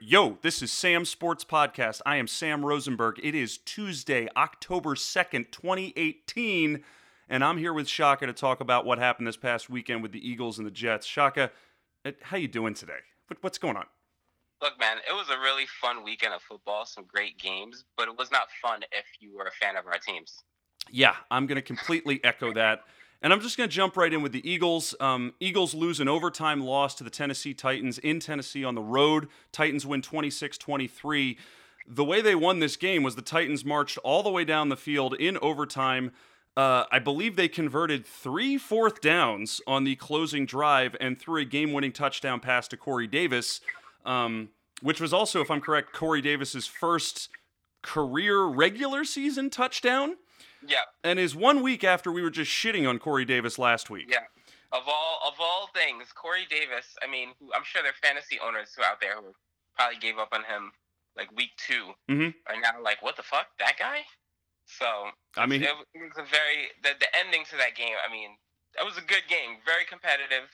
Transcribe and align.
Yo, 0.00 0.38
this 0.40 0.62
is 0.62 0.72
Sam 0.72 1.04
Sports 1.04 1.44
Podcast. 1.44 2.00
I 2.06 2.16
am 2.16 2.26
Sam 2.26 2.64
Rosenberg. 2.64 3.20
It 3.22 3.34
is 3.34 3.58
Tuesday, 3.58 4.28
October 4.34 4.94
2nd, 4.94 5.50
2018, 5.50 6.82
and 7.28 7.44
I'm 7.44 7.58
here 7.58 7.74
with 7.74 7.86
Shaka 7.86 8.26
to 8.26 8.32
talk 8.32 8.60
about 8.60 8.86
what 8.86 8.98
happened 8.98 9.26
this 9.26 9.36
past 9.36 9.68
weekend 9.68 10.02
with 10.02 10.12
the 10.12 10.26
Eagles 10.26 10.56
and 10.56 10.66
the 10.66 10.70
Jets. 10.70 11.06
Shaka, 11.06 11.50
uh, 12.06 12.12
how 12.22 12.38
you 12.38 12.48
doing 12.48 12.72
today? 12.72 13.00
What's 13.42 13.58
going 13.58 13.76
on? 13.76 13.84
Look, 14.62 14.80
man, 14.80 14.96
it 15.06 15.12
was 15.12 15.28
a 15.28 15.38
really 15.38 15.66
fun 15.66 16.02
weekend 16.02 16.32
of 16.32 16.40
football, 16.40 16.86
some 16.86 17.04
great 17.06 17.38
games, 17.38 17.84
but 17.98 18.08
it 18.08 18.16
was 18.16 18.30
not 18.30 18.48
fun 18.62 18.84
if 18.92 19.04
you 19.20 19.36
were 19.36 19.44
a 19.44 19.52
fan 19.52 19.76
of 19.76 19.86
our 19.86 19.98
teams. 19.98 20.44
Yeah, 20.90 21.16
I'm 21.30 21.46
going 21.46 21.56
to 21.56 21.62
completely 21.62 22.24
echo 22.24 22.54
that. 22.54 22.84
And 23.22 23.32
I'm 23.32 23.40
just 23.40 23.56
going 23.56 23.68
to 23.68 23.74
jump 23.74 23.96
right 23.96 24.12
in 24.12 24.22
with 24.22 24.32
the 24.32 24.48
Eagles. 24.48 24.94
Um, 25.00 25.34
Eagles 25.40 25.74
lose 25.74 26.00
an 26.00 26.08
overtime 26.08 26.60
loss 26.60 26.94
to 26.96 27.04
the 27.04 27.10
Tennessee 27.10 27.54
Titans 27.54 27.98
in 27.98 28.20
Tennessee 28.20 28.64
on 28.64 28.74
the 28.74 28.82
road. 28.82 29.28
Titans 29.52 29.86
win 29.86 30.02
26 30.02 30.58
23. 30.58 31.38
The 31.88 32.04
way 32.04 32.20
they 32.20 32.34
won 32.34 32.58
this 32.58 32.76
game 32.76 33.02
was 33.02 33.14
the 33.14 33.22
Titans 33.22 33.64
marched 33.64 33.98
all 33.98 34.22
the 34.22 34.30
way 34.30 34.44
down 34.44 34.68
the 34.68 34.76
field 34.76 35.14
in 35.14 35.38
overtime. 35.38 36.12
Uh, 36.56 36.84
I 36.90 36.98
believe 36.98 37.36
they 37.36 37.48
converted 37.48 38.06
three 38.06 38.56
fourth 38.56 39.00
downs 39.00 39.60
on 39.66 39.84
the 39.84 39.94
closing 39.96 40.46
drive 40.46 40.96
and 41.00 41.18
threw 41.18 41.42
a 41.42 41.44
game 41.44 41.72
winning 41.72 41.92
touchdown 41.92 42.40
pass 42.40 42.66
to 42.68 42.76
Corey 42.76 43.06
Davis, 43.06 43.60
um, 44.04 44.48
which 44.80 45.00
was 45.00 45.12
also, 45.12 45.40
if 45.40 45.50
I'm 45.50 45.60
correct, 45.60 45.92
Corey 45.92 46.22
Davis's 46.22 46.66
first 46.66 47.28
career 47.82 48.44
regular 48.44 49.04
season 49.04 49.50
touchdown. 49.50 50.16
Yeah. 50.68 50.84
And 51.04 51.18
is 51.18 51.34
one 51.34 51.62
week 51.62 51.84
after 51.84 52.10
we 52.12 52.22
were 52.22 52.30
just 52.30 52.50
shitting 52.50 52.88
on 52.88 52.98
Corey 52.98 53.24
Davis 53.24 53.58
last 53.58 53.90
week. 53.90 54.06
Yeah. 54.08 54.24
Of 54.72 54.82
all 54.86 55.20
of 55.26 55.34
all 55.38 55.68
things, 55.74 56.12
Corey 56.14 56.46
Davis. 56.50 56.86
I 57.02 57.10
mean, 57.10 57.30
who, 57.40 57.50
I'm 57.54 57.62
sure 57.64 57.82
there 57.82 57.92
are 57.92 58.02
fantasy 58.02 58.38
owners 58.44 58.74
who 58.76 58.82
out 58.82 59.00
there 59.00 59.16
who 59.16 59.34
probably 59.76 59.98
gave 59.98 60.18
up 60.18 60.28
on 60.32 60.40
him 60.44 60.72
like 61.16 61.34
week 61.36 61.50
2 61.66 61.94
Mhm. 62.10 62.34
are 62.46 62.60
now 62.60 62.82
like, 62.82 63.00
what 63.02 63.16
the 63.16 63.22
fuck, 63.22 63.46
that 63.58 63.78
guy? 63.78 64.00
So 64.66 65.10
I 65.36 65.46
mean, 65.46 65.62
it, 65.62 65.70
it 65.94 65.98
was 66.02 66.18
a 66.18 66.24
very 66.28 66.68
the 66.82 66.90
the 66.98 67.06
ending 67.16 67.44
to 67.50 67.56
that 67.58 67.76
game. 67.76 67.94
I 68.06 68.12
mean, 68.12 68.30
it 68.78 68.84
was 68.84 68.98
a 68.98 69.00
good 69.02 69.22
game, 69.28 69.58
very 69.64 69.84
competitive. 69.88 70.50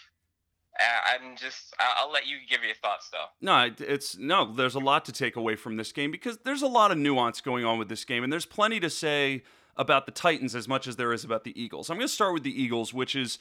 Uh, 0.78 1.14
I'm 1.14 1.36
just, 1.36 1.74
I'll, 1.78 2.06
I'll 2.06 2.12
let 2.12 2.26
you 2.26 2.36
give 2.48 2.62
your 2.64 2.74
thoughts 2.76 3.08
though. 3.10 3.26
No, 3.40 3.70
it's 3.78 4.16
no. 4.16 4.52
There's 4.54 4.74
a 4.74 4.78
lot 4.80 5.04
to 5.06 5.12
take 5.12 5.36
away 5.36 5.56
from 5.56 5.76
this 5.76 5.92
game 5.92 6.10
because 6.10 6.38
there's 6.44 6.62
a 6.62 6.66
lot 6.66 6.90
of 6.90 6.98
nuance 6.98 7.40
going 7.40 7.64
on 7.64 7.78
with 7.78 7.88
this 7.88 8.04
game, 8.04 8.22
and 8.24 8.32
there's 8.32 8.46
plenty 8.46 8.78
to 8.80 8.88
say 8.90 9.42
about 9.76 10.06
the 10.06 10.12
Titans 10.12 10.54
as 10.54 10.68
much 10.68 10.86
as 10.86 10.96
there 10.96 11.12
is 11.12 11.24
about 11.24 11.44
the 11.44 11.60
Eagles. 11.60 11.90
I'm 11.90 11.96
going 11.96 12.06
to 12.06 12.12
start 12.12 12.34
with 12.34 12.42
the 12.42 12.62
Eagles, 12.62 12.92
which 12.92 13.16
is, 13.16 13.38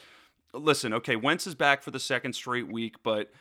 listen, 0.54 0.94
okay, 0.94 1.16
Wentz 1.16 1.46
is 1.46 1.56
back 1.56 1.84
for 1.84 1.92
the 1.92 2.00
second 2.00 2.34
straight 2.34 2.72
week, 2.72 2.96
but 3.04 3.32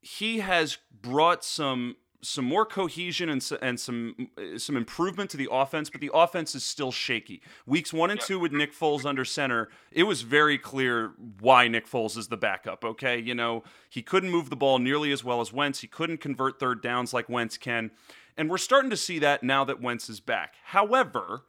he 0.00 0.40
has 0.40 0.78
brought 1.02 1.44
some 1.44 1.96
some 2.22 2.44
more 2.44 2.66
cohesion 2.66 3.30
and, 3.30 3.50
and 3.62 3.80
some 3.80 4.28
some 4.58 4.76
improvement 4.76 5.30
to 5.30 5.36
the 5.36 5.48
offense, 5.50 5.88
but 5.88 6.00
the 6.00 6.10
offense 6.12 6.54
is 6.54 6.64
still 6.64 6.92
shaky. 6.92 7.40
Weeks 7.66 7.92
one 7.92 8.10
and 8.10 8.20
two 8.20 8.38
with 8.38 8.52
Nick 8.52 8.74
Foles 8.74 9.06
under 9.06 9.24
center, 9.24 9.68
it 9.90 10.02
was 10.02 10.22
very 10.22 10.58
clear 10.58 11.12
why 11.40 11.66
Nick 11.68 11.88
Foles 11.88 12.18
is 12.18 12.28
the 12.28 12.36
backup. 12.36 12.84
Okay, 12.84 13.18
you 13.18 13.34
know 13.34 13.62
he 13.88 14.02
couldn't 14.02 14.30
move 14.30 14.50
the 14.50 14.56
ball 14.56 14.78
nearly 14.78 15.12
as 15.12 15.24
well 15.24 15.40
as 15.40 15.52
Wentz. 15.52 15.80
He 15.80 15.86
couldn't 15.86 16.20
convert 16.20 16.60
third 16.60 16.82
downs 16.82 17.14
like 17.14 17.28
Wentz 17.28 17.56
can, 17.56 17.90
and 18.36 18.50
we're 18.50 18.58
starting 18.58 18.90
to 18.90 18.96
see 18.96 19.18
that 19.20 19.42
now 19.42 19.64
that 19.64 19.80
Wentz 19.80 20.10
is 20.10 20.20
back. 20.20 20.56
However, 20.64 21.44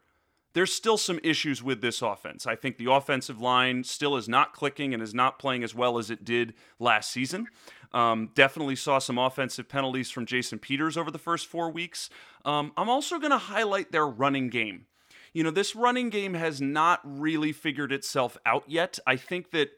there's 0.53 0.73
still 0.73 0.97
some 0.97 1.19
issues 1.23 1.63
with 1.63 1.81
this 1.81 2.01
offense. 2.01 2.45
I 2.45 2.55
think 2.55 2.77
the 2.77 2.91
offensive 2.91 3.39
line 3.39 3.83
still 3.83 4.15
is 4.17 4.27
not 4.27 4.53
clicking 4.53 4.93
and 4.93 5.01
is 5.01 5.13
not 5.13 5.39
playing 5.39 5.63
as 5.63 5.73
well 5.73 5.97
as 5.97 6.09
it 6.09 6.25
did 6.25 6.53
last 6.79 7.11
season. 7.11 7.47
Um, 7.93 8.29
definitely 8.35 8.75
saw 8.75 8.99
some 8.99 9.17
offensive 9.17 9.67
penalties 9.67 10.09
from 10.09 10.25
Jason 10.25 10.59
Peters 10.59 10.97
over 10.97 11.11
the 11.11 11.19
first 11.19 11.47
four 11.47 11.69
weeks. 11.69 12.09
Um, 12.45 12.71
I'm 12.77 12.89
also 12.89 13.19
going 13.19 13.31
to 13.31 13.37
highlight 13.37 13.91
their 13.91 14.07
running 14.07 14.49
game. 14.49 14.85
You 15.33 15.43
know, 15.43 15.51
this 15.51 15.75
running 15.75 16.09
game 16.09 16.33
has 16.33 16.61
not 16.61 16.99
really 17.03 17.51
figured 17.51 17.91
itself 17.91 18.37
out 18.45 18.63
yet. 18.67 18.99
I 19.07 19.15
think 19.15 19.51
that 19.51 19.71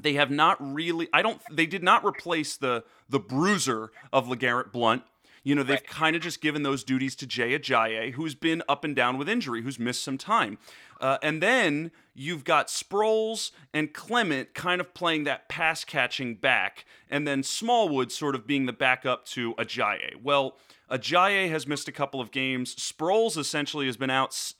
they 0.00 0.14
have 0.14 0.30
not 0.30 0.56
really 0.60 1.08
I 1.12 1.22
don't 1.22 1.40
they 1.50 1.66
did 1.66 1.82
not 1.82 2.04
replace 2.04 2.56
the 2.56 2.84
the 3.08 3.18
bruiser 3.18 3.90
of 4.12 4.28
LeGarrette 4.28 4.72
Blunt. 4.72 5.02
You 5.42 5.54
know, 5.54 5.62
they've 5.62 5.76
Right. 5.78 5.86
kind 5.86 6.16
of 6.16 6.22
just 6.22 6.40
given 6.40 6.62
those 6.62 6.84
duties 6.84 7.16
to 7.16 7.26
Jay 7.26 7.58
Ajayi, 7.58 8.12
who's 8.12 8.34
been 8.34 8.62
up 8.68 8.84
and 8.84 8.94
down 8.94 9.16
with 9.16 9.28
injury, 9.28 9.62
who's 9.62 9.78
missed 9.78 10.02
some 10.02 10.18
time. 10.18 10.58
Uh, 11.00 11.16
and 11.22 11.42
then 11.42 11.90
you've 12.14 12.44
got 12.44 12.68
Sproles 12.68 13.50
and 13.72 13.94
Clement 13.94 14.52
kind 14.52 14.82
of 14.82 14.92
playing 14.92 15.24
that 15.24 15.48
pass 15.48 15.82
catching 15.82 16.34
back, 16.34 16.84
and 17.08 17.26
then 17.26 17.42
Smallwood 17.42 18.12
sort 18.12 18.34
of 18.34 18.46
being 18.46 18.66
the 18.66 18.72
backup 18.74 19.24
to 19.28 19.54
Ajayi. 19.54 20.16
Well, 20.22 20.58
Ajayi 20.90 21.48
has 21.50 21.66
missed 21.66 21.88
a 21.88 21.92
couple 21.92 22.20
of 22.20 22.30
games. 22.30 22.74
Sproles 22.74 23.38
essentially 23.38 23.86
has 23.86 23.96
been 23.96 24.10
out, 24.10 24.30
s- 24.30 24.54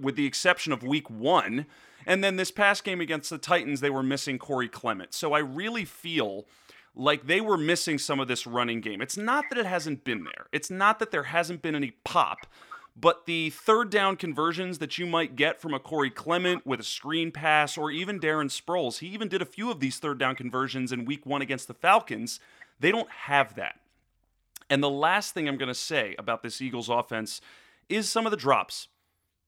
with 0.00 0.16
the 0.16 0.24
exception 0.24 0.72
of 0.72 0.82
week 0.82 1.10
one. 1.10 1.66
And 2.06 2.22
then 2.22 2.36
this 2.36 2.52
past 2.52 2.84
game 2.84 3.00
against 3.00 3.30
the 3.30 3.36
Titans, 3.38 3.80
they 3.80 3.90
were 3.90 4.02
missing 4.02 4.38
Corey 4.38 4.68
Clement. 4.68 5.12
So 5.12 5.32
I 5.32 5.40
really 5.40 5.84
feel 5.84 6.46
like 6.96 7.26
they 7.26 7.40
were 7.40 7.58
missing 7.58 7.98
some 7.98 8.18
of 8.18 8.26
this 8.26 8.46
running 8.46 8.80
game. 8.80 9.02
It's 9.02 9.16
not 9.16 9.44
that 9.50 9.58
it 9.58 9.66
hasn't 9.66 10.02
been 10.02 10.24
there, 10.24 10.46
it's 10.52 10.70
not 10.70 10.98
that 10.98 11.10
there 11.10 11.24
hasn't 11.24 11.62
been 11.62 11.76
any 11.76 11.92
pop. 12.04 12.46
But 12.98 13.26
the 13.26 13.50
third 13.50 13.90
down 13.90 14.16
conversions 14.16 14.78
that 14.78 14.96
you 14.96 15.04
might 15.04 15.36
get 15.36 15.60
from 15.60 15.74
a 15.74 15.78
Corey 15.78 16.08
Clement 16.08 16.66
with 16.66 16.80
a 16.80 16.82
screen 16.82 17.30
pass, 17.30 17.76
or 17.76 17.90
even 17.90 18.18
Darren 18.18 18.46
Sproles, 18.46 19.00
he 19.00 19.08
even 19.08 19.28
did 19.28 19.42
a 19.42 19.46
few 19.46 19.70
of 19.70 19.80
these 19.80 19.98
third 19.98 20.18
down 20.18 20.34
conversions 20.34 20.92
in 20.92 21.04
week 21.04 21.26
one 21.26 21.42
against 21.42 21.68
the 21.68 21.74
Falcons. 21.74 22.40
They 22.80 22.90
don't 22.90 23.10
have 23.10 23.54
that. 23.56 23.78
And 24.70 24.82
the 24.82 24.88
last 24.88 25.34
thing 25.34 25.46
I'm 25.46 25.58
going 25.58 25.68
to 25.68 25.74
say 25.74 26.14
about 26.18 26.42
this 26.42 26.62
Eagles 26.62 26.88
offense 26.88 27.42
is 27.90 28.08
some 28.08 28.26
of 28.26 28.30
the 28.30 28.36
drops. 28.36 28.88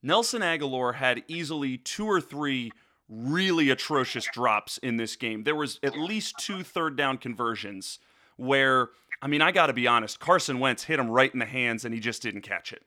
Nelson 0.03 0.43
Agholor 0.43 0.97
had 0.97 1.25
easily 1.27 1.79
two 1.79 2.07
or 2.07 2.21
three 2.21 2.71
really 3.09 3.71
atrocious 3.71 4.27
drops 4.33 4.79
in 4.79 4.97
this 4.97 5.17
game. 5.17 5.45
There 5.45 5.55
was 5.57 5.79
at 5.83 5.97
least 5.97 6.37
two 6.39 6.63
third 6.63 6.97
down 6.97 7.19
conversions 7.19 7.99
where, 8.37 8.91
I 9.23 9.27
mean, 9.27 9.41
I 9.43 9.51
got 9.51 9.67
to 9.67 9.73
be 9.73 9.87
honest, 9.87 10.21
Carson 10.21 10.59
Wentz 10.61 10.85
hit 10.85 10.99
him 10.99 11.11
right 11.11 11.33
in 11.33 11.39
the 11.39 11.47
hands 11.47 11.85
and 11.85 11.95
he 11.95 12.01
just 12.01 12.23
didn't 12.23 12.43
catch 12.43 12.73
it. 12.73 12.83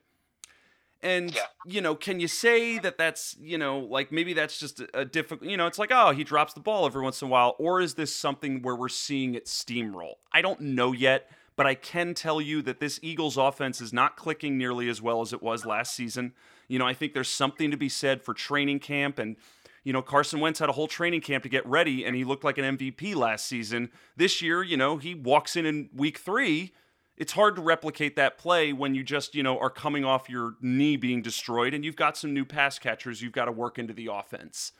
And 1.02 1.34
Yeah. 1.34 1.42
you 1.66 1.80
know, 1.80 1.96
can 1.96 2.20
you 2.20 2.28
say 2.28 2.78
that 2.78 2.96
that's 2.96 3.36
you 3.40 3.58
know 3.58 3.80
like 3.80 4.12
maybe 4.12 4.34
that's 4.34 4.60
just 4.60 4.80
a, 4.80 5.00
a 5.00 5.04
difficult 5.04 5.50
you 5.50 5.56
know 5.56 5.66
it's 5.66 5.78
like 5.78 5.90
oh 5.92 6.12
he 6.12 6.22
drops 6.22 6.52
the 6.54 6.60
ball 6.60 6.86
every 6.86 7.02
once 7.02 7.20
in 7.20 7.26
a 7.26 7.30
while 7.30 7.56
or 7.58 7.80
is 7.80 7.94
this 7.94 8.14
something 8.14 8.62
where 8.62 8.76
we're 8.76 8.88
seeing 8.88 9.34
it 9.34 9.46
steamroll? 9.46 10.14
I 10.32 10.42
don't 10.42 10.60
know 10.60 10.92
yet, 10.92 11.28
but 11.56 11.66
I 11.66 11.74
can 11.74 12.14
tell 12.14 12.40
you 12.40 12.62
that 12.62 12.78
this 12.78 13.00
Eagles 13.02 13.36
offense 13.36 13.80
is 13.80 13.92
not 13.92 14.16
clicking 14.16 14.56
nearly 14.56 14.88
as 14.88 15.02
well 15.02 15.20
as 15.20 15.32
it 15.32 15.42
was 15.42 15.66
last 15.66 15.94
season. 15.96 16.34
You 16.68 16.78
know, 16.78 16.86
I 16.86 16.94
think 16.94 17.14
there's 17.14 17.28
something 17.28 17.72
to 17.72 17.76
be 17.76 17.88
said 17.88 18.22
for 18.22 18.32
training 18.32 18.78
camp 18.78 19.18
and 19.18 19.36
you 19.84 19.92
know, 19.92 20.02
Carson 20.02 20.40
Wentz 20.40 20.58
had 20.60 20.68
a 20.68 20.72
whole 20.72 20.86
training 20.86 21.20
camp 21.20 21.42
to 21.42 21.48
get 21.48 21.66
ready, 21.66 22.04
and 22.04 22.14
he 22.14 22.24
looked 22.24 22.44
like 22.44 22.58
an 22.58 22.76
MVP 22.78 23.14
last 23.14 23.46
season. 23.46 23.90
This 24.16 24.40
year, 24.40 24.62
you 24.62 24.76
know, 24.76 24.96
he 24.96 25.14
walks 25.14 25.56
in 25.56 25.66
in 25.66 25.90
week 25.94 26.18
three. 26.18 26.72
It's 27.16 27.32
hard 27.32 27.56
to 27.56 27.62
replicate 27.62 28.16
that 28.16 28.38
play 28.38 28.72
when 28.72 28.94
you 28.94 29.02
just, 29.04 29.34
you 29.34 29.42
know, 29.42 29.58
are 29.58 29.70
coming 29.70 30.04
off 30.04 30.28
your 30.30 30.54
knee 30.60 30.96
being 30.96 31.20
destroyed, 31.22 31.74
and 31.74 31.84
you've 31.84 31.96
got 31.96 32.16
some 32.16 32.32
new 32.32 32.44
pass 32.44 32.78
catchers 32.78 33.20
you've 33.22 33.32
got 33.32 33.46
to 33.46 33.52
work 33.52 33.78
into 33.78 33.92
the 33.92 34.06
offense. 34.06 34.72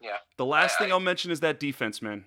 Yeah. 0.00 0.18
The 0.36 0.46
last 0.46 0.76
I- 0.76 0.84
thing 0.84 0.92
I'll 0.92 1.00
mention 1.00 1.30
is 1.30 1.40
that 1.40 1.60
defense, 1.60 2.02
man. 2.02 2.24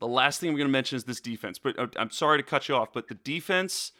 The 0.00 0.08
last 0.08 0.40
thing 0.40 0.48
I'm 0.48 0.56
going 0.56 0.66
to 0.66 0.72
mention 0.72 0.96
is 0.96 1.04
this 1.04 1.20
defense. 1.20 1.58
But 1.58 1.78
uh, 1.78 1.86
I'm 1.96 2.10
sorry 2.10 2.38
to 2.38 2.42
cut 2.42 2.68
you 2.68 2.74
off, 2.74 2.92
but 2.92 3.08
the 3.08 3.14
defense, 3.14 3.92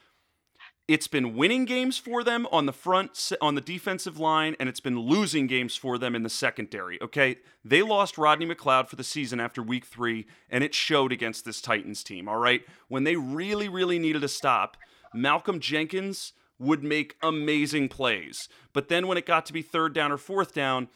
it's 0.86 1.08
been 1.08 1.34
winning 1.34 1.64
games 1.64 1.96
for 1.96 2.22
them 2.22 2.46
on 2.52 2.66
the 2.66 2.72
front, 2.72 3.32
on 3.40 3.54
the 3.54 3.60
defensive 3.60 4.18
line, 4.18 4.54
and 4.60 4.68
it's 4.68 4.80
been 4.80 4.98
losing 4.98 5.46
games 5.46 5.76
for 5.76 5.96
them 5.96 6.14
in 6.14 6.22
the 6.22 6.28
secondary. 6.28 7.00
Okay, 7.00 7.36
they 7.64 7.80
lost 7.80 8.18
Rodney 8.18 8.46
McLeod 8.46 8.88
for 8.88 8.96
the 8.96 9.04
season 9.04 9.40
after 9.40 9.62
Week 9.62 9.86
Three, 9.86 10.26
and 10.50 10.62
it 10.62 10.74
showed 10.74 11.10
against 11.10 11.44
this 11.44 11.62
Titans 11.62 12.04
team. 12.04 12.28
All 12.28 12.36
right, 12.36 12.62
when 12.88 13.04
they 13.04 13.16
really, 13.16 13.68
really 13.68 13.98
needed 13.98 14.22
to 14.22 14.28
stop, 14.28 14.76
Malcolm 15.14 15.58
Jenkins 15.58 16.34
would 16.58 16.84
make 16.84 17.16
amazing 17.22 17.88
plays, 17.88 18.48
but 18.72 18.88
then 18.88 19.06
when 19.06 19.18
it 19.18 19.26
got 19.26 19.46
to 19.46 19.52
be 19.52 19.62
third 19.62 19.94
down 19.94 20.12
or 20.12 20.18
fourth 20.18 20.52
down, 20.52 20.88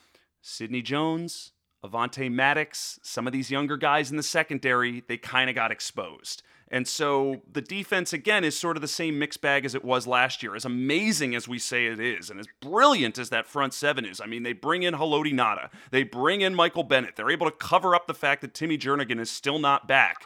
Sidney 0.43 0.83
Jones, 0.83 1.53
Avonte 1.85 2.31
Maddox, 2.31 2.99
some 3.03 3.27
of 3.27 3.33
these 3.33 3.51
younger 3.51 3.77
guys 3.77 4.11
in 4.11 4.17
the 4.17 4.23
secondary, 4.23 5.03
they 5.09 5.17
kind 5.17 5.49
of 5.49 5.57
got 5.57 5.73
exposed. 5.73 6.43
And 6.71 6.87
so 6.87 7.41
the 7.51 7.63
defense, 7.63 8.13
again, 8.13 8.45
is 8.45 8.59
sort 8.59 8.77
of 8.77 8.83
the 8.83 8.89
same 8.89 9.19
mixed 9.19 9.41
bag 9.41 9.65
as 9.65 9.75
it 9.75 9.85
was 9.85 10.07
last 10.07 10.43
year. 10.43 10.55
As 10.55 10.67
amazing 10.67 11.35
as 11.35 11.49
we 11.49 11.59
say 11.59 11.87
it 11.87 11.99
is, 11.99 12.29
and 12.29 12.39
as 12.39 12.47
brilliant 12.61 13.19
as 13.19 13.31
that 13.31 13.47
front 13.47 13.73
seven 13.73 14.05
is. 14.05 14.21
I 14.21 14.27
mean, 14.27 14.43
they 14.43 14.53
bring 14.53 14.83
in 14.83 14.95
Haloti 14.95 15.33
Ngata, 15.33 15.71
they 15.91 16.03
bring 16.03 16.43
in 16.43 16.55
Michael 16.55 16.85
Bennett. 16.85 17.17
They're 17.17 17.31
able 17.31 17.47
to 17.47 17.57
cover 17.57 17.95
up 17.95 18.07
the 18.07 18.15
fact 18.15 18.43
that 18.43 18.53
Timmy 18.53 18.77
Jernigan 18.77 19.19
is 19.19 19.31
still 19.31 19.59
not 19.59 19.89
back. 19.89 20.25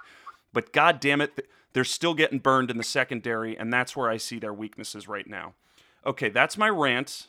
But 0.53 0.73
god 0.73 1.01
damn 1.01 1.21
it, 1.21 1.47
they're 1.73 1.85
still 1.85 2.15
getting 2.15 2.39
burned 2.39 2.71
in 2.71 2.77
the 2.77 2.85
secondary, 2.85 3.57
and 3.57 3.73
that's 3.73 3.97
where 3.97 4.11
I 4.11 4.17
see 4.17 4.39
their 4.39 4.53
weaknesses 4.53 5.09
right 5.09 5.27
now. 5.27 5.55
Okay, 6.05 6.29
that's 6.29 6.59
my 6.59 6.69
rant. 6.69 7.29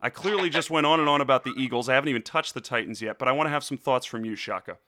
I 0.00 0.10
clearly 0.10 0.50
just 0.50 0.70
went 0.70 0.86
on 0.86 1.00
and 1.00 1.08
on 1.08 1.20
about 1.20 1.44
the 1.44 1.52
Eagles. 1.56 1.88
I 1.88 1.94
haven't 1.94 2.08
even 2.08 2.22
touched 2.22 2.54
the 2.54 2.60
Titans 2.60 3.02
yet, 3.02 3.18
but 3.18 3.28
I 3.28 3.32
want 3.32 3.46
to 3.46 3.50
have 3.50 3.64
some 3.64 3.76
thoughts 3.76 4.06
from 4.06 4.24
you, 4.24 4.36
Shaka. 4.36 4.78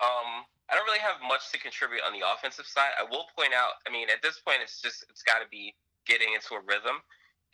Um, 0.00 0.44
I 0.70 0.74
don't 0.76 0.84
really 0.84 1.00
have 1.00 1.16
much 1.26 1.50
to 1.52 1.58
contribute 1.58 2.02
on 2.04 2.12
the 2.12 2.20
offensive 2.26 2.66
side. 2.66 2.92
I 3.00 3.04
will 3.04 3.24
point 3.36 3.52
out, 3.56 3.80
I 3.86 3.90
mean, 3.90 4.08
at 4.10 4.20
this 4.22 4.38
point, 4.40 4.58
it's 4.62 4.80
just 4.80 5.04
it's 5.08 5.22
got 5.22 5.40
to 5.40 5.48
be 5.50 5.74
getting 6.06 6.32
into 6.34 6.54
a 6.54 6.60
rhythm. 6.60 7.00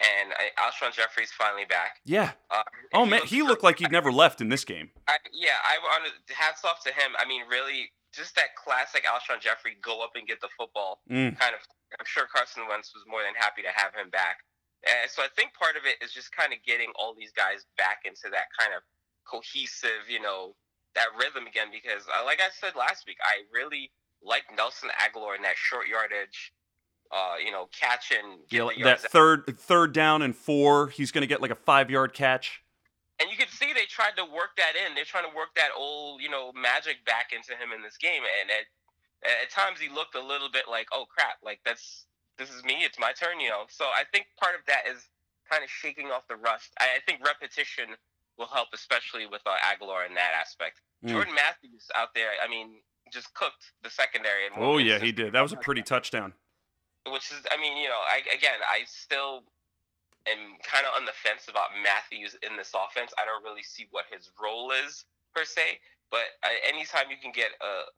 And 0.03 0.35
I, 0.35 0.51
Alshon 0.59 0.91
Jeffery's 0.93 1.31
finally 1.31 1.65
back. 1.71 2.03
Yeah. 2.05 2.33
Uh, 2.51 2.67
Oh 2.93 3.07
man, 3.07 3.23
he 3.27 3.43
looked 3.43 3.63
like 3.63 3.79
he'd 3.79 3.93
never 3.95 4.11
left 4.11 4.41
in 4.41 4.49
this 4.51 4.65
game. 4.65 4.91
I, 5.07 5.19
yeah, 5.33 5.55
I 5.63 5.79
want 5.83 6.11
to 6.11 6.35
hats 6.35 6.65
off 6.65 6.83
to 6.83 6.91
him. 6.91 7.15
I 7.19 7.27
mean, 7.27 7.43
really, 7.49 7.91
just 8.13 8.35
that 8.35 8.59
classic 8.59 9.05
Alshon 9.07 9.39
Jeffery 9.41 9.79
go 9.83 10.03
up 10.03 10.11
and 10.19 10.27
get 10.27 10.41
the 10.41 10.51
football 10.59 10.99
Mm. 11.11 11.39
kind 11.39 11.55
of. 11.55 11.61
I'm 11.99 12.07
sure 12.07 12.27
Carson 12.27 12.67
Wentz 12.69 12.91
was 12.93 13.05
more 13.07 13.23
than 13.23 13.39
happy 13.39 13.63
to 13.63 13.71
have 13.71 13.95
him 13.95 14.11
back. 14.11 14.43
And 14.83 15.07
so 15.09 15.23
I 15.23 15.29
think 15.39 15.55
part 15.55 15.77
of 15.79 15.87
it 15.87 16.03
is 16.03 16.11
just 16.13 16.35
kind 16.35 16.53
of 16.53 16.59
getting 16.67 16.91
all 16.99 17.15
these 17.15 17.31
guys 17.31 17.63
back 17.79 18.03
into 18.05 18.27
that 18.35 18.51
kind 18.59 18.75
of 18.75 18.83
cohesive, 19.31 20.11
you 20.11 20.21
know, 20.21 20.55
that 20.95 21.09
rhythm 21.19 21.47
again. 21.47 21.69
Because, 21.73 22.07
uh, 22.09 22.25
like 22.25 22.41
I 22.41 22.49
said 22.53 22.75
last 22.77 23.05
week, 23.07 23.19
I 23.23 23.43
really 23.53 23.91
like 24.23 24.45
Nelson 24.57 24.91
Agholor 25.01 25.37
in 25.37 25.43
that 25.43 25.57
short 25.57 25.87
yardage, 25.89 26.53
uh, 27.13 27.35
you 27.45 27.53
know, 27.53 27.69
catch 27.79 28.13
and 28.13 28.41
get 28.49 28.65
Yeah, 28.79 28.85
the 28.85 28.85
that 28.85 29.01
third 29.01 29.59
third 29.59 29.93
down 29.93 30.23
and 30.23 30.35
four, 30.35 30.89
he's 30.89 31.13
going 31.13 31.23
to 31.23 31.27
get 31.29 31.43
like 31.43 31.51
a 31.51 31.57
five 31.57 31.91
yard 31.91 32.15
catch. 32.15 32.63
and 33.21 33.31
you 33.31 33.37
can 33.37 33.49
see 33.49 33.73
they 33.73 33.87
tried 33.87 34.17
to 34.17 34.25
work 34.25 34.57
that 34.57 34.75
in. 34.75 34.95
They're 34.95 35.05
trying 35.05 35.29
to 35.31 35.37
work 35.37 35.55
that 35.57 35.71
old, 35.77 36.21
you 36.21 36.29
know, 36.31 36.51
magic 36.53 37.05
back 37.07 37.31
into 37.33 37.53
him 37.53 37.71
in 37.75 37.83
this 37.83 37.97
game. 37.97 38.23
And 38.41 38.51
at, 38.51 38.65
at 39.45 39.51
times 39.51 39.79
he 39.79 39.89
looked 39.89 40.15
a 40.17 40.21
little 40.25 40.49
bit 40.51 40.65
like, 40.69 40.89
oh 40.93 41.05
crap, 41.07 41.39
like 41.45 41.61
that's 41.65 42.07
this 42.39 42.51
is 42.51 42.65
me, 42.65 42.83
it's 42.83 42.99
my 42.99 43.13
turn, 43.13 43.39
you 43.39 43.49
know. 43.51 43.65
So 43.69 43.85
I 43.85 44.03
think 44.11 44.27
part 44.41 44.55
of 44.59 44.63
that 44.67 44.89
is 44.91 44.99
kind 45.51 45.63
of 45.63 45.71
shaking 45.71 46.09
off 46.11 46.27
the 46.29 46.37
rust. 46.37 46.73
I, 46.81 46.97
I 46.97 47.01
think 47.07 47.21
repetition 47.25 47.95
will 48.39 48.47
help, 48.47 48.69
especially 48.75 49.27
with 49.27 49.43
uh, 49.47 49.55
Agholor 49.65 50.07
in 50.07 50.15
that 50.15 50.33
aspect. 50.39 50.81
Mm. 51.05 51.11
Jordan 51.11 51.35
Matthews 51.35 51.87
out 51.95 52.09
there, 52.15 52.31
I 52.43 52.49
mean, 52.49 52.81
just 53.13 53.33
cooked 53.35 53.73
the 53.83 53.91
secondary. 53.91 54.47
And 54.47 54.55
Oh 54.59 54.79
yeah, 54.79 54.99
he 54.99 55.13
did. 55.13 55.33
That 55.33 55.43
was 55.43 55.53
a 55.53 55.57
pretty 55.57 55.83
touchdown. 55.83 56.33
which 57.11 57.31
is 57.31 57.41
I 57.51 57.61
mean, 57.61 57.77
you 57.77 57.89
know, 57.89 58.01
I 58.01 58.23
again 58.35 58.59
I 58.69 58.83
still 58.87 59.45
am 60.27 60.57
kind 60.65 60.87
of 60.87 60.97
on 60.97 61.05
the 61.05 61.13
fence 61.13 61.49
about 61.49 61.77
Matthews 61.83 62.37
in 62.43 62.57
this 62.57 62.73
offense. 62.73 63.13
I 63.21 63.25
don't 63.25 63.45
really 63.45 63.63
see 63.63 63.87
what 63.91 64.07
his 64.11 64.31
role 64.41 64.73
is 64.73 65.05
per 65.35 65.45
se, 65.45 65.79
but 66.11 66.25
I, 66.43 66.57
anytime 66.67 67.11
you 67.11 67.17
can 67.21 67.33
get 67.33 67.53
a 67.61 67.91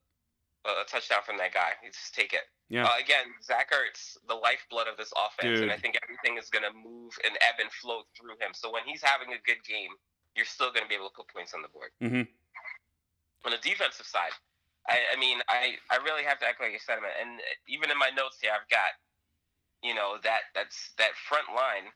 a 0.67 0.85
touchdown 0.91 1.23
from 1.25 1.39
that 1.39 1.55
guy, 1.55 1.79
you 1.79 1.91
just 1.95 2.13
take 2.13 2.35
it. 2.35 2.43
Yeah. 2.69 2.91
Uh, 2.91 2.99
again, 2.99 3.31
Zach 3.39 3.71
Ertz, 3.71 4.19
the 4.27 4.35
lifeblood 4.35 4.91
of 4.91 4.99
this 4.99 5.15
offense, 5.15 5.63
and 5.63 5.71
I 5.71 5.79
think 5.79 5.95
everything 6.03 6.43
is 6.43 6.51
going 6.51 6.67
to 6.67 6.75
move 6.75 7.15
and 7.23 7.39
ebb 7.39 7.63
and 7.63 7.71
flow 7.71 8.03
through 8.19 8.35
him. 8.43 8.51
So 8.51 8.73
when 8.75 8.83
he's 8.83 8.99
having 8.99 9.31
a 9.31 9.39
good 9.47 9.63
game, 9.63 9.95
you're 10.37 10.47
still 10.47 10.71
going 10.71 10.85
to 10.85 10.89
be 10.89 10.95
able 10.95 11.09
to 11.09 11.15
put 11.17 11.29
points 11.29 11.55
on 11.55 11.63
the 11.63 11.69
board. 11.69 11.91
Mhm. 12.03 12.29
On 13.45 13.51
the 13.51 13.59
defensive 13.59 14.07
side, 14.07 14.33
I, 14.89 15.01
I 15.15 15.17
mean, 15.19 15.41
I, 15.49 15.79
I 15.91 15.97
really 16.05 16.23
have 16.25 16.39
to 16.41 16.47
echo 16.47 16.67
your 16.67 16.79
sentiment, 16.79 17.15
and 17.21 17.41
even 17.69 17.91
in 17.91 17.99
my 17.99 18.11
notes 18.11 18.39
here, 18.41 18.53
I've 18.55 18.69
got, 18.69 18.95
you 19.83 19.95
know, 19.95 20.17
that 20.23 20.51
that's 20.55 20.93
that 20.99 21.15
front 21.15 21.49
line 21.55 21.91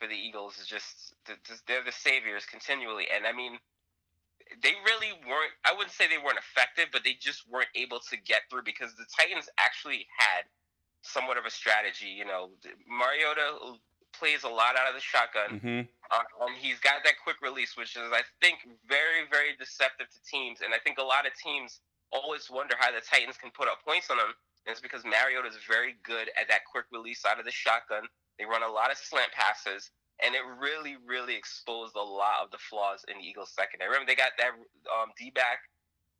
for 0.00 0.08
the 0.08 0.14
Eagles 0.16 0.58
is 0.58 0.66
just 0.66 1.14
th- 1.26 1.38
th- 1.46 1.60
they're 1.66 1.84
the 1.84 1.92
saviors 1.92 2.44
continually, 2.46 3.06
and 3.14 3.26
I 3.26 3.32
mean, 3.32 3.58
they 4.62 4.72
really 4.84 5.12
weren't. 5.28 5.52
I 5.64 5.72
wouldn't 5.72 5.92
say 5.92 6.06
they 6.08 6.18
weren't 6.18 6.38
effective, 6.38 6.88
but 6.92 7.04
they 7.04 7.14
just 7.14 7.48
weren't 7.48 7.72
able 7.74 8.00
to 8.10 8.16
get 8.16 8.42
through 8.50 8.64
because 8.64 8.94
the 8.94 9.06
Titans 9.16 9.48
actually 9.58 10.06
had 10.18 10.44
somewhat 11.02 11.36
of 11.36 11.44
a 11.44 11.50
strategy. 11.50 12.08
You 12.08 12.24
know, 12.24 12.50
Mariota 12.88 13.76
plays 14.18 14.44
a 14.44 14.48
lot 14.48 14.76
out 14.76 14.88
of 14.88 14.94
the 14.94 15.00
shotgun. 15.00 15.60
Mhm. 15.60 15.88
Uh, 16.10 16.22
and 16.46 16.56
he's 16.56 16.78
got 16.80 17.02
that 17.04 17.14
quick 17.22 17.36
release, 17.42 17.76
which 17.76 17.96
is, 17.96 18.12
I 18.12 18.22
think, 18.40 18.60
very, 18.86 19.26
very 19.30 19.56
deceptive 19.56 20.08
to 20.10 20.22
teams. 20.22 20.60
And 20.60 20.74
I 20.74 20.78
think 20.78 20.98
a 20.98 21.02
lot 21.02 21.26
of 21.26 21.34
teams 21.34 21.80
always 22.12 22.48
wonder 22.50 22.76
how 22.78 22.92
the 22.92 23.00
Titans 23.00 23.36
can 23.36 23.50
put 23.50 23.68
up 23.68 23.82
points 23.84 24.10
on 24.10 24.16
them. 24.18 24.34
And 24.66 24.72
it's 24.72 24.80
because 24.80 25.04
Mariota 25.04 25.48
is 25.48 25.56
very 25.68 25.96
good 26.02 26.30
at 26.40 26.48
that 26.48 26.64
quick 26.64 26.86
release 26.92 27.24
out 27.24 27.38
of 27.38 27.44
the 27.44 27.50
shotgun. 27.50 28.08
They 28.38 28.44
run 28.44 28.62
a 28.62 28.68
lot 28.68 28.90
of 28.90 28.96
slant 28.98 29.30
passes, 29.32 29.90
and 30.22 30.34
it 30.34 30.40
really, 30.58 30.96
really 31.06 31.34
exposed 31.36 31.94
a 31.96 32.02
lot 32.02 32.42
of 32.42 32.50
the 32.50 32.58
flaws 32.58 33.04
in 33.08 33.18
the 33.18 33.24
Eagles' 33.24 33.50
secondary. 33.52 33.90
Remember, 33.90 34.06
they 34.10 34.16
got 34.16 34.32
that 34.38 34.52
um, 34.92 35.12
D 35.18 35.30
back, 35.30 35.58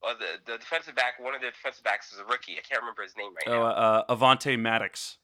or 0.02 0.14
the, 0.14 0.38
the 0.44 0.58
defensive 0.58 0.94
back. 0.94 1.18
One 1.18 1.34
of 1.34 1.40
the 1.40 1.48
defensive 1.50 1.84
backs 1.84 2.12
is 2.12 2.18
a 2.18 2.24
rookie. 2.24 2.52
I 2.58 2.60
can't 2.60 2.80
remember 2.82 3.02
his 3.02 3.16
name 3.16 3.32
right 3.34 3.48
Oh, 3.54 3.60
now. 3.62 4.04
uh, 4.06 4.14
Avonte 4.14 4.58
Maddox. 4.58 5.16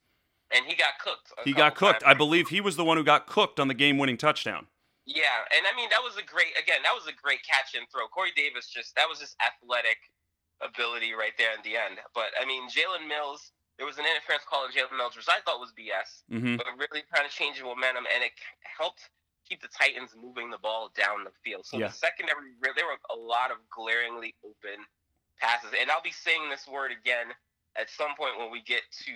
And 0.52 0.66
he 0.66 0.74
got 0.74 0.98
cooked. 0.98 1.32
He 1.44 1.52
got 1.52 1.74
cooked. 1.76 2.00
times. 2.02 2.10
I 2.10 2.14
believe 2.14 2.48
he 2.48 2.60
was 2.60 2.76
the 2.76 2.84
one 2.84 2.96
who 2.96 3.04
got 3.04 3.26
cooked 3.26 3.60
on 3.60 3.68
the 3.68 3.74
game-winning 3.74 4.16
touchdown. 4.18 4.66
Yeah, 5.06 5.42
and 5.56 5.66
I 5.66 5.74
mean 5.76 5.88
that 5.90 6.02
was 6.02 6.14
a 6.18 6.22
great 6.22 6.54
again, 6.60 6.82
that 6.86 6.94
was 6.94 7.06
a 7.10 7.16
great 7.16 7.42
catch 7.42 7.74
and 7.74 7.86
throw. 7.90 8.06
Corey 8.06 8.30
Davis 8.36 8.68
just 8.70 8.94
that 8.94 9.08
was 9.08 9.18
just 9.18 9.34
athletic 9.42 9.98
ability 10.60 11.12
right 11.16 11.32
there 11.38 11.50
in 11.56 11.62
the 11.64 11.74
end. 11.74 11.98
But 12.14 12.30
I 12.38 12.44
mean 12.46 12.68
Jalen 12.70 13.08
Mills, 13.08 13.50
there 13.78 13.86
was 13.86 13.98
an 13.98 14.04
interference 14.06 14.44
call 14.46 14.68
on 14.68 14.70
Jalen 14.70 14.94
Mills, 14.94 15.16
which 15.16 15.26
I 15.26 15.40
thought 15.42 15.58
was 15.58 15.72
BS, 15.74 16.22
hmm 16.30 16.56
but 16.56 16.66
really 16.78 17.02
kind 17.10 17.26
of 17.26 17.32
changing 17.32 17.64
momentum 17.64 18.06
and 18.12 18.22
it 18.22 18.32
helped 18.62 19.08
keep 19.48 19.58
the 19.62 19.72
Titans 19.72 20.14
moving 20.14 20.46
the 20.50 20.58
ball 20.62 20.92
down 20.94 21.24
the 21.26 21.34
field. 21.42 21.66
So 21.66 21.78
Yeah. 21.78 21.88
the 21.90 21.94
secondary 21.96 22.54
there 22.62 22.86
were 22.86 23.00
a 23.10 23.18
lot 23.18 23.50
of 23.50 23.58
glaringly 23.72 24.36
open 24.46 24.84
passes. 25.42 25.72
And 25.74 25.90
I'll 25.90 26.04
be 26.04 26.14
saying 26.14 26.50
this 26.50 26.68
word 26.68 26.92
again 26.92 27.34
at 27.74 27.90
some 27.90 28.14
point 28.14 28.38
when 28.38 28.50
we 28.52 28.62
get 28.62 28.82
to 29.10 29.14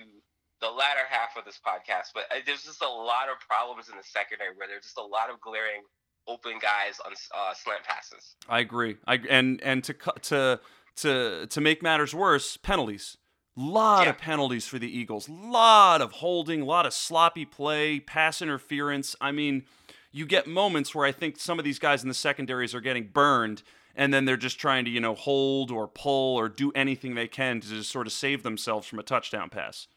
the 0.61 0.69
latter 0.69 1.01
half 1.09 1.35
of 1.37 1.45
this 1.45 1.59
podcast, 1.65 2.11
but 2.13 2.23
uh, 2.31 2.35
there's 2.45 2.63
just 2.63 2.81
a 2.81 2.87
lot 2.87 3.27
of 3.29 3.37
problems 3.47 3.89
in 3.89 3.97
the 3.97 4.03
secondary 4.03 4.51
where 4.55 4.67
there's 4.67 4.83
just 4.83 4.97
a 4.97 5.01
lot 5.03 5.29
of 5.29 5.39
glaring 5.41 5.81
open 6.27 6.53
guys 6.61 6.99
on 7.05 7.11
uh, 7.35 7.53
slant 7.53 7.83
passes. 7.83 8.35
I 8.49 8.59
agree. 8.59 8.97
I 9.05 9.15
and 9.29 9.61
and 9.61 9.83
to 9.83 9.93
to 10.23 10.59
to 10.97 11.47
to 11.47 11.61
make 11.61 11.83
matters 11.83 12.13
worse, 12.15 12.57
penalties. 12.57 13.17
Lot 13.57 14.03
Yeah. 14.03 14.09
of 14.09 14.17
penalties 14.17 14.67
for 14.67 14.79
the 14.79 14.97
Eagles. 14.97 15.29
Lot 15.29 16.01
of 16.01 16.11
holding, 16.13 16.61
lot 16.65 16.85
of 16.85 16.93
sloppy 16.93 17.45
play, 17.45 17.99
pass 18.01 18.41
interference. 18.41 19.15
I 19.21 19.31
mean, 19.31 19.63
you 20.11 20.25
get 20.25 20.45
moments 20.47 20.93
where 20.93 21.05
I 21.05 21.11
think 21.13 21.37
some 21.37 21.57
of 21.57 21.63
these 21.63 21.79
guys 21.79 22.01
in 22.03 22.09
the 22.09 22.15
secondaries 22.15 22.75
are 22.75 22.81
getting 22.81 23.07
burned 23.07 23.63
and 23.95 24.13
then 24.13 24.25
they're 24.25 24.35
just 24.35 24.59
trying 24.59 24.83
to, 24.83 24.91
you 24.91 24.99
know, 24.99 25.15
hold 25.15 25.71
or 25.71 25.87
pull 25.87 26.35
or 26.35 26.49
do 26.49 26.71
anything 26.73 27.15
they 27.15 27.29
can 27.29 27.61
to 27.61 27.67
just 27.69 27.89
sort 27.89 28.07
of 28.07 28.11
save 28.13 28.43
themselves 28.43 28.87
from 28.87 28.99
a 28.99 29.03
touchdown 29.03 29.49
pass. 29.49 29.87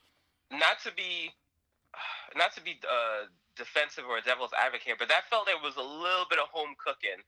Not 0.51 0.81
to 0.85 0.93
be, 0.95 1.31
not 2.37 2.55
to 2.57 2.61
be 2.63 2.81
uh, 2.85 3.27
defensive 3.57 4.05
or 4.09 4.19
a 4.19 4.23
devil's 4.23 4.53
advocate, 4.57 4.97
but 4.99 5.09
that 5.09 5.29
felt 5.31 5.47
there 5.47 5.61
was 5.63 5.77
a 5.77 5.85
little 5.85 6.27
bit 6.31 6.39
of 6.39 6.49
home 6.53 6.75
cooking 6.79 7.21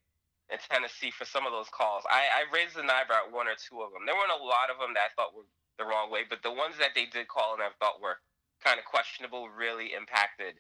in 0.51 0.59
Tennessee 0.59 1.11
for 1.11 1.25
some 1.25 1.47
of 1.47 1.53
those 1.53 1.69
calls. 1.71 2.03
I, 2.11 2.43
I 2.43 2.43
raised 2.55 2.77
an 2.77 2.91
eyebrow 2.91 3.27
at 3.27 3.33
one 3.33 3.47
or 3.47 3.55
two 3.55 3.83
of 3.83 3.93
them. 3.93 4.03
There 4.07 4.15
weren't 4.15 4.35
a 4.35 4.43
lot 4.43 4.71
of 4.73 4.79
them 4.83 4.95
that 4.95 5.07
I 5.07 5.11
thought 5.15 5.35
were 5.35 5.47
the 5.79 5.85
wrong 5.85 6.11
way, 6.11 6.23
but 6.29 6.43
the 6.43 6.51
ones 6.53 6.75
that 6.79 6.91
they 6.95 7.07
did 7.07 7.29
call 7.29 7.55
and 7.55 7.63
I 7.63 7.69
thought 7.79 8.03
were 8.03 8.19
kind 8.63 8.79
of 8.79 8.85
questionable 8.85 9.49
really 9.49 9.93
impacted, 9.97 10.55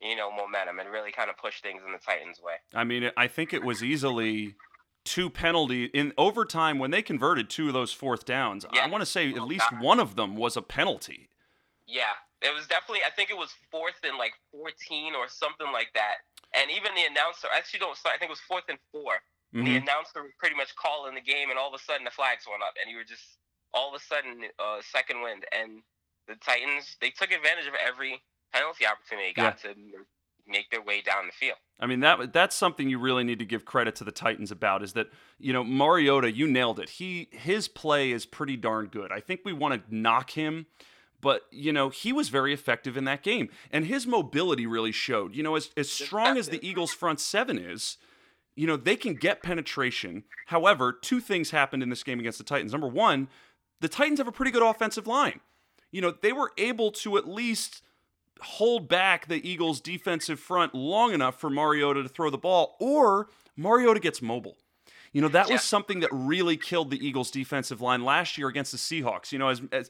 you 0.00 0.16
know, 0.16 0.30
momentum 0.32 0.78
and 0.80 0.90
really 0.90 1.12
kind 1.12 1.30
of 1.30 1.36
pushed 1.36 1.62
things 1.62 1.82
in 1.86 1.92
the 1.92 1.98
Titans' 1.98 2.40
way. 2.42 2.54
I 2.74 2.84
mean, 2.84 3.10
I 3.16 3.28
think 3.28 3.52
it 3.52 3.62
was 3.62 3.82
easily 3.84 4.56
two 5.04 5.28
penalty 5.28 5.84
in 5.86 6.12
overtime 6.16 6.78
when 6.78 6.90
they 6.90 7.02
converted 7.02 7.50
two 7.50 7.68
of 7.68 7.74
those 7.74 7.92
fourth 7.92 8.24
downs. 8.24 8.64
I 8.72 8.88
want 8.88 9.02
to 9.02 9.06
say 9.06 9.30
at 9.30 9.38
Oh, 9.38 9.44
least 9.44 9.66
one 9.80 10.00
of 10.00 10.16
them 10.16 10.36
was 10.36 10.56
a 10.56 10.62
penalty. 10.62 11.28
Yeah, 11.86 12.16
it 12.40 12.54
was 12.54 12.66
definitely. 12.66 13.04
I 13.06 13.10
think 13.10 13.30
it 13.30 13.36
was 13.36 13.52
fourth 13.70 14.00
and 14.04 14.16
like 14.16 14.32
14 14.52 15.14
or 15.14 15.28
something 15.28 15.70
like 15.72 15.92
that. 15.94 16.24
And 16.54 16.70
even 16.70 16.94
the 16.94 17.04
announcer, 17.10 17.48
actually, 17.54 17.80
don't. 17.80 17.96
Sorry, 17.96 18.14
I 18.14 18.18
think 18.18 18.30
it 18.30 18.36
was 18.38 18.46
fourth 18.48 18.64
and 18.68 18.78
4 18.92 19.20
The 19.52 19.60
Mhm. 19.60 19.82
announcer 19.82 20.22
was 20.22 20.32
pretty 20.38 20.56
much 20.56 20.74
calling 20.74 21.14
the 21.14 21.20
game, 21.20 21.50
and 21.50 21.58
all 21.58 21.68
of 21.68 21.74
a 21.74 21.78
sudden 21.84 22.04
the 22.04 22.10
flags 22.10 22.46
went 22.46 22.62
up, 22.62 22.74
and 22.80 22.90
you 22.90 22.96
were 22.96 23.04
just 23.04 23.38
all 23.72 23.88
of 23.88 23.94
a 23.94 24.04
sudden 24.04 24.50
uh, 24.58 24.80
second 24.82 25.20
wind, 25.22 25.44
and 25.52 25.82
the 26.26 26.34
Titans 26.36 26.96
they 27.00 27.10
took 27.10 27.30
advantage 27.30 27.66
of 27.66 27.74
every 27.74 28.22
penalty 28.52 28.86
opportunity 28.86 29.28
they 29.28 29.32
got 29.34 29.58
to 29.58 29.74
make 30.46 30.70
their 30.70 30.82
way 30.82 31.00
down 31.02 31.26
the 31.26 31.32
field. 31.32 31.58
I 31.78 31.86
mean 31.86 32.00
that 32.00 32.32
that's 32.32 32.54
something 32.56 32.88
you 32.88 32.98
really 32.98 33.24
need 33.24 33.38
to 33.40 33.44
give 33.44 33.64
credit 33.64 33.94
to 33.96 34.04
the 34.04 34.12
Titans 34.12 34.50
about 34.50 34.82
is 34.82 34.92
that 34.94 35.08
you 35.38 35.52
know 35.52 35.62
Mariota, 35.64 36.32
you 36.32 36.46
nailed 36.48 36.80
it. 36.80 36.88
He 36.88 37.28
his 37.30 37.68
play 37.68 38.10
is 38.10 38.26
pretty 38.26 38.56
darn 38.56 38.86
good. 38.86 39.12
I 39.12 39.20
think 39.20 39.40
we 39.44 39.52
want 39.52 39.74
to 39.88 39.94
knock 39.94 40.30
him, 40.30 40.66
but 41.24 41.42
you 41.50 41.72
know 41.72 41.88
he 41.88 42.12
was 42.12 42.28
very 42.28 42.52
effective 42.54 42.96
in 42.96 43.04
that 43.06 43.22
game, 43.24 43.48
and 43.72 43.86
his 43.86 44.06
mobility 44.06 44.66
really 44.66 44.92
showed. 44.92 45.34
You 45.34 45.42
know, 45.42 45.56
as 45.56 45.70
as 45.76 45.90
strong 45.90 46.36
as 46.38 46.50
the 46.50 46.64
Eagles' 46.64 46.92
front 46.92 47.18
seven 47.18 47.58
is, 47.58 47.96
you 48.54 48.66
know 48.68 48.76
they 48.76 48.94
can 48.94 49.14
get 49.14 49.42
penetration. 49.42 50.22
However, 50.46 50.92
two 50.92 51.18
things 51.20 51.50
happened 51.50 51.82
in 51.82 51.88
this 51.88 52.04
game 52.04 52.20
against 52.20 52.38
the 52.38 52.44
Titans. 52.44 52.70
Number 52.72 52.86
one, 52.88 53.28
the 53.80 53.88
Titans 53.88 54.20
have 54.20 54.28
a 54.28 54.32
pretty 54.32 54.52
good 54.52 54.62
offensive 54.62 55.06
line. 55.08 55.40
You 55.90 56.00
know 56.02 56.12
they 56.12 56.32
were 56.32 56.52
able 56.58 56.92
to 56.92 57.16
at 57.16 57.26
least 57.26 57.82
hold 58.40 58.88
back 58.88 59.26
the 59.26 59.48
Eagles' 59.48 59.80
defensive 59.80 60.38
front 60.38 60.74
long 60.74 61.12
enough 61.14 61.40
for 61.40 61.48
Mariota 61.48 62.02
to 62.02 62.08
throw 62.08 62.30
the 62.30 62.38
ball, 62.38 62.76
or 62.78 63.28
Mariota 63.56 63.98
gets 64.00 64.20
mobile. 64.20 64.56
You 65.12 65.20
know, 65.22 65.28
that 65.28 65.46
Yeah. 65.46 65.54
was 65.54 65.62
something 65.62 66.00
that 66.00 66.10
really 66.12 66.56
killed 66.56 66.90
the 66.90 66.98
Eagles' 67.06 67.30
defensive 67.30 67.80
line 67.80 68.02
last 68.04 68.36
year 68.36 68.48
against 68.48 68.72
the 68.72 68.78
Seahawks. 68.78 69.30
You 69.30 69.38
know, 69.38 69.48
as, 69.48 69.62
as 69.70 69.88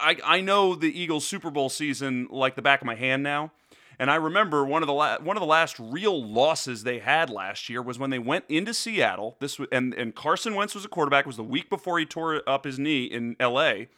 I, 0.00 0.16
I 0.24 0.40
know 0.40 0.74
the 0.74 0.98
Eagles' 0.98 1.26
Super 1.26 1.50
Bowl 1.50 1.68
season 1.68 2.28
like 2.30 2.54
the 2.56 2.62
back 2.62 2.80
of 2.80 2.86
my 2.86 2.94
hand 2.94 3.22
now. 3.22 3.52
And 3.98 4.10
I 4.10 4.16
remember 4.16 4.64
one 4.64 4.82
of 4.82 4.86
the 4.86 4.92
la- 4.92 5.18
one 5.20 5.36
of 5.36 5.40
the 5.40 5.46
last 5.46 5.76
real 5.78 6.22
losses 6.22 6.82
they 6.82 6.98
had 6.98 7.30
last 7.30 7.68
year 7.68 7.80
was 7.80 7.98
when 7.98 8.10
they 8.10 8.18
went 8.18 8.44
into 8.48 8.74
Seattle. 8.74 9.36
This 9.40 9.58
and 9.72 9.94
and 9.94 10.14
Carson 10.14 10.54
Wentz 10.54 10.74
was 10.74 10.84
a 10.84 10.88
quarterback. 10.88 11.24
It 11.24 11.28
was 11.28 11.38
the 11.38 11.44
week 11.44 11.70
before 11.70 11.98
he 11.98 12.04
tore 12.04 12.42
up 12.46 12.64
his 12.64 12.78
knee 12.78 13.04
in 13.04 13.36
L.A. 13.40 13.88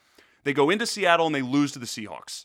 They 0.44 0.52
go 0.52 0.70
into 0.70 0.86
Seattle 0.86 1.26
and 1.26 1.34
they 1.34 1.42
lose 1.42 1.72
to 1.72 1.78
the 1.78 1.86
Seahawks. 1.86 2.44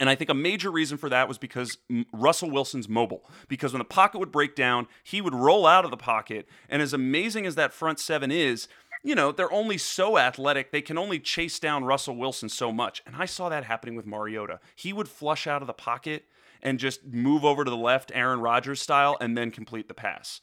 And 0.00 0.08
I 0.08 0.14
think 0.14 0.30
a 0.30 0.34
major 0.34 0.70
reason 0.70 0.96
for 0.96 1.08
that 1.08 1.26
was 1.26 1.38
because 1.38 1.78
Russell 2.12 2.50
Wilson's 2.50 2.88
mobile. 2.88 3.24
Because 3.48 3.72
when 3.72 3.80
the 3.80 3.84
pocket 3.84 4.18
would 4.18 4.30
break 4.30 4.54
down, 4.54 4.86
he 5.02 5.20
would 5.20 5.34
roll 5.34 5.66
out 5.66 5.84
of 5.84 5.90
the 5.90 5.96
pocket. 5.96 6.48
And 6.68 6.80
as 6.80 6.92
amazing 6.92 7.46
as 7.46 7.56
that 7.56 7.72
front 7.72 7.98
seven 7.98 8.30
is, 8.30 8.68
you 9.02 9.14
know, 9.14 9.32
they're 9.32 9.52
only 9.52 9.78
so 9.78 10.18
athletic. 10.18 10.70
They 10.72 10.82
can 10.82 10.98
only 10.98 11.18
chase 11.18 11.58
down 11.58 11.84
Russell 11.84 12.16
Wilson 12.16 12.48
so 12.48 12.72
much. 12.72 13.02
And 13.06 13.16
I 13.16 13.26
saw 13.26 13.48
that 13.48 13.64
happening 13.64 13.94
with 13.94 14.06
Mariota. 14.06 14.60
He 14.74 14.92
would 14.92 15.08
flush 15.08 15.46
out 15.46 15.62
of 15.62 15.66
the 15.66 15.72
pocket 15.72 16.24
and 16.62 16.78
just 16.78 17.04
move 17.04 17.44
over 17.44 17.64
to 17.64 17.70
the 17.70 17.76
left, 17.76 18.10
Aaron 18.14 18.40
Rodgers 18.40 18.80
style, 18.80 19.16
and 19.20 19.36
then 19.36 19.50
complete 19.50 19.88
the 19.88 19.94
pass. 19.94 20.40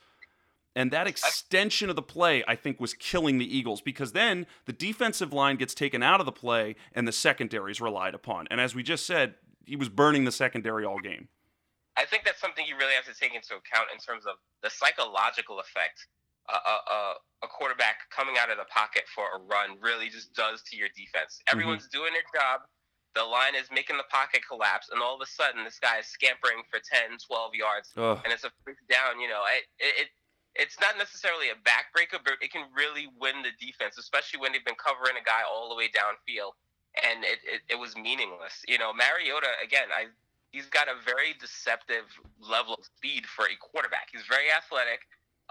And 0.75 0.91
that 0.91 1.07
extension 1.07 1.89
of 1.89 1.95
the 1.95 2.01
play, 2.01 2.43
I 2.47 2.55
think, 2.55 2.81
was 2.81 2.93
killing 2.93 3.37
the 3.37 3.57
Eagles 3.57 3.79
because 3.81 4.11
then 4.11 4.45
the 4.65 4.73
defensive 4.73 5.31
line 5.31 5.55
gets 5.55 5.73
taken 5.73 6.03
out 6.03 6.19
of 6.19 6.25
the 6.25 6.33
play 6.33 6.75
and 6.93 7.07
the 7.07 7.13
secondary 7.13 7.71
is 7.71 7.79
relied 7.79 8.13
upon. 8.13 8.47
And 8.51 8.59
as 8.59 8.75
we 8.75 8.83
just 8.83 9.05
said, 9.05 9.35
he 9.65 9.77
was 9.77 9.87
burning 9.87 10.25
the 10.25 10.33
secondary 10.33 10.83
all 10.83 10.99
game. 10.99 11.29
I 11.97 12.03
think 12.03 12.25
that's 12.25 12.41
something 12.41 12.65
you 12.67 12.75
really 12.75 12.93
have 12.93 13.05
to 13.05 13.17
take 13.17 13.33
into 13.33 13.55
account 13.55 13.87
in 13.93 13.99
terms 13.99 14.25
of 14.25 14.35
the 14.61 14.69
psychological 14.69 15.59
effect 15.61 16.07
uh, 16.49 16.83
uh, 16.89 17.13
a 17.43 17.47
quarterback 17.47 18.09
coming 18.09 18.35
out 18.39 18.49
of 18.49 18.57
the 18.57 18.69
pocket 18.69 19.03
for 19.13 19.25
a 19.35 19.39
run 19.45 19.77
really 19.81 20.09
just 20.09 20.33
does 20.33 20.61
to 20.69 20.77
your 20.77 20.89
defense. 20.95 21.41
Mm-hmm. 21.41 21.51
Everyone's 21.53 21.87
mm-hmm. 21.87 21.97
doing 22.05 22.13
their 22.13 22.27
job. 22.33 22.61
The 23.15 23.23
line 23.23 23.55
is 23.55 23.71
making 23.71 23.95
the 23.95 24.09
pocket 24.11 24.43
collapse, 24.43 24.91
and 24.91 24.99
all 24.99 25.15
of 25.15 25.23
a 25.23 25.29
sudden, 25.29 25.63
this 25.63 25.79
guy 25.79 26.03
is 26.03 26.07
scampering 26.11 26.67
for 26.67 26.83
10, 26.83 27.15
12 27.15 27.55
yards, 27.55 27.87
Ugh. 27.95 28.19
and 28.27 28.33
it's 28.33 28.43
a 28.43 28.51
first 28.67 28.83
down. 28.91 29.23
You 29.23 29.31
know, 29.31 29.39
it, 29.47 29.63
it 29.79 30.11
it's 30.51 30.75
not 30.83 30.99
necessarily 30.99 31.47
a 31.47 31.55
backbreaker, 31.63 32.19
but 32.19 32.35
it 32.43 32.51
can 32.51 32.67
really 32.75 33.07
win 33.15 33.39
the 33.39 33.55
defense, 33.55 33.95
especially 33.95 34.43
when 34.43 34.51
they've 34.51 34.67
been 34.67 34.79
covering 34.79 35.15
a 35.15 35.23
guy 35.23 35.47
all 35.47 35.71
the 35.71 35.79
way 35.79 35.87
downfield 35.87 36.59
and 37.03 37.23
it, 37.23 37.39
it, 37.43 37.61
it 37.75 37.77
was 37.79 37.95
meaningless. 37.95 38.63
You 38.67 38.79
know, 38.79 38.93
Mariota 38.93 39.51
again, 39.63 39.91
I 39.91 40.07
he's 40.51 40.67
got 40.67 40.87
a 40.87 40.95
very 41.03 41.35
deceptive 41.39 42.07
level 42.39 42.75
of 42.75 42.85
speed 42.85 43.25
for 43.27 43.45
a 43.45 43.55
quarterback. 43.59 44.07
He's 44.11 44.23
very 44.23 44.47
athletic. 44.47 45.03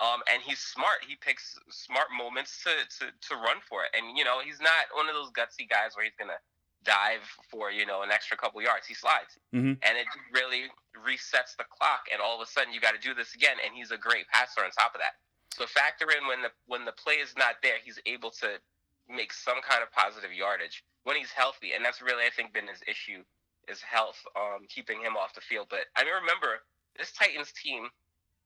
Um, 0.02 0.26
and 0.32 0.42
he's 0.42 0.58
smart. 0.58 1.06
He 1.06 1.14
picks 1.14 1.54
smart 1.70 2.10
moments 2.10 2.64
to, 2.64 2.72
to, 2.98 3.12
to 3.30 3.32
run 3.38 3.62
for 3.62 3.86
it. 3.86 3.94
And, 3.94 4.18
you 4.18 4.24
know, 4.24 4.42
he's 4.42 4.58
not 4.58 4.90
one 4.90 5.06
of 5.06 5.14
those 5.14 5.30
gutsy 5.30 5.70
guys 5.70 5.94
where 5.94 6.02
he's 6.02 6.18
going 6.18 6.34
to 6.34 6.42
dive 6.82 7.22
for, 7.46 7.70
you 7.70 7.86
know, 7.86 8.02
an 8.02 8.10
extra 8.10 8.36
couple 8.36 8.60
yards. 8.60 8.90
He 8.90 8.94
slides. 8.94 9.38
Mm-hmm. 9.54 9.78
And 9.86 9.94
it 9.94 10.10
really 10.34 10.66
resets 10.98 11.54
the 11.54 11.64
clock. 11.70 12.10
And 12.10 12.18
all 12.18 12.34
of 12.34 12.42
a 12.42 12.50
sudden, 12.50 12.74
you 12.74 12.82
got 12.82 12.98
to 12.98 13.00
do 13.00 13.14
this 13.14 13.38
again. 13.38 13.62
And 13.62 13.70
he's 13.70 13.94
a 13.94 13.98
great 13.98 14.26
passer 14.34 14.66
on 14.66 14.70
top 14.74 14.98
of 14.98 15.00
that. 15.00 15.14
So 15.54 15.66
factor 15.66 16.10
in 16.10 16.26
when 16.26 16.42
the 16.42 16.50
when 16.66 16.84
the 16.84 16.90
play 16.90 17.22
is 17.22 17.34
not 17.38 17.62
there, 17.62 17.78
he's 17.78 18.00
able 18.06 18.30
to 18.42 18.58
make 19.06 19.32
some 19.32 19.62
kind 19.62 19.86
of 19.86 19.92
positive 19.92 20.32
yardage 20.32 20.82
when 21.04 21.14
he's 21.14 21.30
healthy, 21.30 21.72
and 21.78 21.84
that's 21.84 22.02
really 22.02 22.26
I 22.26 22.30
think 22.34 22.52
been 22.52 22.66
his 22.66 22.82
issue 22.88 23.22
is 23.68 23.80
health, 23.80 24.18
um, 24.34 24.66
keeping 24.68 25.00
him 25.00 25.16
off 25.16 25.32
the 25.32 25.40
field. 25.40 25.68
But 25.70 25.86
I 25.94 26.02
mean, 26.02 26.12
remember 26.12 26.66
this 26.98 27.12
Titans 27.12 27.52
team, 27.52 27.86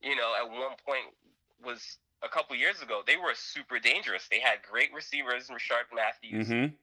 you 0.03 0.17
know, 0.17 0.37
at 0.37 0.45
one 0.45 0.77
point 0.85 1.17
was 1.65 1.99
a 2.23 2.29
couple 2.29 2.57
years 2.57 2.83
ago. 2.83 3.03
They 3.07 3.17
were 3.17 3.33
super 3.35 3.79
dangerous. 3.79 4.29
They 4.31 4.41
had 4.41 4.59
great 4.69 4.91
receivers, 4.95 5.49
Rishard 5.49 5.89
Matthews. 5.95 6.49
Mm-hmm. 6.49 6.75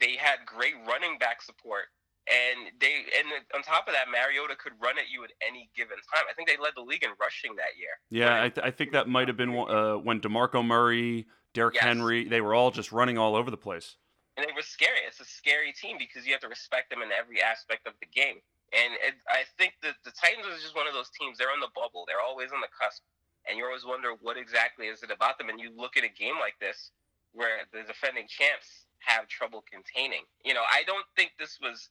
They 0.00 0.16
had 0.16 0.46
great 0.46 0.74
running 0.86 1.18
back 1.18 1.42
support. 1.42 1.86
And 2.28 2.72
they 2.80 3.06
and 3.18 3.28
on 3.54 3.62
top 3.62 3.86
of 3.86 3.94
that, 3.94 4.06
Mariota 4.10 4.56
could 4.56 4.72
run 4.82 4.98
at 4.98 5.08
you 5.12 5.22
at 5.22 5.30
any 5.46 5.70
given 5.76 5.96
time. 6.12 6.24
I 6.28 6.34
think 6.34 6.48
they 6.48 6.56
led 6.60 6.72
the 6.74 6.82
league 6.82 7.04
in 7.04 7.10
rushing 7.20 7.54
that 7.54 7.78
year. 7.78 7.94
Yeah, 8.10 8.42
I, 8.42 8.48
th- 8.48 8.66
I 8.66 8.72
think 8.72 8.90
that 8.92 9.08
might 9.08 9.28
have 9.28 9.36
been 9.36 9.56
uh, 9.56 9.94
when 9.94 10.20
Demarco 10.20 10.66
Murray, 10.66 11.26
Derrick 11.54 11.76
yes. 11.76 11.84
Henry, 11.84 12.28
they 12.28 12.40
were 12.40 12.52
all 12.52 12.72
just 12.72 12.90
running 12.90 13.16
all 13.16 13.36
over 13.36 13.48
the 13.48 13.56
place 13.56 13.94
and 14.36 14.44
it 14.44 14.54
was 14.54 14.68
scary. 14.68 15.00
It's 15.08 15.20
a 15.20 15.24
scary 15.24 15.72
team 15.72 15.96
because 15.98 16.28
you 16.28 16.32
have 16.36 16.44
to 16.44 16.52
respect 16.52 16.92
them 16.92 17.00
in 17.00 17.08
every 17.10 17.40
aspect 17.40 17.88
of 17.88 17.96
the 18.00 18.08
game. 18.12 18.44
And 18.76 18.92
it, 19.00 19.16
I 19.28 19.48
think 19.56 19.80
that 19.80 19.96
the 20.04 20.12
Titans 20.12 20.44
is 20.52 20.60
just 20.60 20.76
one 20.76 20.84
of 20.84 20.92
those 20.92 21.08
teams. 21.16 21.40
They're 21.40 21.52
on 21.52 21.64
the 21.64 21.72
bubble. 21.72 22.04
They're 22.04 22.20
always 22.20 22.52
on 22.52 22.60
the 22.60 22.68
cusp, 22.68 23.00
and 23.48 23.58
you 23.58 23.64
always 23.64 23.84
wonder 23.86 24.12
what 24.20 24.36
exactly 24.36 24.86
is 24.86 25.02
it 25.02 25.10
about 25.10 25.38
them. 25.38 25.48
And 25.48 25.60
you 25.60 25.70
look 25.76 25.96
at 25.96 26.04
a 26.04 26.12
game 26.12 26.34
like 26.40 26.58
this 26.60 26.90
where 27.32 27.68
the 27.72 27.82
defending 27.86 28.26
champs 28.28 28.86
have 29.00 29.28
trouble 29.28 29.64
containing. 29.70 30.24
You 30.44 30.54
know, 30.54 30.64
I 30.72 30.82
don't 30.84 31.06
think 31.14 31.32
this 31.38 31.58
was 31.60 31.90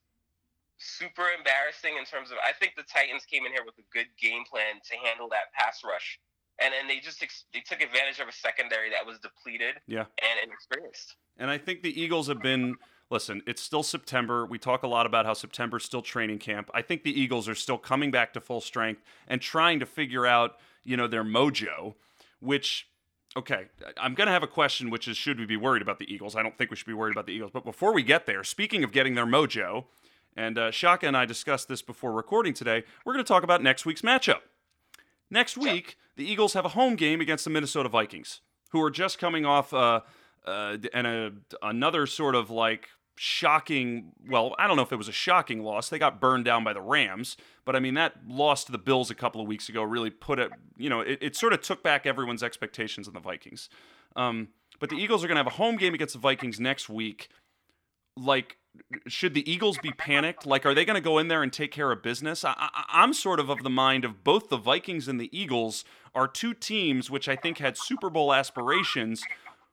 super 0.77 1.31
embarrassing 1.31 1.95
in 1.97 2.05
terms 2.05 2.31
of. 2.31 2.37
I 2.43 2.51
think 2.51 2.73
the 2.75 2.83
Titans 2.83 3.25
came 3.25 3.45
in 3.45 3.51
here 3.51 3.63
with 3.65 3.77
a 3.79 3.87
good 3.93 4.07
game 4.19 4.43
plan 4.43 4.81
to 4.83 4.93
handle 4.97 5.29
that 5.29 5.53
pass 5.53 5.81
rush, 5.85 6.19
and 6.59 6.73
then 6.73 6.87
they 6.87 6.99
just 6.99 7.23
they 7.53 7.61
took 7.61 7.81
advantage 7.81 8.19
of 8.19 8.27
a 8.27 8.35
secondary 8.35 8.89
that 8.89 9.05
was 9.05 9.19
depleted 9.19 9.79
yeah. 9.87 10.09
and 10.19 10.35
inexperienced. 10.43 11.15
And 11.37 11.49
I 11.49 11.57
think 11.57 11.83
the 11.83 11.93
Eagles 11.93 12.27
have 12.27 12.41
been 12.41 12.75
listen, 13.09 13.41
it's 13.45 13.61
still 13.61 13.83
September. 13.83 14.45
We 14.45 14.57
talk 14.57 14.83
a 14.83 14.87
lot 14.87 15.05
about 15.05 15.25
how 15.25 15.33
September's 15.33 15.85
still 15.85 16.01
training 16.01 16.39
camp. 16.39 16.69
I 16.73 16.81
think 16.81 17.03
the 17.03 17.19
Eagles 17.19 17.47
are 17.47 17.55
still 17.55 17.77
coming 17.77 18.11
back 18.11 18.33
to 18.33 18.41
full 18.41 18.61
strength 18.61 19.01
and 19.27 19.41
trying 19.41 19.79
to 19.79 19.85
figure 19.85 20.25
out, 20.25 20.57
you 20.85 20.95
know, 20.95 21.07
their 21.07 21.23
mojo, 21.23 21.95
which 22.39 22.87
okay, 23.37 23.65
I'm 23.97 24.13
going 24.13 24.27
to 24.27 24.33
have 24.33 24.43
a 24.43 24.47
question 24.47 24.89
which 24.89 25.07
is 25.07 25.17
should 25.17 25.39
we 25.39 25.45
be 25.45 25.57
worried 25.57 25.81
about 25.81 25.99
the 25.99 26.11
Eagles? 26.11 26.35
I 26.35 26.43
don't 26.43 26.57
think 26.57 26.69
we 26.69 26.77
should 26.77 26.87
be 26.87 26.93
worried 26.93 27.11
about 27.11 27.25
the 27.25 27.33
Eagles. 27.33 27.51
But 27.53 27.65
before 27.65 27.93
we 27.93 28.01
get 28.03 28.25
there, 28.25 28.43
speaking 28.43 28.83
of 28.83 28.91
getting 28.91 29.15
their 29.15 29.25
mojo, 29.25 29.85
and 30.37 30.57
uh, 30.57 30.71
Shaka 30.71 31.07
and 31.07 31.17
I 31.17 31.25
discussed 31.25 31.67
this 31.67 31.81
before 31.81 32.11
recording 32.11 32.53
today, 32.53 32.83
we're 33.03 33.13
going 33.13 33.23
to 33.23 33.27
talk 33.27 33.43
about 33.43 33.61
next 33.61 33.85
week's 33.85 34.01
matchup. 34.01 34.41
Next 35.29 35.57
week, 35.57 35.97
the 36.15 36.29
Eagles 36.29 36.53
have 36.53 36.65
a 36.65 36.69
home 36.69 36.95
game 36.95 37.19
against 37.19 37.43
the 37.43 37.49
Minnesota 37.49 37.89
Vikings, 37.89 38.41
who 38.71 38.81
are 38.81 38.91
just 38.91 39.17
coming 39.17 39.45
off 39.45 39.73
uh, 39.73 40.01
uh, 40.45 40.77
and 40.93 41.07
a, 41.07 41.31
another 41.61 42.05
sort 42.05 42.35
of 42.35 42.49
like 42.49 42.89
shocking 43.17 44.11
well 44.29 44.53
i 44.59 44.67
don't 44.67 44.75
know 44.75 44.83
if 44.83 44.91
it 44.91 44.97
was 44.97 45.07
a 45.07 45.13
shocking 45.13 45.63
loss. 45.63 45.89
They 45.89 45.97
got 45.97 46.19
burned 46.19 46.45
down 46.45 46.63
by 46.63 46.73
the 46.73 46.81
rams 46.81 47.37
but 47.63 47.75
i 47.75 47.79
mean 47.79 47.93
that 47.93 48.15
loss 48.27 48.65
to 48.65 48.71
the 48.71 48.77
bills 48.77 49.09
a 49.09 49.15
couple 49.15 49.39
of 49.39 49.47
weeks 49.47 49.69
ago 49.69 49.83
really 49.83 50.09
put 50.09 50.39
it 50.39 50.51
you 50.77 50.89
know 50.89 51.01
it, 51.01 51.19
it 51.21 51.35
sort 51.35 51.53
of 51.53 51.61
took 51.61 51.81
back 51.83 52.05
everyone's 52.05 52.43
expectations 52.43 53.07
on 53.07 53.13
the 53.13 53.19
vikings. 53.19 53.69
Um, 54.15 54.49
but 54.79 54.89
the 54.89 54.97
eagles 54.97 55.23
are 55.23 55.27
going 55.27 55.35
to 55.35 55.43
have 55.43 55.47
a 55.47 55.57
home 55.57 55.77
game 55.77 55.93
against 55.93 56.13
the 56.13 56.19
vikings 56.19 56.59
next 56.59 56.89
week. 56.89 57.29
Like 58.17 58.57
should 59.07 59.33
the 59.33 59.49
eagles 59.49 59.77
be 59.77 59.91
panicked? 59.91 60.45
Like 60.45 60.65
are 60.65 60.73
they 60.73 60.85
going 60.85 60.95
to 60.95 61.01
go 61.01 61.17
in 61.17 61.27
there 61.27 61.43
and 61.43 61.51
take 61.51 61.71
care 61.71 61.91
of 61.91 62.01
business? 62.01 62.43
I, 62.43 62.53
I, 62.57 62.83
i'm 62.89 63.13
sort 63.13 63.39
of 63.39 63.49
of 63.49 63.63
the 63.63 63.69
mind 63.69 64.05
of 64.05 64.23
both 64.23 64.49
the 64.49 64.57
vikings 64.57 65.07
and 65.07 65.19
the 65.19 65.29
eagles 65.37 65.83
are 66.13 66.27
two 66.27 66.53
teams 66.53 67.09
which 67.09 67.27
i 67.27 67.35
think 67.35 67.57
had 67.57 67.77
super 67.77 68.09
bowl 68.09 68.33
aspirations 68.33 69.23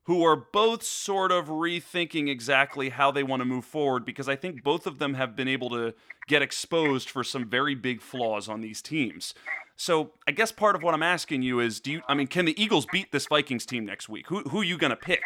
who 0.04 0.24
are 0.24 0.36
both 0.36 0.82
sort 0.82 1.30
of 1.30 1.46
rethinking 1.46 2.28
exactly 2.28 2.88
how 2.88 3.10
they 3.10 3.22
want 3.22 3.40
to 3.40 3.44
move 3.44 3.64
forward 3.64 4.04
because 4.04 4.28
I 4.28 4.34
think 4.34 4.62
both 4.62 4.86
of 4.86 4.98
them 4.98 5.14
have 5.14 5.36
been 5.36 5.48
able 5.48 5.70
to 5.70 5.94
get 6.26 6.42
exposed 6.42 7.08
for 7.08 7.22
some 7.22 7.48
very 7.48 7.74
big 7.74 8.00
flaws 8.00 8.48
on 8.48 8.60
these 8.60 8.82
teams. 8.82 9.32
So 9.76 10.12
I 10.26 10.32
guess 10.32 10.52
part 10.52 10.76
of 10.76 10.82
what 10.82 10.94
I'm 10.94 11.02
asking 11.02 11.42
you 11.42 11.60
is, 11.60 11.80
do 11.80 11.92
you? 11.92 12.02
I 12.08 12.14
mean, 12.14 12.26
can 12.26 12.44
the 12.44 12.60
Eagles 12.60 12.86
beat 12.92 13.12
this 13.12 13.26
Vikings 13.26 13.66
team 13.66 13.84
next 13.84 14.08
week? 14.08 14.26
Who 14.28 14.40
who 14.42 14.60
are 14.60 14.64
you 14.64 14.76
gonna 14.76 14.96
pick? 14.96 15.22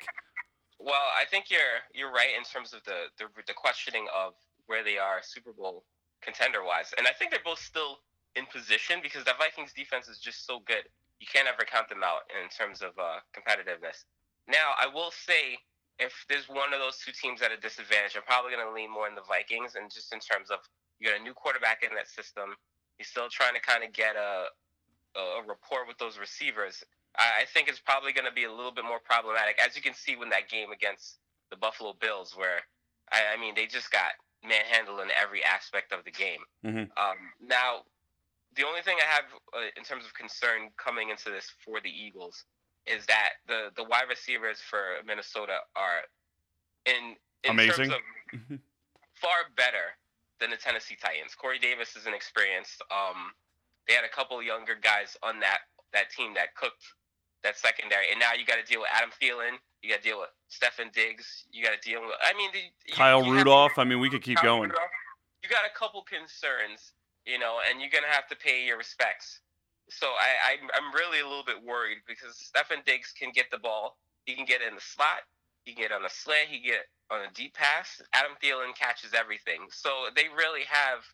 Well, 0.79 1.09
I 1.19 1.25
think 1.25 1.51
you're 1.51 1.83
you're 1.95 2.13
right 2.13 2.31
in 2.37 2.45
terms 2.45 2.73
of 2.73 2.83
the 2.85 3.07
the, 3.19 3.27
the 3.47 3.55
questioning 3.55 4.07
of 4.15 4.35
where 4.67 4.85
they 4.85 4.99
are 4.99 5.21
Super 5.23 5.53
Bowl 5.53 5.85
contender 6.23 6.65
wise, 6.65 6.93
and 6.97 7.07
I 7.07 7.13
think 7.13 7.31
they're 7.31 7.41
both 7.45 7.61
still 7.61 7.99
in 8.35 8.47
position 8.47 9.01
because 9.03 9.25
that 9.25 9.39
Vikings 9.39 9.73
defense 9.73 10.09
is 10.09 10.19
just 10.19 10.47
so 10.47 10.61
good. 10.67 10.85
You 11.19 11.27
can't 11.27 11.49
ever 11.49 11.65
count 11.65 11.89
them 11.89 12.05
out 12.05 12.29
in 12.31 12.49
terms 12.51 12.83
of 12.83 12.91
uh, 12.99 13.21
competitiveness. 13.33 14.05
Now, 14.49 14.79
I 14.79 14.87
will 14.87 15.11
say, 15.11 15.59
if 15.99 16.13
there's 16.29 16.49
one 16.49 16.73
of 16.73 16.79
those 16.79 16.99
two 16.99 17.13
teams 17.13 17.43
at 17.43 17.51
a 17.51 17.57
disadvantage, 17.57 18.15
I'm 18.17 18.23
probably 18.23 18.53
going 18.53 18.67
to 18.67 18.73
lean 18.73 18.93
more 18.93 19.09
in 19.09 19.15
the 19.15 19.27
Vikings. 19.27 19.75
And 19.75 19.91
just 19.91 20.13
in 20.13 20.21
terms 20.21 20.51
of 20.51 20.61
you 21.01 21.09
got 21.09 21.19
a 21.19 21.23
new 21.23 21.35
quarterback 21.35 21.83
in 21.83 21.95
that 21.97 22.09
system, 22.09 22.55
he's 22.99 23.09
still 23.09 23.29
trying 23.29 23.55
to 23.55 23.61
kind 23.61 23.85
of 23.85 23.93
get 23.93 24.17
a 24.17 24.53
a 25.17 25.41
rapport 25.49 25.87
with 25.87 25.97
those 25.97 26.19
receivers. 26.19 26.85
I, 27.17 27.43
I 27.43 27.45
think 27.49 27.69
it's 27.69 27.81
probably 27.81 28.13
going 28.13 28.27
to 28.27 28.33
be 28.33 28.45
a 28.45 28.53
little 28.53 28.73
bit 28.73 28.85
more 28.85 29.01
problematic, 29.01 29.57
as 29.65 29.75
you 29.75 29.81
can 29.81 29.95
see 29.95 30.17
when 30.17 30.29
that 30.31 30.49
game 30.49 30.71
against 30.71 31.17
the 31.51 31.57
Buffalo 31.57 31.95
Bills, 31.99 32.35
where 32.37 32.61
I, 33.11 33.35
I 33.35 33.41
mean 33.41 33.55
they 33.55 33.67
just 33.67 33.91
got 33.91 34.13
manhandled 34.45 35.01
in 35.01 35.09
every 35.11 35.43
aspect 35.43 35.93
of 35.93 36.05
the 36.05 36.11
game. 36.11 36.45
Mm-hmm. 36.65 36.93
Um, 37.01 37.19
now, 37.41 37.89
the 38.55 38.67
only 38.67 38.83
thing 38.83 38.97
I 39.01 39.09
have 39.09 39.25
uh, 39.57 39.73
in 39.77 39.85
terms 39.85 40.05
of 40.05 40.15
concern 40.15 40.69
coming 40.77 41.11
into 41.11 41.31
this 41.31 41.51
for 41.65 41.81
the 41.81 41.91
Eagles 41.91 42.45
is 42.87 43.07
that 43.07 43.43
the 43.47 43.71
the 43.77 43.85
wide 43.85 44.09
receivers 44.09 44.59
for 44.61 45.03
Minnesota 45.07 45.59
are 45.75 46.07
in, 46.87 47.17
in 47.45 47.51
amazing, 47.51 47.91
of, 47.91 48.01
far 49.15 49.51
better 49.57 49.97
than 50.41 50.51
the 50.51 50.57
Tennessee 50.57 50.97
Titans. 51.01 51.35
Corey 51.35 51.59
Davis 51.59 51.97
is 51.97 52.07
inexperienced. 52.07 52.83
Um, 52.91 53.33
they 53.89 53.95
had 53.95 54.05
a 54.05 54.09
couple 54.09 54.43
younger 54.43 54.77
guys 54.81 55.17
on 55.23 55.41
that 55.41 55.67
that 55.93 56.11
team 56.11 56.35
that 56.35 56.55
cooked 56.55 56.85
that 57.43 57.57
secondary, 57.59 58.11
and 58.11 58.21
now 58.21 58.33
you 58.33 58.45
got 58.45 58.57
to 58.57 58.67
deal 58.71 58.81
with 58.81 58.91
Adam 58.93 59.11
Thielen. 59.11 59.59
You 59.83 59.91
got 59.91 60.03
to 60.03 60.09
deal 60.09 60.19
with 60.19 60.31
Stefon 60.51 60.93
Diggs. 60.93 61.45
You 61.53 61.63
got 61.65 61.81
to 61.81 61.89
deal 61.89 62.01
with. 62.01 62.15
I 62.23 62.37
mean, 62.37 62.51
the, 62.53 62.93
Kyle 62.93 63.25
you, 63.25 63.33
Rudolph. 63.33 63.79
I 63.79 63.85
mean, 63.85 64.01
we 64.01 64.11
could 64.11 64.23
keep 64.23 64.39
Kyle 64.39 64.57
going. 64.57 64.71
Rudolph. 64.71 64.91
You 65.43 65.49
got 65.51 65.63
a 65.65 65.79
couple 65.79 66.03
concerns 66.03 66.93
you 67.27 67.39
know, 67.39 67.59
and 67.69 67.81
you're 67.81 67.91
gonna 67.91 68.11
have 68.11 68.29
to 68.29 68.37
pay 68.37 68.65
your 68.65 68.79
respects. 68.79 69.41
So 69.89 70.07
I, 70.07 70.55
I 70.55 70.77
I'm 70.77 70.93
really 70.95 71.21
a 71.21 71.27
little 71.27 71.45
bit 71.45 71.63
worried 71.63 71.99
because 72.07 72.35
Stefon 72.35 72.85
Diggs 72.85 73.13
can 73.13 73.31
get 73.33 73.51
the 73.51 73.59
ball. 73.59 73.97
He 74.25 74.35
can 74.35 74.45
get 74.45 74.61
in 74.61 74.75
the 74.75 74.81
slot. 74.81 75.23
He 75.65 75.73
can 75.73 75.83
get 75.83 75.93
on 75.93 76.05
a 76.05 76.11
slant. 76.11 76.49
He 76.49 76.59
can 76.59 76.71
get 76.71 76.87
on 77.11 77.21
a 77.21 77.33
deep 77.35 77.55
pass. 77.55 78.03
Adam 78.13 78.33
Thielen 78.43 78.75
catches 78.75 79.15
everything. 79.15 79.67
So 79.71 80.07
they 80.15 80.25
really 80.37 80.63
have 80.69 81.05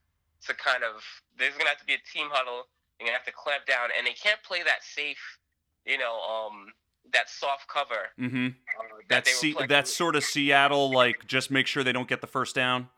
to 0.47 0.55
kind 0.55 0.83
of. 0.85 1.02
There's 1.38 1.55
gonna 1.57 1.71
have 1.71 1.79
to 1.79 1.87
be 1.87 1.95
a 1.95 2.05
team 2.12 2.29
huddle. 2.31 2.69
You're 2.99 3.09
gonna 3.09 3.19
have 3.19 3.26
to 3.26 3.33
clamp 3.33 3.67
down, 3.67 3.91
and 3.97 4.07
they 4.07 4.12
can't 4.12 4.43
play 4.43 4.62
that 4.62 4.83
safe, 4.83 5.38
you 5.85 5.99
know, 5.99 6.21
um, 6.21 6.73
that 7.12 7.29
soft 7.29 7.69
cover. 7.69 8.09
Mm-hmm. 8.19 8.47
uh, 8.47 8.97
that 9.09 9.26
were 9.26 9.33
Se- 9.33 9.67
that's 9.69 9.95
sort 9.95 10.17
of 10.17 10.25
Seattle, 10.25 10.91
like 10.93 11.26
just 11.26 11.50
make 11.50 11.67
sure 11.67 11.83
they 11.83 11.93
don't 11.93 12.09
get 12.09 12.21
the 12.21 12.26
first 12.26 12.55
down. 12.55 12.88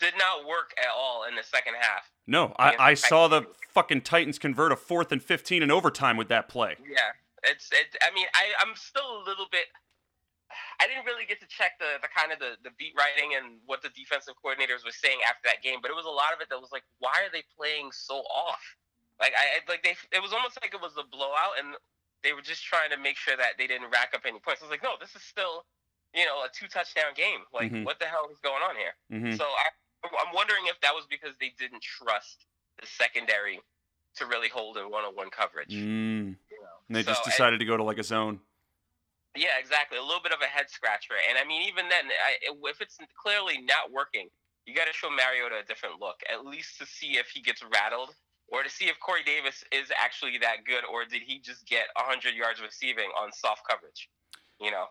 Did 0.00 0.14
not 0.18 0.46
work 0.48 0.72
at 0.78 0.88
all 0.96 1.24
in 1.28 1.36
the 1.36 1.42
second 1.44 1.74
half. 1.78 2.10
No, 2.26 2.54
I, 2.58 2.76
I 2.78 2.94
saw 2.94 3.28
the 3.28 3.46
fucking 3.70 4.02
Titans 4.02 4.38
convert 4.38 4.72
a 4.72 4.76
fourth 4.76 5.12
and 5.12 5.22
fifteen 5.22 5.62
in 5.62 5.70
overtime 5.70 6.16
with 6.16 6.28
that 6.28 6.48
play. 6.48 6.76
Yeah, 6.80 7.12
it's 7.44 7.70
it. 7.72 7.96
I 8.02 8.14
mean, 8.14 8.26
I 8.34 8.44
I'm 8.64 8.74
still 8.76 9.22
a 9.22 9.22
little 9.26 9.46
bit. 9.50 9.66
I 10.82 10.88
didn't 10.88 11.06
really 11.06 11.26
get 11.30 11.38
to 11.40 11.46
check 11.46 11.78
the, 11.78 12.02
the 12.02 12.08
kind 12.10 12.32
of 12.34 12.40
the, 12.42 12.58
the 12.66 12.74
beat 12.74 12.90
writing 12.98 13.38
and 13.38 13.62
what 13.70 13.82
the 13.86 13.90
defensive 13.94 14.34
coordinators 14.42 14.82
were 14.82 14.90
saying 14.90 15.22
after 15.22 15.46
that 15.46 15.62
game, 15.62 15.78
but 15.78 15.92
it 15.92 15.94
was 15.94 16.06
a 16.06 16.10
lot 16.10 16.34
of 16.34 16.42
it 16.42 16.50
that 16.50 16.58
was 16.58 16.72
like, 16.74 16.82
why 16.98 17.14
are 17.22 17.30
they 17.30 17.46
playing 17.54 17.92
so 17.94 18.26
off? 18.26 18.58
Like 19.20 19.30
I 19.36 19.60
like 19.70 19.84
they 19.84 19.94
it 20.10 20.18
was 20.22 20.32
almost 20.32 20.58
like 20.64 20.72
it 20.74 20.80
was 20.80 20.96
a 20.98 21.04
blowout, 21.06 21.60
and 21.60 21.76
they 22.24 22.32
were 22.32 22.42
just 22.42 22.64
trying 22.64 22.90
to 22.90 22.98
make 22.98 23.16
sure 23.16 23.36
that 23.36 23.54
they 23.60 23.66
didn't 23.68 23.90
rack 23.92 24.10
up 24.16 24.22
any 24.24 24.40
points. 24.40 24.62
I 24.62 24.66
was 24.66 24.72
like, 24.72 24.82
no, 24.82 24.96
this 24.98 25.14
is 25.14 25.22
still, 25.22 25.64
you 26.16 26.24
know, 26.24 26.40
a 26.42 26.48
two 26.52 26.66
touchdown 26.68 27.12
game. 27.14 27.44
Like, 27.52 27.70
Mhm. 27.72 27.84
what 27.84 28.00
the 28.00 28.06
hell 28.08 28.26
is 28.32 28.38
going 28.40 28.62
on 28.64 28.74
here? 28.76 28.94
hmm 29.12 29.36
So 29.36 29.44
I, 29.44 29.68
I'm 30.04 30.34
wondering 30.34 30.62
if 30.66 30.80
that 30.80 30.94
was 30.94 31.04
because 31.08 31.34
they 31.40 31.52
didn't 31.58 31.82
trust 31.82 32.46
the 32.80 32.86
secondary 32.86 33.60
to 34.16 34.26
really 34.26 34.48
hold 34.48 34.76
a 34.76 34.88
one-on-one 34.88 35.30
coverage. 35.30 35.70
Mm. 35.70 36.36
you 36.50 36.60
know? 36.60 36.76
And 36.88 36.96
they 36.96 37.02
So, 37.02 37.10
just 37.10 37.24
and- 37.24 37.32
decided 37.32 37.58
to 37.60 37.64
go 37.66 37.76
to 37.76 37.82
like 37.84 37.98
a 37.98 38.02
zone. 38.02 38.40
yeah, 39.36 39.58
exactly. 39.60 39.98
A 39.98 40.02
little 40.02 40.22
bit 40.22 40.32
of 40.32 40.40
a 40.42 40.46
head 40.46 40.68
scratcher. 40.70 41.14
And 41.28 41.38
I 41.38 41.44
mean, 41.44 41.62
even 41.68 41.88
then, 41.88 42.06
I, 42.08 42.36
if 42.68 42.80
it's 42.80 42.98
clearly 43.22 43.60
not 43.60 43.92
working, 43.92 44.28
you 44.66 44.74
got 44.74 44.86
to 44.86 44.92
show 44.92 45.08
Mariota 45.10 45.60
a 45.62 45.66
different 45.66 46.00
look, 46.00 46.20
at 46.32 46.44
least 46.44 46.78
to 46.78 46.86
see 46.86 47.16
if 47.16 47.28
he 47.28 47.40
gets 47.40 47.62
rattled 47.72 48.14
or 48.48 48.62
to 48.64 48.68
see 48.70 48.86
if 48.86 48.98
Corey 48.98 49.22
Davis 49.22 49.62
is 49.72 49.90
actually 49.96 50.38
that 50.38 50.64
good 50.66 50.84
or 50.84 51.04
did 51.04 51.22
he 51.22 51.38
just 51.38 51.66
get 51.66 51.86
100 51.94 52.34
yards 52.34 52.60
receiving 52.60 53.08
on 53.20 53.30
soft 53.32 53.62
coverage, 53.68 54.08
you 54.60 54.70
know? 54.70 54.86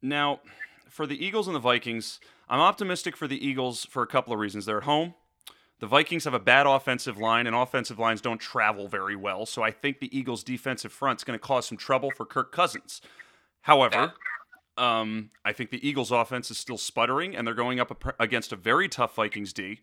Now, 0.00 0.40
for 0.88 1.06
the 1.06 1.22
Eagles 1.22 1.46
and 1.46 1.54
the 1.54 1.60
Vikings, 1.60 2.18
I'm 2.48 2.60
optimistic 2.60 3.16
for 3.16 3.26
the 3.26 3.46
Eagles 3.46 3.84
for 3.84 4.02
a 4.02 4.06
couple 4.06 4.32
of 4.32 4.38
reasons. 4.38 4.66
They're 4.66 4.78
at 4.78 4.84
home. 4.84 5.14
The 5.80 5.86
Vikings 5.86 6.24
have 6.24 6.34
a 6.34 6.38
bad 6.38 6.66
offensive 6.66 7.18
line, 7.18 7.46
and 7.46 7.54
offensive 7.54 7.98
lines 7.98 8.20
don't 8.20 8.38
travel 8.38 8.88
very 8.88 9.16
well. 9.16 9.44
So 9.44 9.62
I 9.62 9.70
think 9.70 10.00
the 10.00 10.16
Eagles' 10.16 10.44
defensive 10.44 10.92
front 10.92 11.20
is 11.20 11.24
going 11.24 11.38
to 11.38 11.42
cause 11.42 11.66
some 11.66 11.76
trouble 11.76 12.10
for 12.10 12.24
Kirk 12.24 12.52
Cousins. 12.52 13.02
However, 13.62 14.14
um, 14.76 15.30
I 15.44 15.52
think 15.52 15.70
the 15.70 15.86
Eagles' 15.86 16.10
offense 16.10 16.50
is 16.50 16.58
still 16.58 16.78
sputtering, 16.78 17.34
and 17.34 17.46
they're 17.46 17.54
going 17.54 17.80
up 17.80 18.14
against 18.20 18.52
a 18.52 18.56
very 18.56 18.88
tough 18.88 19.14
Vikings 19.16 19.52
D. 19.52 19.80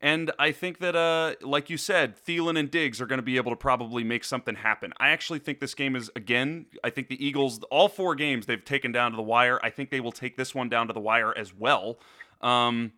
And 0.00 0.30
I 0.38 0.52
think 0.52 0.78
that, 0.78 0.94
uh, 0.94 1.34
like 1.40 1.70
you 1.70 1.78
said, 1.78 2.16
Thielen 2.22 2.58
and 2.58 2.70
Diggs 2.70 3.00
are 3.00 3.06
going 3.06 3.18
to 3.18 3.22
be 3.24 3.36
able 3.36 3.50
to 3.50 3.56
probably 3.56 4.04
make 4.04 4.24
something 4.24 4.56
happen. 4.56 4.92
I 4.98 5.08
actually 5.08 5.38
think 5.38 5.58
this 5.58 5.74
game 5.74 5.96
is, 5.96 6.10
again, 6.14 6.66
I 6.84 6.90
think 6.90 7.08
the 7.08 7.24
Eagles, 7.24 7.60
all 7.70 7.88
four 7.88 8.14
games 8.14 8.46
they've 8.46 8.64
taken 8.64 8.92
down 8.92 9.12
to 9.12 9.16
the 9.16 9.22
wire. 9.22 9.58
I 9.62 9.70
think 9.70 9.90
they 9.90 10.00
will 10.00 10.12
take 10.12 10.36
this 10.36 10.54
one 10.54 10.68
down 10.68 10.86
to 10.88 10.92
the 10.92 11.00
wire 11.00 11.36
as 11.36 11.54
well. 11.54 11.98
Um, 12.42 12.92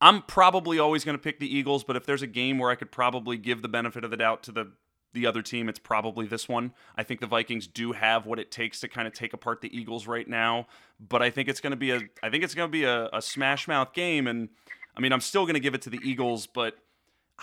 I'm 0.00 0.22
probably 0.22 0.78
always 0.78 1.04
going 1.04 1.16
to 1.16 1.22
pick 1.22 1.40
the 1.40 1.52
Eagles, 1.52 1.82
but 1.82 1.96
if 1.96 2.06
there's 2.06 2.22
a 2.22 2.28
game 2.28 2.58
where 2.58 2.70
I 2.70 2.76
could 2.76 2.92
probably 2.92 3.36
give 3.36 3.62
the 3.62 3.68
benefit 3.68 4.04
of 4.04 4.10
the 4.10 4.16
doubt 4.16 4.42
to 4.44 4.52
the 4.52 4.72
the 5.14 5.26
other 5.26 5.40
team, 5.40 5.70
it's 5.70 5.78
probably 5.78 6.26
this 6.26 6.48
one. 6.48 6.72
I 6.94 7.02
think 7.02 7.20
the 7.20 7.26
Vikings 7.26 7.66
do 7.66 7.92
have 7.92 8.26
what 8.26 8.38
it 8.38 8.50
takes 8.50 8.78
to 8.80 8.88
kind 8.88 9.08
of 9.08 9.14
take 9.14 9.32
apart 9.32 9.62
the 9.62 9.76
Eagles 9.76 10.06
right 10.06 10.28
now, 10.28 10.66
but 11.00 11.22
I 11.22 11.30
think 11.30 11.48
it's 11.48 11.60
going 11.60 11.70
to 11.70 11.78
be 11.78 11.90
a 11.90 12.00
I 12.22 12.30
think 12.30 12.44
it's 12.44 12.54
going 12.54 12.68
to 12.68 12.72
be 12.72 12.84
a, 12.84 13.08
a 13.12 13.22
smash 13.22 13.66
mouth 13.66 13.92
game, 13.94 14.26
and 14.26 14.50
I 14.98 15.00
mean 15.00 15.12
I'm 15.12 15.20
still 15.20 15.44
going 15.44 15.54
to 15.54 15.60
give 15.60 15.74
it 15.74 15.82
to 15.82 15.90
the 15.90 16.00
Eagles, 16.02 16.46
but 16.46 16.76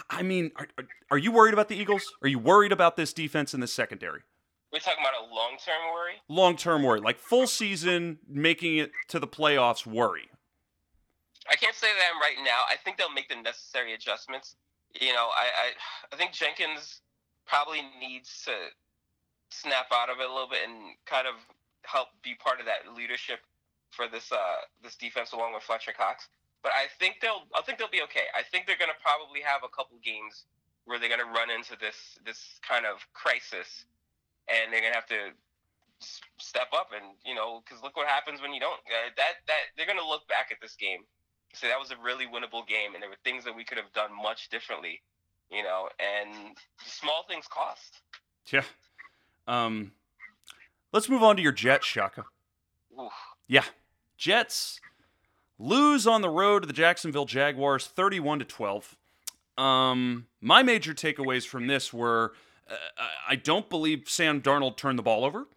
I 0.09 0.23
mean, 0.23 0.51
are, 0.57 0.67
are, 0.77 0.83
are 1.11 1.17
you 1.17 1.31
worried 1.31 1.53
about 1.53 1.69
the 1.69 1.75
Eagles? 1.75 2.13
Are 2.21 2.27
you 2.27 2.39
worried 2.39 2.71
about 2.71 2.97
this 2.97 3.13
defense 3.13 3.53
in 3.53 3.61
the 3.61 3.67
secondary? 3.67 4.21
We're 4.73 4.79
talking 4.79 5.03
about 5.03 5.29
a 5.29 5.33
long 5.33 5.55
term 5.63 5.93
worry. 5.93 6.15
Long 6.27 6.57
term 6.57 6.83
worry, 6.83 6.99
like 6.99 7.17
full 7.17 7.47
season, 7.47 8.19
making 8.27 8.77
it 8.77 8.91
to 9.07 9.19
the 9.19 9.27
playoffs 9.27 9.85
worry. 9.85 10.29
I 11.49 11.55
can't 11.55 11.75
say 11.75 11.87
that 11.87 12.11
I'm 12.13 12.19
right 12.19 12.43
now. 12.43 12.63
I 12.69 12.75
think 12.75 12.97
they'll 12.97 13.13
make 13.13 13.29
the 13.29 13.35
necessary 13.35 13.93
adjustments. 13.93 14.55
You 14.99 15.13
know, 15.13 15.29
I, 15.37 15.45
I, 15.45 16.13
I 16.13 16.15
think 16.17 16.31
Jenkins 16.33 17.01
probably 17.45 17.81
needs 17.99 18.43
to 18.45 18.51
snap 19.51 19.87
out 19.93 20.09
of 20.09 20.19
it 20.19 20.29
a 20.29 20.33
little 20.33 20.49
bit 20.49 20.59
and 20.67 20.95
kind 21.05 21.27
of 21.27 21.35
help 21.83 22.09
be 22.23 22.33
part 22.35 22.59
of 22.59 22.65
that 22.65 22.95
leadership 22.97 23.39
for 23.91 24.07
this 24.07 24.31
uh 24.31 24.65
this 24.83 24.95
defense 24.95 25.31
along 25.31 25.53
with 25.53 25.63
Fletcher 25.63 25.93
Cox. 25.95 26.27
But 26.65 26.73
I 26.73 26.89
think 26.97 27.21
they'll 27.21 27.45
I 27.53 27.61
think 27.61 27.77
they'll 27.77 27.93
be 27.93 28.01
okay. 28.09 28.25
I 28.33 28.41
think 28.41 28.65
they're 28.65 28.81
gonna 28.81 28.97
probably 28.99 29.39
have 29.45 29.61
a 29.63 29.69
couple 29.69 30.01
games 30.01 30.45
where 30.85 30.97
they're 30.97 31.13
gonna 31.13 31.29
run 31.29 31.51
into 31.53 31.77
this 31.79 32.17
this 32.25 32.57
kind 32.67 32.87
of 32.87 33.05
crisis, 33.13 33.85
and 34.49 34.73
they're 34.73 34.81
gonna 34.81 34.95
have 34.95 35.05
to 35.13 35.29
s- 36.01 36.21
step 36.39 36.69
up 36.73 36.89
and 36.89 37.05
you 37.23 37.35
know 37.35 37.61
because 37.61 37.83
look 37.83 37.95
what 37.95 38.07
happens 38.07 38.41
when 38.41 38.51
you 38.51 38.59
don't. 38.59 38.81
Uh, 38.89 39.13
that 39.15 39.45
that 39.45 39.61
they're 39.77 39.85
gonna 39.85 40.01
look 40.01 40.27
back 40.27 40.49
at 40.49 40.57
this 40.59 40.73
game, 40.73 41.05
say 41.53 41.67
that 41.67 41.79
was 41.79 41.91
a 41.91 41.97
really 42.03 42.25
winnable 42.25 42.65
game, 42.67 42.95
and 42.95 43.03
there 43.03 43.11
were 43.11 43.21
things 43.23 43.43
that 43.45 43.55
we 43.55 43.63
could 43.63 43.77
have 43.77 43.93
done 43.93 44.09
much 44.09 44.49
differently, 44.49 45.03
you 45.51 45.61
know. 45.61 45.87
And 46.01 46.57
small 46.83 47.25
things 47.29 47.45
cost. 47.45 48.01
Yeah. 48.51 48.63
Um, 49.45 49.91
let's 50.91 51.09
move 51.09 51.21
on 51.21 51.35
to 51.37 51.43
your 51.43 51.51
Jets, 51.51 51.85
Shaka. 51.85 52.25
Oof. 52.99 53.13
Yeah, 53.45 53.65
Jets 54.17 54.79
lose 55.57 56.05
on 56.07 56.21
the 56.21 56.29
road 56.29 56.61
to 56.61 56.67
the 56.67 56.73
Jacksonville 56.73 57.25
Jaguars, 57.25 57.87
thirty-one 57.87 58.39
to 58.39 58.45
twelve. 58.45 58.97
Um, 59.57 60.27
my 60.41 60.63
major 60.63 60.93
takeaways 60.93 61.47
from 61.47 61.67
this 61.67 61.93
were 61.93 62.33
uh, 62.69 62.75
I 63.27 63.35
don't 63.35 63.69
believe 63.69 64.09
Sam 64.09 64.41
Darnold 64.41 64.77
turned 64.77 64.99
the 64.99 65.03
ball 65.03 65.23
over. 65.23 65.47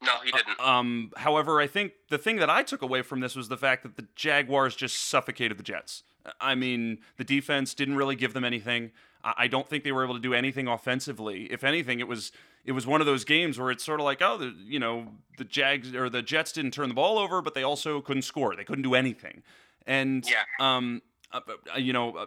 No, 0.00 0.12
he 0.24 0.30
didn't. 0.30 0.60
Um, 0.60 1.12
however, 1.16 1.60
I 1.60 1.66
think 1.66 1.92
the 2.08 2.18
thing 2.18 2.36
that 2.36 2.48
I 2.48 2.62
took 2.62 2.82
away 2.82 3.02
from 3.02 3.20
this 3.20 3.34
was 3.34 3.48
the 3.48 3.56
fact 3.56 3.82
that 3.82 3.96
the 3.96 4.06
Jaguars 4.14 4.76
just 4.76 5.08
suffocated 5.08 5.58
the 5.58 5.64
Jets. 5.64 6.04
I 6.40 6.54
mean, 6.54 6.98
the 7.16 7.24
defense 7.24 7.74
didn't 7.74 7.96
really 7.96 8.14
give 8.14 8.32
them 8.32 8.44
anything. 8.44 8.92
I 9.24 9.48
don't 9.48 9.68
think 9.68 9.82
they 9.82 9.90
were 9.90 10.04
able 10.04 10.14
to 10.14 10.20
do 10.20 10.32
anything 10.32 10.68
offensively. 10.68 11.44
If 11.50 11.64
anything, 11.64 11.98
it 11.98 12.06
was 12.06 12.30
it 12.68 12.72
was 12.72 12.86
one 12.86 13.00
of 13.00 13.06
those 13.06 13.24
games 13.24 13.58
where 13.58 13.70
it's 13.70 13.82
sort 13.82 13.98
of 13.98 14.04
like, 14.04 14.20
oh, 14.20 14.36
the, 14.36 14.54
you 14.62 14.78
know, 14.78 15.08
the 15.38 15.44
Jags 15.44 15.94
or 15.94 16.10
the 16.10 16.20
Jets 16.20 16.52
didn't 16.52 16.72
turn 16.72 16.88
the 16.88 16.94
ball 16.94 17.18
over, 17.18 17.40
but 17.40 17.54
they 17.54 17.62
also 17.62 18.02
couldn't 18.02 18.22
score. 18.22 18.54
They 18.54 18.62
couldn't 18.64 18.82
do 18.82 18.94
anything. 18.94 19.42
And 19.86 20.28
Yeah. 20.28 20.42
um, 20.60 21.00
uh, 21.32 21.40
uh, 21.74 21.78
you 21.78 21.94
know, 21.94 22.14
uh, 22.14 22.26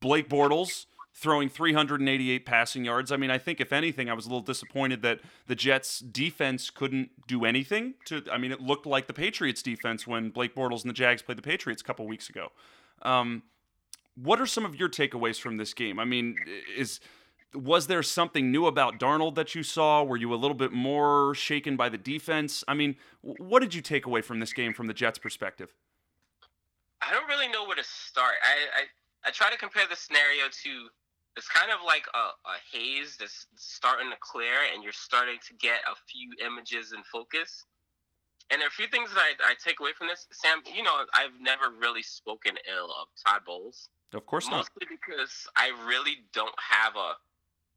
Blake 0.00 0.28
Bortles 0.28 0.86
throwing 1.14 1.48
388 1.48 2.44
passing 2.44 2.84
yards. 2.84 3.12
I 3.12 3.16
mean, 3.16 3.30
I 3.30 3.38
think 3.38 3.60
if 3.60 3.72
anything, 3.72 4.10
I 4.10 4.12
was 4.14 4.26
a 4.26 4.28
little 4.28 4.40
disappointed 4.40 5.02
that 5.02 5.20
the 5.46 5.54
Jets 5.54 6.00
defense 6.00 6.68
couldn't 6.70 7.10
do 7.28 7.44
anything 7.44 7.94
to 8.06 8.24
I 8.32 8.38
mean, 8.38 8.50
it 8.50 8.60
looked 8.60 8.86
like 8.86 9.06
the 9.06 9.12
Patriots 9.12 9.62
defense 9.62 10.04
when 10.04 10.30
Blake 10.30 10.56
Bortles 10.56 10.82
and 10.82 10.90
the 10.90 10.94
Jags 10.94 11.22
played 11.22 11.38
the 11.38 11.42
Patriots 11.42 11.80
a 11.80 11.84
couple 11.84 12.08
weeks 12.08 12.28
ago. 12.28 12.48
Um, 13.02 13.44
what 14.16 14.40
are 14.40 14.46
some 14.46 14.64
of 14.64 14.74
your 14.74 14.88
takeaways 14.88 15.40
from 15.40 15.58
this 15.58 15.74
game? 15.74 16.00
I 16.00 16.04
mean, 16.04 16.34
is 16.76 16.98
was 17.54 17.86
there 17.86 18.02
something 18.02 18.50
new 18.50 18.66
about 18.66 18.98
Darnold 18.98 19.34
that 19.34 19.54
you 19.54 19.62
saw? 19.62 20.02
Were 20.02 20.16
you 20.16 20.32
a 20.32 20.36
little 20.36 20.54
bit 20.54 20.72
more 20.72 21.34
shaken 21.34 21.76
by 21.76 21.88
the 21.88 21.98
defense? 21.98 22.62
I 22.68 22.74
mean, 22.74 22.96
what 23.22 23.60
did 23.60 23.74
you 23.74 23.82
take 23.82 24.06
away 24.06 24.22
from 24.22 24.40
this 24.40 24.52
game 24.52 24.72
from 24.72 24.86
the 24.86 24.94
Jets' 24.94 25.18
perspective? 25.18 25.74
I 27.02 27.12
don't 27.12 27.26
really 27.28 27.48
know 27.48 27.64
where 27.64 27.76
to 27.76 27.84
start. 27.84 28.34
I, 28.42 28.82
I, 28.82 29.28
I 29.28 29.30
try 29.30 29.50
to 29.50 29.56
compare 29.56 29.84
the 29.88 29.96
scenario 29.96 30.44
to 30.64 30.88
it's 31.36 31.48
kind 31.48 31.70
of 31.70 31.78
like 31.86 32.04
a, 32.12 32.18
a 32.18 32.56
haze 32.72 33.16
that's 33.18 33.46
starting 33.56 34.10
to 34.10 34.16
clear 34.20 34.66
and 34.74 34.82
you're 34.82 34.92
starting 34.92 35.38
to 35.46 35.54
get 35.54 35.80
a 35.86 35.94
few 36.10 36.30
images 36.44 36.92
in 36.92 37.02
focus. 37.04 37.64
And 38.50 38.60
there 38.60 38.66
are 38.66 38.68
a 38.68 38.72
few 38.74 38.88
things 38.88 39.14
that 39.14 39.20
I, 39.20 39.52
I 39.52 39.54
take 39.64 39.78
away 39.78 39.92
from 39.96 40.08
this. 40.08 40.26
Sam, 40.32 40.60
you 40.74 40.82
know, 40.82 41.06
I've 41.14 41.38
never 41.40 41.70
really 41.78 42.02
spoken 42.02 42.58
ill 42.66 42.90
of 42.90 43.08
Todd 43.24 43.42
Bowles. 43.46 43.88
Of 44.12 44.26
course 44.26 44.50
not. 44.50 44.66
Mostly 44.68 44.90
because 44.90 45.46
I 45.56 45.70
really 45.86 46.26
don't 46.34 46.54
have 46.58 46.96
a, 46.96 47.14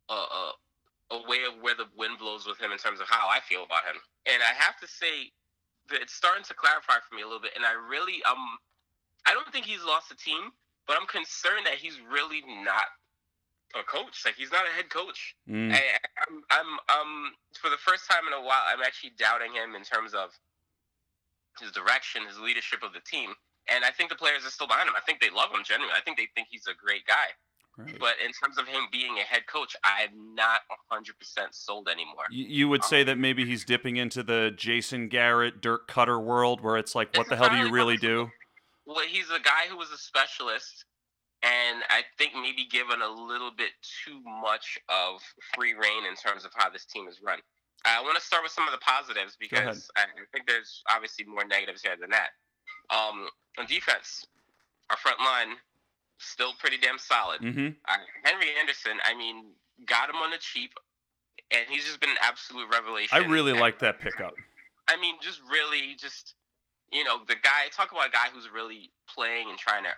a 0.09 0.13
a 0.13 0.43
a 1.11 1.19
way 1.29 1.45
of 1.45 1.61
where 1.61 1.75
the 1.75 1.85
wind 1.97 2.17
blows 2.17 2.47
with 2.47 2.59
him 2.59 2.71
in 2.71 2.77
terms 2.77 2.99
of 2.99 3.07
how 3.07 3.27
I 3.29 3.39
feel 3.41 3.63
about 3.63 3.85
him. 3.85 4.01
And 4.25 4.41
I 4.41 4.55
have 4.57 4.79
to 4.79 4.87
say 4.87 5.29
that 5.89 6.01
it's 6.01 6.13
starting 6.13 6.43
to 6.45 6.53
clarify 6.53 7.03
for 7.03 7.15
me 7.15 7.21
a 7.21 7.27
little 7.27 7.43
bit. 7.43 7.53
And 7.55 7.65
I 7.65 7.73
really 7.73 8.23
um 8.23 8.57
I 9.25 9.33
don't 9.33 9.47
think 9.51 9.65
he's 9.65 9.83
lost 9.83 10.11
a 10.11 10.17
team, 10.17 10.51
but 10.87 10.97
I'm 10.99 11.07
concerned 11.07 11.65
that 11.65 11.75
he's 11.75 11.99
really 12.01 12.43
not 12.63 12.91
a 13.75 13.83
coach. 13.83 14.23
Like 14.25 14.35
he's 14.35 14.51
not 14.51 14.65
a 14.65 14.73
head 14.73 14.89
coach. 14.89 15.35
Mm. 15.49 15.73
I, 15.73 15.81
I'm 16.27 16.35
I'm 16.49 16.69
um 16.89 17.11
for 17.59 17.69
the 17.69 17.79
first 17.79 18.09
time 18.09 18.25
in 18.27 18.33
a 18.33 18.41
while 18.41 18.63
I'm 18.67 18.81
actually 18.81 19.13
doubting 19.17 19.53
him 19.53 19.75
in 19.75 19.83
terms 19.83 20.13
of 20.13 20.31
his 21.59 21.71
direction, 21.71 22.25
his 22.25 22.39
leadership 22.39 22.81
of 22.81 22.93
the 22.93 23.03
team. 23.05 23.33
And 23.69 23.85
I 23.85 23.91
think 23.91 24.09
the 24.09 24.19
players 24.19 24.45
are 24.45 24.51
still 24.51 24.67
behind 24.67 24.89
him. 24.89 24.95
I 24.97 25.05
think 25.05 25.21
they 25.21 25.29
love 25.29 25.51
him 25.53 25.63
genuinely. 25.63 25.95
I 25.95 26.01
think 26.01 26.17
they 26.17 26.27
think 26.35 26.49
he's 26.51 26.67
a 26.67 26.75
great 26.75 27.05
guy. 27.07 27.31
Right. 27.77 27.97
But 27.99 28.13
in 28.23 28.31
terms 28.31 28.59
of 28.59 28.67
him 28.67 28.83
being 28.91 29.17
a 29.17 29.21
head 29.21 29.47
coach, 29.47 29.75
I'm 29.83 30.35
not 30.35 30.61
100% 30.91 31.07
sold 31.51 31.87
anymore. 31.87 32.25
You, 32.29 32.45
you 32.45 32.69
would 32.69 32.83
say 32.83 33.03
that 33.03 33.17
maybe 33.17 33.45
he's 33.45 33.65
dipping 33.65 33.97
into 33.97 34.21
the 34.21 34.51
Jason 34.55 35.07
Garrett, 35.07 35.59
Dirk 35.59 35.87
Koetter 35.89 36.23
world, 36.23 36.61
where 36.61 36.77
it's 36.77 36.93
like, 36.93 37.17
what 37.17 37.29
the 37.29 37.35
hell 37.35 37.49
do 37.49 37.57
you 37.57 37.71
really 37.71 37.97
do? 37.97 38.29
Well, 38.85 38.99
he's 39.07 39.29
a 39.29 39.39
guy 39.39 39.65
who 39.69 39.77
was 39.77 39.89
a 39.91 39.97
specialist, 39.97 40.85
and 41.41 41.83
I 41.89 42.01
think 42.17 42.33
maybe 42.35 42.65
given 42.69 43.01
a 43.01 43.09
little 43.09 43.51
bit 43.57 43.71
too 44.05 44.21
much 44.41 44.77
of 44.89 45.21
free 45.55 45.73
reign 45.73 46.05
in 46.07 46.15
terms 46.15 46.45
of 46.45 46.51
how 46.53 46.69
this 46.69 46.85
team 46.85 47.07
is 47.07 47.21
run. 47.23 47.39
I 47.85 48.01
want 48.01 48.15
to 48.15 48.21
start 48.23 48.43
with 48.43 48.51
some 48.51 48.67
of 48.67 48.71
the 48.71 48.79
positives 48.79 49.35
because 49.39 49.89
I 49.97 50.03
I 50.03 50.25
think 50.31 50.47
there's 50.47 50.83
obviously 50.89 51.25
more 51.25 51.43
negatives 51.43 51.81
here 51.81 51.95
than 51.99 52.11
that. 52.11 52.29
Um, 52.89 53.27
on 53.57 53.65
defense, 53.65 54.25
our 54.89 54.97
front 54.97 55.19
line 55.19 55.57
still 56.23 56.53
pretty 56.59 56.77
damn 56.77 56.97
solid. 56.97 57.41
Mm-hmm. 57.41 57.67
Uh, 57.87 57.97
Henry 58.23 58.47
Anderson, 58.59 58.93
I 59.03 59.15
mean, 59.15 59.45
got 59.85 60.09
him 60.09 60.17
on 60.17 60.31
the 60.31 60.37
cheap, 60.37 60.71
and 61.51 61.65
he's 61.69 61.85
just 61.85 61.99
been 61.99 62.09
an 62.09 62.21
absolute 62.21 62.67
revelation. 62.71 63.09
I 63.11 63.25
really 63.25 63.53
like 63.53 63.79
that 63.79 63.99
pickup. 63.99 64.33
I 64.87 64.97
mean, 64.97 65.15
just 65.21 65.41
really, 65.49 65.95
just 65.97 66.35
you 66.91 67.03
know, 67.03 67.19
the 67.27 67.35
guy. 67.35 67.69
Talk 67.71 67.91
about 67.91 68.07
a 68.07 68.11
guy 68.11 68.27
who's 68.33 68.49
really 68.53 68.91
playing 69.07 69.49
and 69.49 69.57
trying 69.57 69.83
to 69.83 69.91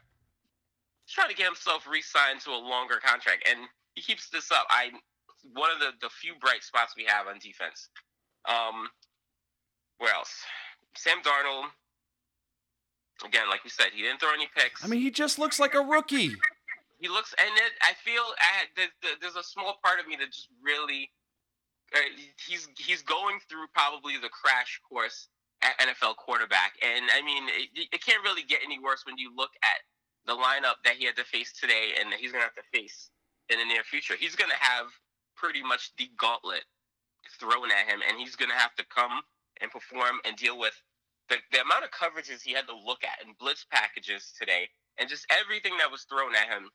trying 1.07 1.29
to 1.29 1.35
get 1.35 1.45
himself 1.45 1.87
re-signed 1.87 2.41
to 2.41 2.51
a 2.51 2.57
longer 2.57 2.99
contract, 3.03 3.47
and 3.47 3.59
he 3.95 4.01
keeps 4.01 4.29
this 4.29 4.51
up. 4.51 4.65
I 4.69 4.91
one 5.53 5.69
of 5.71 5.79
the 5.79 5.91
the 6.01 6.09
few 6.09 6.33
bright 6.39 6.63
spots 6.63 6.93
we 6.95 7.05
have 7.07 7.27
on 7.27 7.39
defense. 7.39 7.89
Um, 8.47 8.89
where 9.97 10.13
else? 10.13 10.43
Sam 10.95 11.17
Darnold. 11.23 11.69
Again, 13.23 13.47
like 13.49 13.63
we 13.63 13.69
said, 13.69 13.87
he 13.93 14.01
didn't 14.01 14.19
throw 14.19 14.33
any 14.33 14.47
picks. 14.55 14.83
I 14.83 14.87
mean, 14.87 15.01
he 15.01 15.09
just 15.09 15.39
looks 15.39 15.59
like 15.59 15.73
a 15.73 15.79
rookie. 15.79 16.35
he 16.99 17.07
looks, 17.07 17.33
and 17.39 17.55
it, 17.55 17.71
I 17.81 17.93
feel 18.03 18.21
I, 18.39 18.67
there's, 18.75 19.15
there's 19.21 19.35
a 19.35 19.43
small 19.43 19.75
part 19.83 19.99
of 19.99 20.07
me 20.07 20.15
that 20.17 20.31
just 20.31 20.49
really. 20.61 21.09
Uh, 21.93 21.99
he's 22.47 22.67
he's 22.77 23.03
going 23.03 23.37
through 23.47 23.67
probably 23.73 24.17
the 24.17 24.27
crash 24.27 24.81
course 24.89 25.29
at 25.61 25.77
NFL 25.79 26.17
quarterback, 26.17 26.73
and 26.81 27.05
I 27.13 27.21
mean 27.21 27.43
it, 27.47 27.87
it 27.93 28.03
can't 28.03 28.23
really 28.23 28.43
get 28.43 28.59
any 28.65 28.79
worse 28.79 29.03
when 29.05 29.17
you 29.17 29.31
look 29.35 29.51
at 29.63 29.79
the 30.25 30.33
lineup 30.33 30.81
that 30.83 30.95
he 30.95 31.05
had 31.05 31.15
to 31.15 31.23
face 31.23 31.53
today, 31.53 31.93
and 31.99 32.11
that 32.11 32.19
he's 32.19 32.31
gonna 32.31 32.43
have 32.43 32.55
to 32.55 32.67
face 32.73 33.11
in 33.49 33.59
the 33.59 33.65
near 33.65 33.83
future. 33.83 34.15
He's 34.19 34.35
gonna 34.35 34.59
have 34.59 34.87
pretty 35.35 35.61
much 35.61 35.91
the 35.97 36.09
gauntlet 36.17 36.65
thrown 37.39 37.69
at 37.71 37.85
him, 37.85 38.01
and 38.07 38.17
he's 38.17 38.35
gonna 38.35 38.57
have 38.57 38.75
to 38.75 38.85
come 38.93 39.21
and 39.61 39.71
perform 39.71 40.19
and 40.25 40.35
deal 40.35 40.57
with 40.57 40.73
the, 41.29 41.37
the 41.51 41.61
amount 41.61 41.83
of 41.83 41.91
coverages 41.91 42.41
he 42.41 42.53
had 42.53 42.67
to 42.67 42.75
look 42.75 43.03
at 43.03 43.25
and 43.25 43.37
blitz 43.37 43.65
packages 43.71 44.31
today, 44.37 44.69
and 44.97 45.09
just 45.09 45.25
everything 45.29 45.77
that 45.77 45.91
was 45.91 46.03
thrown 46.03 46.35
at 46.35 46.47
him. 46.47 46.69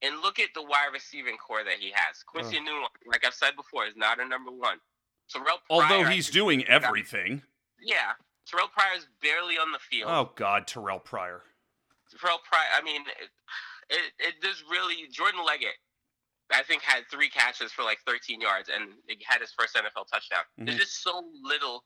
And 0.00 0.20
look 0.22 0.38
at 0.38 0.50
the 0.54 0.62
wide 0.62 0.90
receiving 0.92 1.36
core 1.38 1.64
that 1.64 1.80
he 1.80 1.90
has. 1.92 2.22
Quincy 2.22 2.54
Enunwa, 2.56 2.86
like 3.10 3.26
I've 3.26 3.34
said 3.34 3.56
before, 3.56 3.84
is 3.84 3.96
not 3.96 4.20
a 4.20 4.24
number 4.28 4.52
one. 4.52 4.78
Terrell 5.28 5.58
Pryor, 5.68 5.82
Although 5.82 6.04
he's 6.08 6.30
doing 6.30 6.64
everything. 6.68 7.42
yeah, 7.82 8.12
Terrell 8.46 8.68
Pryor's 8.68 9.08
barely 9.20 9.56
on 9.58 9.72
the 9.72 9.80
field. 9.80 10.08
Oh 10.08 10.30
God, 10.36 10.68
Terrell 10.68 11.00
Pryor. 11.00 11.42
Terrell 12.20 12.38
Pryor, 12.48 12.68
I 12.78 12.82
mean, 12.84 13.02
it, 13.20 13.28
it, 13.90 14.12
it 14.20 14.34
there's 14.40 14.62
really 14.70 15.08
Jordan 15.10 15.40
Leggett. 15.44 15.74
I 16.52 16.62
think 16.62 16.82
had 16.82 17.02
three 17.10 17.28
catches 17.28 17.72
for 17.72 17.82
like 17.82 17.98
13 18.06 18.40
yards, 18.40 18.70
and 18.72 18.90
he 19.08 19.18
had 19.26 19.40
his 19.40 19.52
first 19.58 19.74
NFL 19.74 20.06
touchdown. 20.10 20.44
There's 20.56 20.76
Mhm. 20.76 20.80
just 20.80 21.02
so 21.02 21.24
little 21.42 21.82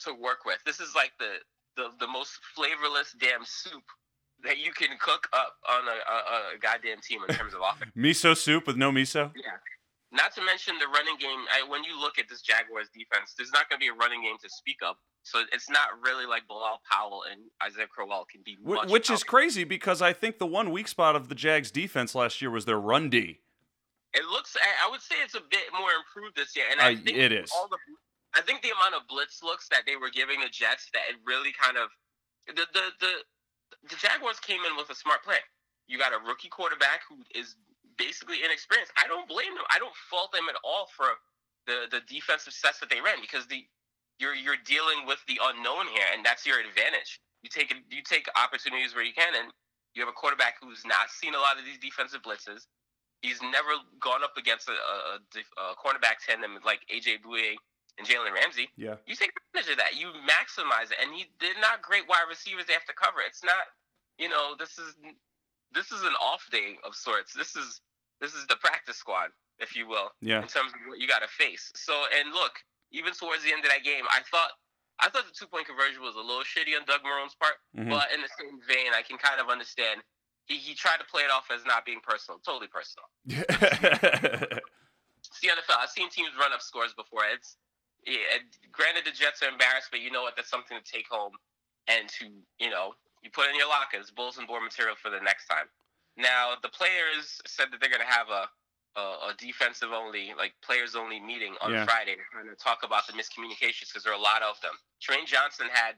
to 0.00 0.12
work 0.12 0.44
with. 0.44 0.58
This 0.64 0.80
is 0.80 0.94
like 0.94 1.12
the 1.18 1.38
the, 1.76 1.90
the 2.00 2.06
most 2.06 2.38
flavorless 2.54 3.14
damn 3.20 3.44
soup 3.44 3.84
that 4.42 4.58
you 4.58 4.72
can 4.72 4.96
cook 4.98 5.28
up 5.32 5.54
on 5.68 5.82
a, 5.88 5.90
a, 5.90 6.56
a 6.56 6.58
goddamn 6.58 7.00
team 7.00 7.20
in 7.28 7.34
terms 7.34 7.54
of 7.54 7.60
offense. 7.70 7.92
Miso 7.96 8.36
soup 8.36 8.66
with 8.66 8.76
no 8.76 8.90
miso. 8.90 9.32
Yeah. 9.36 9.56
Not 10.12 10.34
to 10.36 10.42
mention 10.42 10.78
the 10.78 10.86
running 10.86 11.16
game. 11.18 11.40
I, 11.52 11.68
when 11.68 11.84
you 11.84 11.98
look 12.00 12.18
at 12.18 12.28
this 12.28 12.40
Jaguars 12.40 12.88
defense, 12.94 13.34
there's 13.36 13.50
not 13.52 13.68
going 13.68 13.78
to 13.80 13.84
be 13.84 13.88
a 13.88 13.94
running 13.94 14.22
game 14.22 14.36
to 14.42 14.48
speak 14.48 14.78
of. 14.82 14.96
So 15.24 15.42
it's 15.52 15.68
not 15.68 15.88
really 16.04 16.24
like 16.24 16.46
Bilal 16.46 16.80
Powell 16.90 17.24
and 17.30 17.40
Isaiah 17.62 17.88
Crowell 17.88 18.26
can 18.30 18.42
be 18.44 18.56
much 18.62 18.88
Which 18.88 19.10
is 19.10 19.24
crazy 19.24 19.64
because 19.64 20.00
I 20.00 20.12
think 20.12 20.38
the 20.38 20.46
one 20.46 20.70
weak 20.70 20.86
spot 20.86 21.16
of 21.16 21.28
the 21.28 21.34
Jags 21.34 21.72
defense 21.72 22.14
last 22.14 22.40
year 22.40 22.50
was 22.50 22.64
their 22.64 22.78
run 22.78 23.10
D. 23.10 23.40
It 24.14 24.24
looks. 24.30 24.56
I 24.56 24.88
would 24.88 25.02
say 25.02 25.16
it's 25.22 25.34
a 25.34 25.42
bit 25.50 25.66
more 25.76 25.90
improved 25.90 26.36
this 26.36 26.56
year, 26.56 26.64
and 26.70 26.80
I 26.80 26.94
think 26.94 27.18
it 27.18 27.32
is. 27.32 27.50
All 27.54 27.68
the, 27.68 27.76
I 28.36 28.44
think 28.44 28.60
the 28.60 28.70
amount 28.76 28.94
of 28.94 29.08
blitz 29.08 29.42
looks 29.42 29.68
that 29.72 29.88
they 29.88 29.96
were 29.96 30.12
giving 30.12 30.40
the 30.44 30.52
Jets 30.52 30.92
that 30.92 31.08
it 31.08 31.16
really 31.24 31.56
kind 31.56 31.80
of 31.80 31.88
the 32.46 32.68
the 32.76 32.84
the, 33.00 33.12
the 33.88 33.96
Jaguars 33.96 34.38
came 34.38 34.60
in 34.68 34.76
with 34.76 34.92
a 34.92 34.94
smart 34.94 35.24
plan. 35.24 35.40
You 35.88 35.96
got 35.96 36.12
a 36.12 36.20
rookie 36.20 36.52
quarterback 36.52 37.00
who 37.08 37.24
is 37.32 37.56
basically 37.96 38.44
inexperienced. 38.44 38.92
I 39.00 39.08
don't 39.08 39.24
blame 39.24 39.56
them. 39.56 39.64
I 39.72 39.80
don't 39.80 39.94
fault 40.10 40.32
them 40.36 40.52
at 40.52 40.60
all 40.60 40.86
for 40.92 41.16
the 41.64 41.88
the 41.90 42.04
defensive 42.04 42.52
sets 42.52 42.78
that 42.84 42.92
they 42.92 43.00
ran 43.00 43.24
because 43.24 43.48
the 43.48 43.64
you're 44.20 44.36
you're 44.36 44.60
dealing 44.68 45.08
with 45.08 45.24
the 45.24 45.40
unknown 45.40 45.88
here, 45.88 46.08
and 46.12 46.20
that's 46.20 46.44
your 46.44 46.60
advantage. 46.60 47.20
You 47.40 47.48
take 47.48 47.72
you 47.88 48.04
take 48.04 48.28
opportunities 48.36 48.92
where 48.94 49.04
you 49.04 49.16
can, 49.16 49.32
and 49.32 49.48
you 49.96 50.04
have 50.04 50.12
a 50.12 50.16
quarterback 50.16 50.60
who's 50.60 50.84
not 50.84 51.08
seen 51.08 51.32
a 51.32 51.40
lot 51.40 51.56
of 51.56 51.64
these 51.64 51.80
defensive 51.80 52.20
blitzes. 52.20 52.68
He's 53.24 53.40
never 53.40 53.72
gone 53.98 54.22
up 54.22 54.36
against 54.36 54.68
a, 54.68 54.76
cornerback 55.80 56.20
tandem 56.20 56.60
like 56.64 56.84
AJ 56.92 57.24
Bouye 57.24 57.56
and 57.98 58.06
Jalen 58.06 58.32
Ramsey. 58.34 58.68
Yeah. 58.76 58.96
You 59.06 59.14
take 59.16 59.32
advantage 59.52 59.72
of 59.72 59.78
that. 59.78 59.96
You 59.96 60.08
maximize 60.28 60.90
it, 60.92 60.98
and 61.02 61.14
he 61.14 61.26
did 61.40 61.56
not 61.60 61.80
great 61.82 62.08
wide 62.08 62.26
receivers 62.28 62.66
they 62.66 62.72
have 62.74 62.84
to 62.86 62.94
cover. 62.94 63.18
It's 63.26 63.42
not, 63.44 63.66
you 64.18 64.28
know, 64.28 64.54
this 64.58 64.78
is 64.78 64.94
this 65.72 65.90
is 65.92 66.02
an 66.02 66.14
off 66.20 66.46
day 66.52 66.76
of 66.84 66.94
sorts. 66.94 67.32
This 67.34 67.56
is 67.56 67.80
this 68.20 68.34
is 68.34 68.46
the 68.46 68.56
practice 68.56 68.96
squad, 68.96 69.30
if 69.58 69.74
you 69.76 69.86
will 69.88 70.10
Yeah. 70.20 70.40
in 70.42 70.48
terms 70.48 70.72
of 70.72 70.80
what 70.88 70.98
you 71.00 71.06
got 71.08 71.20
to 71.20 71.28
face. 71.28 71.70
So, 71.74 71.92
and 72.18 72.32
look, 72.32 72.52
even 72.92 73.12
towards 73.12 73.42
the 73.44 73.52
end 73.52 73.64
of 73.64 73.70
that 73.70 73.84
game, 73.84 74.04
I 74.10 74.20
thought 74.30 74.52
I 74.98 75.08
thought 75.10 75.26
the 75.26 75.32
two 75.36 75.46
point 75.46 75.66
conversion 75.66 76.00
was 76.02 76.14
a 76.16 76.20
little 76.24 76.44
shitty 76.44 76.72
on 76.78 76.84
Doug 76.86 77.02
Marrone's 77.04 77.34
part, 77.34 77.56
Mhm. 77.76 77.90
but 77.90 78.08
in 78.12 78.20
the 78.22 78.28
same 78.40 78.60
vein, 78.66 78.92
I 78.96 79.02
can 79.02 79.18
kind 79.18 79.40
of 79.40 79.48
understand. 79.48 80.00
He, 80.46 80.56
he 80.56 80.74
tried 80.74 80.98
to 80.98 81.04
play 81.04 81.22
it 81.22 81.30
off 81.30 81.50
as 81.52 81.64
not 81.66 81.84
being 81.84 82.00
personal, 82.00 82.38
totally 82.40 82.68
personal. 82.68 83.04
It's 85.28 85.40
the 85.40 85.48
NFL. 85.48 85.76
I've 85.82 85.90
seen 85.90 86.08
teams 86.08 86.30
run 86.38 86.52
up 86.52 86.62
scores 86.62 86.94
before. 86.94 87.22
It's 87.34 87.56
yeah, 88.06 88.38
granted 88.72 89.04
the 89.04 89.10
Jets 89.10 89.42
are 89.42 89.48
embarrassed, 89.48 89.88
but 89.90 90.00
you 90.00 90.10
know 90.10 90.22
what? 90.22 90.36
That's 90.36 90.50
something 90.50 90.78
to 90.78 90.84
take 90.84 91.06
home 91.10 91.32
and 91.88 92.08
to 92.20 92.26
you 92.58 92.70
know 92.70 92.94
you 93.22 93.30
put 93.30 93.48
in 93.50 93.56
your 93.56 93.68
lockers, 93.68 94.10
bulletin 94.10 94.46
board 94.46 94.62
material 94.62 94.94
for 95.00 95.10
the 95.10 95.20
next 95.20 95.46
time. 95.46 95.66
Now 96.16 96.54
the 96.62 96.68
players 96.70 97.40
said 97.46 97.66
that 97.72 97.80
they're 97.80 97.90
going 97.90 98.06
to 98.06 98.06
have 98.06 98.28
a, 98.30 98.48
a 98.98 99.04
a 99.30 99.34
defensive 99.38 99.90
only, 99.92 100.32
like 100.38 100.54
players 100.64 100.94
only 100.94 101.20
meeting 101.20 101.54
on 101.60 101.72
Yeah. 101.72 101.84
Friday, 101.84 102.16
to 102.16 102.56
talk 102.56 102.80
about 102.84 103.06
the 103.06 103.12
miscommunications 103.12 103.88
because 103.90 104.04
there 104.04 104.12
are 104.12 104.18
a 104.18 104.22
lot 104.22 104.42
of 104.42 104.60
them. 104.62 104.72
Trumaine 105.02 105.26
Johnson 105.26 105.66
had 105.72 105.96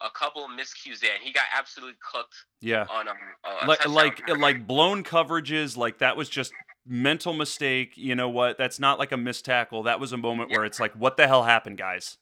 a 0.00 0.10
couple 0.10 0.44
of 0.44 0.50
miscues 0.52 1.00
there, 1.00 1.14
and 1.14 1.22
he 1.22 1.32
got 1.32 1.44
absolutely 1.52 1.98
cooked 2.12 2.36
yeah. 2.60 2.86
on 2.88 3.08
um, 3.08 3.16
a, 3.44 3.64
a 3.64 3.66
Like 3.66 3.88
like 3.88 4.38
like 4.38 4.66
blown 4.66 5.02
coverages, 5.02 5.76
like 5.76 5.98
that 5.98 6.16
was 6.16 6.28
just 6.28 6.52
mental 6.88 7.32
mistake. 7.32 7.92
You 7.96 8.14
know 8.14 8.28
what? 8.28 8.58
That's 8.58 8.80
not 8.80 8.98
like 8.98 9.12
a 9.12 9.16
missed 9.16 9.44
tackle. 9.44 9.82
That 9.84 10.00
was 10.00 10.12
a 10.12 10.16
moment 10.16 10.50
where 10.50 10.64
it's 10.64 10.80
like, 10.80 10.94
what 10.94 11.16
the 11.16 11.26
hell 11.28 11.44
happened, 11.44 11.78
guys? 11.78 12.16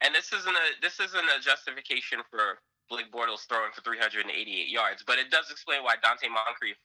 And 0.00 0.14
this 0.14 0.32
isn't 0.32 0.54
a 0.54 0.66
this 0.80 0.98
isn't 1.00 1.24
a 1.36 1.40
justification 1.40 2.20
for 2.30 2.58
Blake 2.88 3.12
Bortles 3.12 3.46
throwing 3.48 3.70
for 3.72 3.82
388 3.82 4.68
yards, 4.68 5.02
but 5.06 5.18
it 5.18 5.30
does 5.30 5.50
explain 5.50 5.82
why 5.84 5.94
Donte 6.02 6.28
Moncrief, 6.28 6.76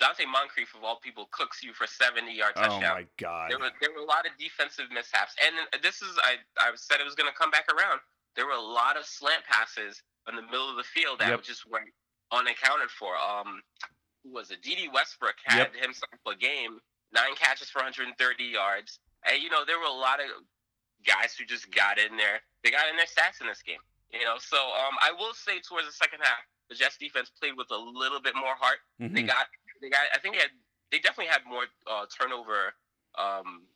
Donte 0.00 0.26
Moncrief 0.30 0.74
of 0.74 0.84
all 0.84 1.00
people, 1.02 1.28
cooks 1.32 1.62
you 1.62 1.72
for 1.72 1.86
70 1.86 2.32
yard 2.32 2.54
touchdown. 2.56 2.84
Oh 2.84 2.94
my 3.00 3.06
god. 3.18 3.50
there 3.50 3.58
were 3.58 3.70
there 3.80 3.90
were 3.92 4.02
a 4.02 4.04
lot 4.04 4.26
of 4.26 4.32
defensive 4.38 4.86
mishaps, 4.92 5.34
and 5.44 5.82
this 5.82 6.02
is 6.02 6.18
I 6.22 6.36
I 6.60 6.70
said 6.76 7.00
it 7.00 7.04
was 7.04 7.14
going 7.14 7.30
to 7.32 7.36
come 7.36 7.50
back 7.50 7.64
around. 7.72 8.00
There 8.36 8.44
were 8.46 8.52
a 8.52 8.60
lot 8.60 8.96
of 8.96 9.04
slant 9.06 9.42
passes 9.48 10.02
in 10.28 10.36
the 10.36 10.42
middle 10.42 10.68
of 10.68 10.76
the 10.76 10.84
field 10.84 11.18
that 11.20 11.28
Yep. 11.30 11.42
just 11.42 11.64
went 11.68 11.86
unaccounted 12.30 12.90
for. 12.90 13.16
Um, 13.16 13.62
who 14.24 14.30
was 14.32 14.50
it? 14.50 14.62
Dede 14.62 14.92
Westbrook 14.92 15.36
had 15.44 15.72
Yep. 15.72 15.74
himself 15.76 16.12
a 16.26 16.34
game, 16.34 16.80
nine 17.12 17.34
catches 17.36 17.70
for 17.70 17.78
130 17.80 18.44
yards, 18.44 18.98
and 19.24 19.42
you 19.42 19.48
know 19.50 19.64
there 19.64 19.78
were 19.78 19.86
a 19.86 19.92
lot 19.92 20.20
of 20.20 20.26
guys 21.06 21.34
who 21.36 21.44
just 21.44 21.70
got 21.70 21.98
in 21.98 22.16
there. 22.16 22.42
They 22.62 22.70
got 22.70 22.88
in 22.88 22.96
their 22.96 23.06
stats 23.06 23.40
in 23.40 23.46
this 23.46 23.62
game. 23.62 23.80
You 24.12 24.24
know, 24.24 24.36
so 24.38 24.56
um, 24.58 24.98
I 25.02 25.12
will 25.12 25.32
say 25.34 25.60
towards 25.60 25.86
the 25.86 25.92
second 25.92 26.20
half, 26.22 26.42
the 26.68 26.74
Jets 26.74 26.98
defense 26.98 27.30
played 27.30 27.56
with 27.56 27.70
a 27.70 27.76
little 27.76 28.20
bit 28.20 28.34
more 28.34 28.54
heart. 28.56 28.78
They 28.98 29.22
Mhm. 29.22 29.26
got, 29.28 29.48
they 29.80 29.88
got. 29.88 30.06
I 30.12 30.18
think 30.18 30.34
they 30.34 30.40
had, 30.42 30.50
they 30.90 30.98
definitely 30.98 31.30
had 31.32 31.44
more 31.46 31.66
uh, 31.86 32.06
turnover. 32.06 32.74
Um, 33.16 33.66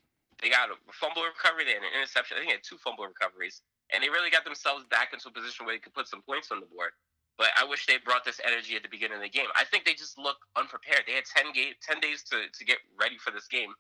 they 0.42 0.50
got 0.50 0.70
a 0.70 0.76
fumble 0.92 1.22
recovery, 1.22 1.64
they 1.64 1.74
had 1.74 1.82
an 1.82 1.92
interception. 1.94 2.36
I 2.36 2.40
think 2.40 2.50
they 2.50 2.54
had 2.56 2.64
two 2.64 2.76
fumble 2.78 3.06
recoveries, 3.06 3.62
and 3.90 4.02
they 4.02 4.10
really 4.10 4.30
got 4.30 4.44
themselves 4.44 4.84
back 4.90 5.12
into 5.12 5.28
a 5.28 5.32
position 5.32 5.64
where 5.64 5.74
they 5.74 5.78
could 5.78 5.94
put 5.94 6.08
some 6.08 6.22
points 6.22 6.50
on 6.50 6.60
the 6.60 6.66
board. 6.66 6.90
But 7.36 7.48
I 7.60 7.64
wish 7.64 7.86
they 7.86 7.96
brought 8.04 8.24
this 8.24 8.40
energy 8.46 8.76
at 8.76 8.82
the 8.82 8.88
beginning 8.88 9.16
of 9.16 9.22
the 9.22 9.28
game. 9.28 9.46
I 9.58 9.64
think 9.64 9.84
they 9.84 9.94
just 9.94 10.18
look 10.18 10.36
unprepared. 10.56 11.02
They 11.06 11.14
had 11.14 11.24
ten 11.24 11.52
game, 11.52 11.72
ten 11.82 12.00
days 12.00 12.22
to, 12.30 12.36
to 12.52 12.64
get 12.64 12.78
ready 13.00 13.16
for 13.18 13.32
this 13.32 13.48
game, 13.48 13.70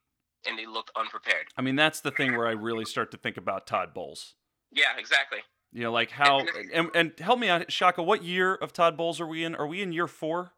and 0.46 0.58
they 0.58 0.66
looked 0.66 0.90
unprepared. 0.96 1.46
I 1.56 1.62
mean, 1.62 1.76
that's 1.76 2.00
the 2.00 2.10
thing 2.10 2.36
where 2.36 2.48
I 2.48 2.52
really 2.52 2.84
start 2.84 3.10
to 3.12 3.16
think 3.16 3.36
about 3.36 3.66
Todd 3.66 3.94
Bowles. 3.94 4.34
Yeah, 4.72 4.98
exactly. 4.98 5.38
You 5.72 5.82
know, 5.82 5.92
like 5.92 6.10
how 6.10 6.42
and, 6.72 6.90
and 6.94 7.12
help 7.18 7.38
me 7.38 7.48
out, 7.48 7.70
Shaka. 7.70 8.02
What 8.02 8.22
year 8.24 8.54
of 8.54 8.72
Todd 8.72 8.96
Bowles 8.96 9.20
are 9.20 9.26
we 9.26 9.44
in? 9.44 9.54
Are 9.54 9.66
we 9.66 9.82
in 9.82 9.92
year 9.92 10.06
four? 10.06 10.52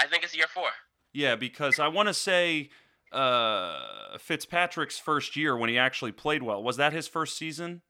I 0.00 0.06
think 0.06 0.24
it's 0.24 0.36
year 0.36 0.46
four. 0.52 0.68
Yeah, 1.12 1.36
because 1.36 1.78
I 1.78 1.88
want 1.88 2.08
to 2.08 2.14
say 2.14 2.70
uh, 3.12 4.16
Fitzpatrick's 4.18 4.98
first 4.98 5.36
year 5.36 5.56
when 5.56 5.68
he 5.70 5.76
actually 5.76 6.12
played 6.12 6.42
well 6.42 6.62
was 6.62 6.76
that 6.76 6.92
his 6.92 7.08
first 7.08 7.36
season? 7.36 7.82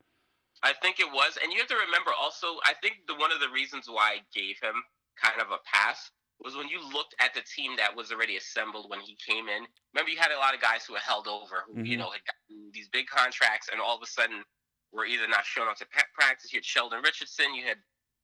I 0.62 0.72
think 0.82 1.00
it 1.00 1.10
was, 1.10 1.38
and 1.42 1.52
you 1.52 1.58
have 1.58 1.68
to 1.68 1.76
remember 1.76 2.10
also. 2.18 2.58
I 2.64 2.74
think 2.82 3.06
the 3.08 3.14
one 3.16 3.32
of 3.32 3.40
the 3.40 3.48
reasons 3.48 3.86
why 3.88 4.16
I 4.16 4.18
gave 4.34 4.56
him 4.62 4.74
kind 5.16 5.40
of 5.40 5.50
a 5.50 5.58
pass 5.64 6.10
was 6.38 6.56
when 6.56 6.68
you 6.68 6.80
looked 6.92 7.14
at 7.20 7.34
the 7.34 7.40
team 7.54 7.76
that 7.76 7.94
was 7.94 8.12
already 8.12 8.36
assembled 8.36 8.88
when 8.88 9.00
he 9.00 9.16
came 9.26 9.48
in. 9.48 9.66
Remember, 9.92 10.10
you 10.10 10.18
had 10.18 10.30
a 10.32 10.38
lot 10.38 10.54
of 10.54 10.60
guys 10.60 10.84
who 10.86 10.94
were 10.94 10.98
held 11.04 11.28
over, 11.28 11.64
who 11.66 11.82
you 11.82 11.96
Mhm. 11.96 12.00
know 12.00 12.10
had 12.10 12.24
gotten 12.24 12.70
these 12.72 12.88
big 12.88 13.06
contracts, 13.08 13.68
and 13.68 13.80
all 13.80 13.96
of 13.96 14.02
a 14.02 14.06
sudden 14.06 14.44
were 14.92 15.04
either 15.06 15.28
not 15.28 15.44
showing 15.46 15.68
up 15.68 15.76
to 15.76 15.86
practice. 16.14 16.52
You 16.52 16.58
had 16.58 16.64
Sheldon 16.64 17.02
Richardson, 17.02 17.54
you 17.54 17.64
had 17.66 17.78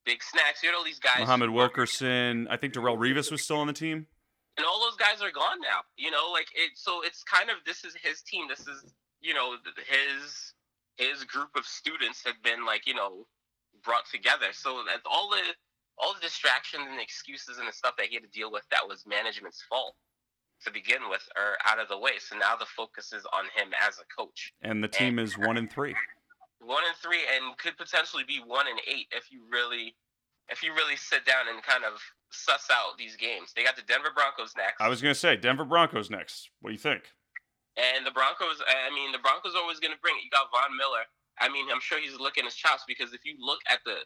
Big 0.04 0.22
Snacks, 0.22 0.62
you 0.62 0.68
had 0.68 0.76
all 0.76 0.84
these 0.84 0.98
guys. 1.00 1.20
Muhammad 1.20 1.50
Wilkerson. 1.50 2.46
I 2.48 2.56
think 2.56 2.74
Darrelle 2.74 2.96
Revis 2.98 3.30
was 3.30 3.42
still 3.42 3.58
on 3.58 3.66
the 3.66 3.72
team. 3.72 4.06
and 4.58 4.64
all 4.64 4.80
those 4.80 4.96
guys 4.96 5.20
are 5.20 5.30
gone 5.30 5.60
now. 5.60 5.82
You 5.96 6.10
know, 6.10 6.30
like 6.32 6.48
it. 6.54 6.78
So 6.78 7.02
it's 7.02 7.22
kind 7.24 7.50
of 7.50 7.56
this 7.66 7.84
is 7.84 7.94
his 7.96 8.22
team. 8.22 8.48
This 8.48 8.60
is 8.66 8.94
you 9.20 9.34
know 9.34 9.56
his 9.86 10.54
his 10.96 11.24
group 11.24 11.50
of 11.56 11.66
students 11.66 12.22
had 12.24 12.34
been 12.42 12.64
like 12.66 12.86
you 12.86 12.94
know 12.94 13.26
brought 13.84 14.06
together. 14.10 14.52
So 14.52 14.82
that 14.86 15.00
all 15.04 15.30
the 15.30 15.42
all 15.98 16.14
the 16.14 16.20
distractions 16.20 16.84
and 16.90 17.00
excuses 17.00 17.58
and 17.58 17.68
the 17.68 17.72
stuff 17.72 17.94
that 17.96 18.06
he 18.06 18.14
had 18.14 18.24
to 18.24 18.30
deal 18.30 18.52
with 18.52 18.64
that 18.70 18.86
was 18.86 19.04
management's 19.06 19.62
fault 19.68 19.94
to 20.64 20.70
begin 20.70 21.08
with 21.10 21.22
are 21.36 21.56
out 21.66 21.78
of 21.78 21.88
the 21.88 21.98
way. 21.98 22.12
So 22.18 22.36
now 22.36 22.56
the 22.56 22.66
focus 22.66 23.12
is 23.12 23.24
on 23.32 23.44
him 23.54 23.72
as 23.86 23.98
a 23.98 24.04
coach. 24.14 24.52
And 24.62 24.82
the 24.82 24.88
team 24.88 25.18
is 25.18 25.38
one 25.38 25.56
and 25.56 25.70
three. 25.70 25.94
One 26.60 26.82
and 26.86 26.96
three, 26.96 27.20
and 27.34 27.56
could 27.58 27.76
potentially 27.76 28.24
be 28.26 28.40
one 28.44 28.66
and 28.66 28.80
eight 28.86 29.06
if 29.12 29.30
you 29.30 29.40
really, 29.50 29.94
if 30.48 30.62
you 30.62 30.72
really 30.72 30.96
sit 30.96 31.24
down 31.24 31.52
and 31.52 31.62
kind 31.62 31.84
of 31.84 32.00
suss 32.30 32.68
out 32.72 32.96
these 32.98 33.16
games. 33.16 33.52
They 33.54 33.62
got 33.62 33.76
the 33.76 33.82
Denver 33.82 34.10
Broncos 34.14 34.54
next. 34.56 34.80
I 34.80 34.88
was 34.88 35.02
gonna 35.02 35.14
say 35.14 35.36
Denver 35.36 35.64
Broncos 35.64 36.10
next. 36.10 36.50
What 36.60 36.70
do 36.70 36.72
you 36.72 36.78
think? 36.78 37.02
And 37.76 38.06
the 38.06 38.10
Broncos, 38.10 38.60
I 38.64 38.88
mean, 38.94 39.12
the 39.12 39.20
Broncos 39.20 39.54
are 39.54 39.60
always 39.60 39.80
going 39.80 39.92
to 39.92 40.00
bring 40.00 40.16
it. 40.16 40.24
You 40.24 40.30
got 40.32 40.48
Von 40.48 40.72
Miller. 40.76 41.04
I 41.38 41.52
mean, 41.52 41.68
I'm 41.68 41.80
sure 41.80 42.00
he's 42.00 42.16
licking 42.16 42.44
his 42.44 42.56
chops 42.56 42.84
because 42.88 43.12
if 43.12 43.24
you 43.24 43.36
look 43.38 43.60
at 43.68 43.84
the, 43.84 44.00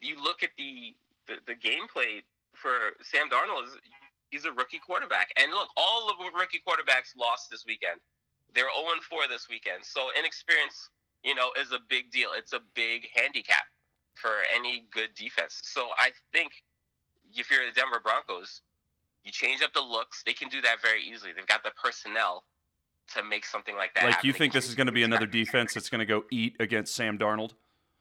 you 0.00 0.16
look 0.16 0.42
at 0.42 0.50
the 0.56 0.96
the, 1.30 1.36
the 1.46 1.54
gameplay 1.54 2.26
for 2.52 2.98
Sam 3.02 3.28
Darnold 3.30 3.66
is 3.66 3.76
he's 4.30 4.44
a 4.44 4.52
rookie 4.52 4.80
quarterback. 4.80 5.30
And 5.36 5.52
look, 5.52 5.68
all 5.76 6.10
of 6.10 6.16
the 6.18 6.38
rookie 6.38 6.60
quarterbacks 6.66 7.16
lost 7.16 7.50
this 7.50 7.64
weekend. 7.66 8.00
They're 8.54 8.70
0 8.74 8.98
4 9.08 9.28
this 9.28 9.48
weekend. 9.48 9.84
So 9.84 10.08
inexperience, 10.18 10.90
you 11.22 11.34
know, 11.34 11.50
is 11.60 11.72
a 11.72 11.78
big 11.88 12.10
deal. 12.10 12.30
It's 12.36 12.52
a 12.52 12.60
big 12.74 13.08
handicap 13.14 13.64
for 14.14 14.42
any 14.54 14.84
good 14.92 15.14
defense. 15.14 15.60
So 15.62 15.88
I 15.98 16.10
think 16.32 16.52
if 17.32 17.50
you're 17.50 17.66
the 17.66 17.72
Denver 17.72 18.00
Broncos, 18.02 18.62
you 19.24 19.30
change 19.30 19.62
up 19.62 19.72
the 19.72 19.80
looks. 19.80 20.22
They 20.24 20.32
can 20.32 20.48
do 20.48 20.60
that 20.62 20.82
very 20.82 21.02
easily. 21.02 21.32
They've 21.34 21.46
got 21.46 21.62
the 21.62 21.70
personnel 21.82 22.44
to 23.14 23.24
make 23.24 23.44
something 23.44 23.76
like 23.76 23.94
that. 23.94 24.04
Like 24.04 24.14
happen. 24.14 24.26
you 24.26 24.32
think 24.32 24.52
this 24.52 24.68
is 24.68 24.74
gonna 24.74 24.92
be 24.92 25.02
another 25.02 25.26
defense 25.26 25.74
that's 25.74 25.88
gonna 25.88 26.06
go 26.06 26.24
eat 26.30 26.56
against 26.60 26.94
Sam 26.94 27.18
Darnold? 27.18 27.52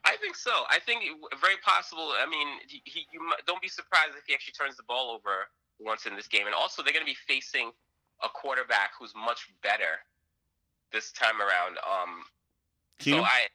I 0.05 0.15
think 0.17 0.35
so. 0.35 0.51
I 0.69 0.79
think 0.79 1.03
very 1.41 1.57
possible. 1.63 2.13
I 2.17 2.25
mean, 2.29 2.47
he, 2.67 2.81
he 2.85 3.05
you 3.11 3.19
don't 3.45 3.61
be 3.61 3.67
surprised 3.67 4.13
if 4.17 4.23
he 4.25 4.33
actually 4.33 4.53
turns 4.53 4.77
the 4.77 4.83
ball 4.83 5.11
over 5.11 5.47
once 5.79 6.05
in 6.05 6.15
this 6.15 6.27
game. 6.27 6.45
And 6.45 6.55
also, 6.55 6.83
they're 6.83 6.93
going 6.93 7.05
to 7.05 7.11
be 7.11 7.17
facing 7.27 7.71
a 8.23 8.29
quarterback 8.29 8.91
who's 8.97 9.13
much 9.15 9.49
better 9.63 10.03
this 10.91 11.11
time 11.11 11.39
around. 11.41 11.77
Um, 11.83 12.23
so 12.99 13.21
I 13.23 13.47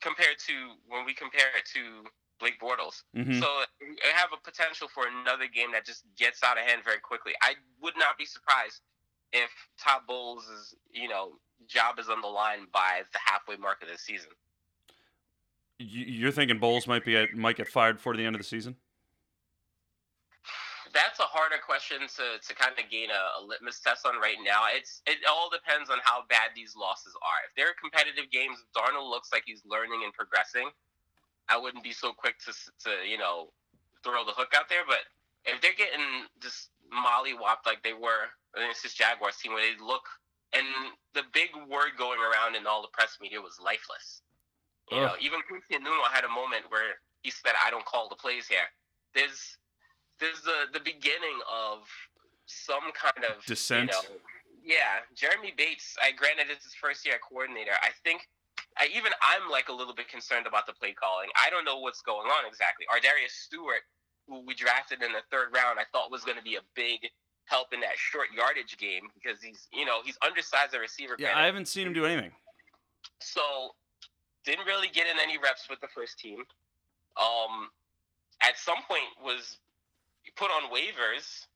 compared 0.00 0.38
to 0.48 0.52
when 0.88 1.04
we 1.04 1.12
compare 1.12 1.52
it 1.56 1.64
to 1.74 2.04
Blake 2.38 2.58
Bortles. 2.60 3.02
Mhm. 3.14 3.38
So 3.40 3.46
I 3.46 4.08
have 4.14 4.32
a 4.32 4.36
potential 4.36 4.88
for 4.88 5.06
another 5.06 5.46
game 5.46 5.72
that 5.72 5.84
just 5.84 6.04
gets 6.16 6.42
out 6.42 6.58
of 6.58 6.64
hand 6.64 6.82
very 6.84 6.98
quickly. 6.98 7.34
I 7.42 7.54
would 7.80 7.96
not 7.96 8.16
be 8.18 8.24
surprised 8.24 8.80
if 9.32 9.50
Todd 9.78 10.02
Bowles' 10.06 10.46
is 10.48 10.74
you 10.92 11.08
know 11.08 11.32
job 11.68 11.98
is 11.98 12.08
on 12.08 12.20
the 12.20 12.26
line 12.28 12.66
by 12.72 13.02
the 13.12 13.18
halfway 13.24 13.56
mark 13.56 13.82
of 13.82 13.88
the 13.88 13.96
season. 13.98 14.30
You- 15.78 16.04
You're 16.06 16.32
thinking 16.32 16.58
Bowles 16.58 16.86
might 16.86 17.04
be 17.04 17.16
at, 17.16 17.34
might 17.34 17.56
get 17.56 17.68
fired 17.68 17.96
before 17.96 18.16
the 18.16 18.24
end 18.24 18.34
of 18.36 18.40
the 18.40 18.46
season? 18.46 18.76
That's 20.92 21.18
a 21.20 21.22
harder 21.24 21.56
question 21.64 22.00
to, 22.04 22.36
to 22.46 22.52
kind 22.54 22.76
of 22.76 22.90
gain 22.90 23.08
a, 23.08 23.40
a 23.40 23.46
litmus 23.46 23.80
test 23.80 24.04
on 24.04 24.20
right 24.20 24.36
now. 24.44 24.64
It's 24.68 25.00
it 25.06 25.18
all 25.26 25.48
depends 25.48 25.88
on 25.88 25.98
how 26.04 26.24
bad 26.28 26.50
these 26.54 26.76
losses 26.76 27.14
are. 27.22 27.40
If 27.48 27.54
they're 27.56 27.72
competitive 27.80 28.30
games, 28.30 28.58
Darnold 28.76 29.08
looks 29.08 29.32
like 29.32 29.44
he's 29.46 29.62
learning 29.64 30.02
and 30.04 30.12
progressing. 30.12 30.68
I 31.48 31.56
wouldn't 31.56 31.82
be 31.82 31.92
so 31.92 32.12
quick 32.12 32.36
to 32.44 32.52
to 32.84 32.90
you 33.08 33.16
know 33.16 33.52
throw 34.04 34.24
the 34.26 34.32
hook 34.36 34.52
out 34.54 34.68
there. 34.68 34.84
But 34.86 35.08
if 35.46 35.62
they're 35.62 35.72
getting 35.78 36.28
just 36.42 36.68
mollywopped 36.92 37.64
like 37.64 37.82
they 37.82 37.94
were 37.94 38.28
against 38.56 38.82
this 38.82 38.94
Jaguars 38.94 39.36
team, 39.36 39.52
where 39.52 39.62
they 39.62 39.78
look 39.82 40.04
and 40.52 40.66
the 41.14 41.24
big 41.32 41.50
word 41.68 41.96
going 41.96 42.20
around 42.20 42.56
in 42.56 42.66
all 42.66 42.82
the 42.82 42.92
press 42.92 43.16
media 43.20 43.40
was 43.40 43.58
lifeless. 43.62 44.22
You 44.90 45.00
know, 45.00 45.16
Ugh. 45.16 45.18
even 45.20 45.40
Quincy 45.48 45.80
Enunwa 45.80 46.12
had 46.12 46.24
a 46.24 46.28
moment 46.28 46.68
where 46.68 47.00
he 47.22 47.30
said, 47.30 47.52
"I 47.64 47.70
don't 47.70 47.84
call 47.84 48.08
the 48.08 48.16
plays 48.16 48.46
here." 48.46 48.68
There's 49.14 49.56
there's 50.20 50.42
the 50.42 50.68
the 50.72 50.80
beginning 50.80 51.40
of 51.48 51.88
some 52.46 52.92
kind 52.92 53.24
of 53.24 53.44
Dissent. 53.46 53.90
You 53.90 53.96
know, 53.96 54.20
yeah, 54.62 55.00
Jeremy 55.14 55.54
Bates. 55.56 55.96
I 56.02 56.12
granted 56.12 56.46
it's 56.50 56.64
his 56.64 56.74
first 56.74 57.06
year 57.06 57.16
at 57.16 57.22
coordinator. 57.22 57.72
I 57.82 57.90
think 58.04 58.28
I, 58.76 58.88
even 58.94 59.12
I'm 59.22 59.48
like 59.50 59.68
a 59.68 59.72
little 59.72 59.94
bit 59.94 60.08
concerned 60.08 60.46
about 60.46 60.66
the 60.66 60.74
play 60.74 60.92
calling. 60.92 61.30
I 61.40 61.48
don't 61.48 61.64
know 61.64 61.78
what's 61.78 62.02
going 62.02 62.28
on 62.28 62.44
exactly. 62.46 62.84
Ardarius 62.92 63.32
Stewart, 63.32 63.88
who 64.28 64.44
we 64.44 64.54
drafted 64.54 65.02
in 65.02 65.12
the 65.12 65.24
third 65.30 65.54
round, 65.54 65.78
I 65.80 65.84
thought 65.92 66.10
was 66.10 66.24
going 66.24 66.36
to 66.36 66.44
be 66.44 66.56
a 66.56 66.64
big 66.74 67.08
help 67.46 67.72
in 67.72 67.80
that 67.80 67.96
short 67.96 68.28
yardage 68.34 68.76
game 68.78 69.08
because 69.14 69.42
he's 69.42 69.68
you 69.72 69.84
know 69.84 70.00
he's 70.04 70.18
undersized 70.24 70.74
a 70.74 70.78
receiver. 70.78 71.16
Yeah. 71.18 71.36
I 71.36 71.44
haven't 71.46 71.68
seen 71.68 71.86
him 71.86 71.92
do 71.92 72.04
anything. 72.04 72.32
So 73.20 73.74
didn't 74.44 74.66
really 74.66 74.88
get 74.88 75.06
in 75.06 75.16
any 75.22 75.38
reps 75.38 75.68
with 75.68 75.80
the 75.80 75.88
first 75.94 76.18
team. 76.18 76.44
Um, 77.16 77.70
at 78.42 78.58
some 78.58 78.82
point 78.88 79.06
was 79.22 79.58
put 80.36 80.50
on 80.50 80.70
waivers, 80.70 81.46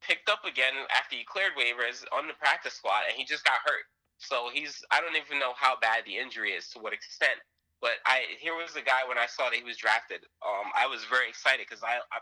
picked 0.00 0.28
up 0.28 0.44
again 0.44 0.72
after 0.96 1.16
he 1.16 1.24
cleared 1.24 1.52
waivers 1.58 2.04
on 2.16 2.26
the 2.26 2.34
practice 2.34 2.74
squad, 2.74 3.04
and 3.08 3.16
he 3.16 3.24
just 3.24 3.44
got 3.44 3.58
hurt. 3.64 3.84
So 4.18 4.48
he's 4.52 4.84
I 4.90 5.00
don't 5.00 5.16
even 5.16 5.38
know 5.38 5.52
how 5.56 5.76
bad 5.80 6.04
the 6.06 6.16
injury 6.16 6.52
is 6.52 6.68
to 6.70 6.78
what 6.78 6.92
extent. 6.92 7.40
But 7.80 7.96
I 8.04 8.24
here 8.38 8.54
was 8.54 8.72
the 8.72 8.84
guy 8.84 9.08
when 9.08 9.16
I 9.16 9.26
saw 9.26 9.48
that 9.48 9.56
he 9.56 9.64
was 9.64 9.76
drafted. 9.76 10.20
Um, 10.44 10.68
I 10.76 10.86
was 10.86 11.04
very 11.08 11.28
excited 11.28 11.64
because 11.68 11.82
I, 11.82 11.96
I 12.12 12.20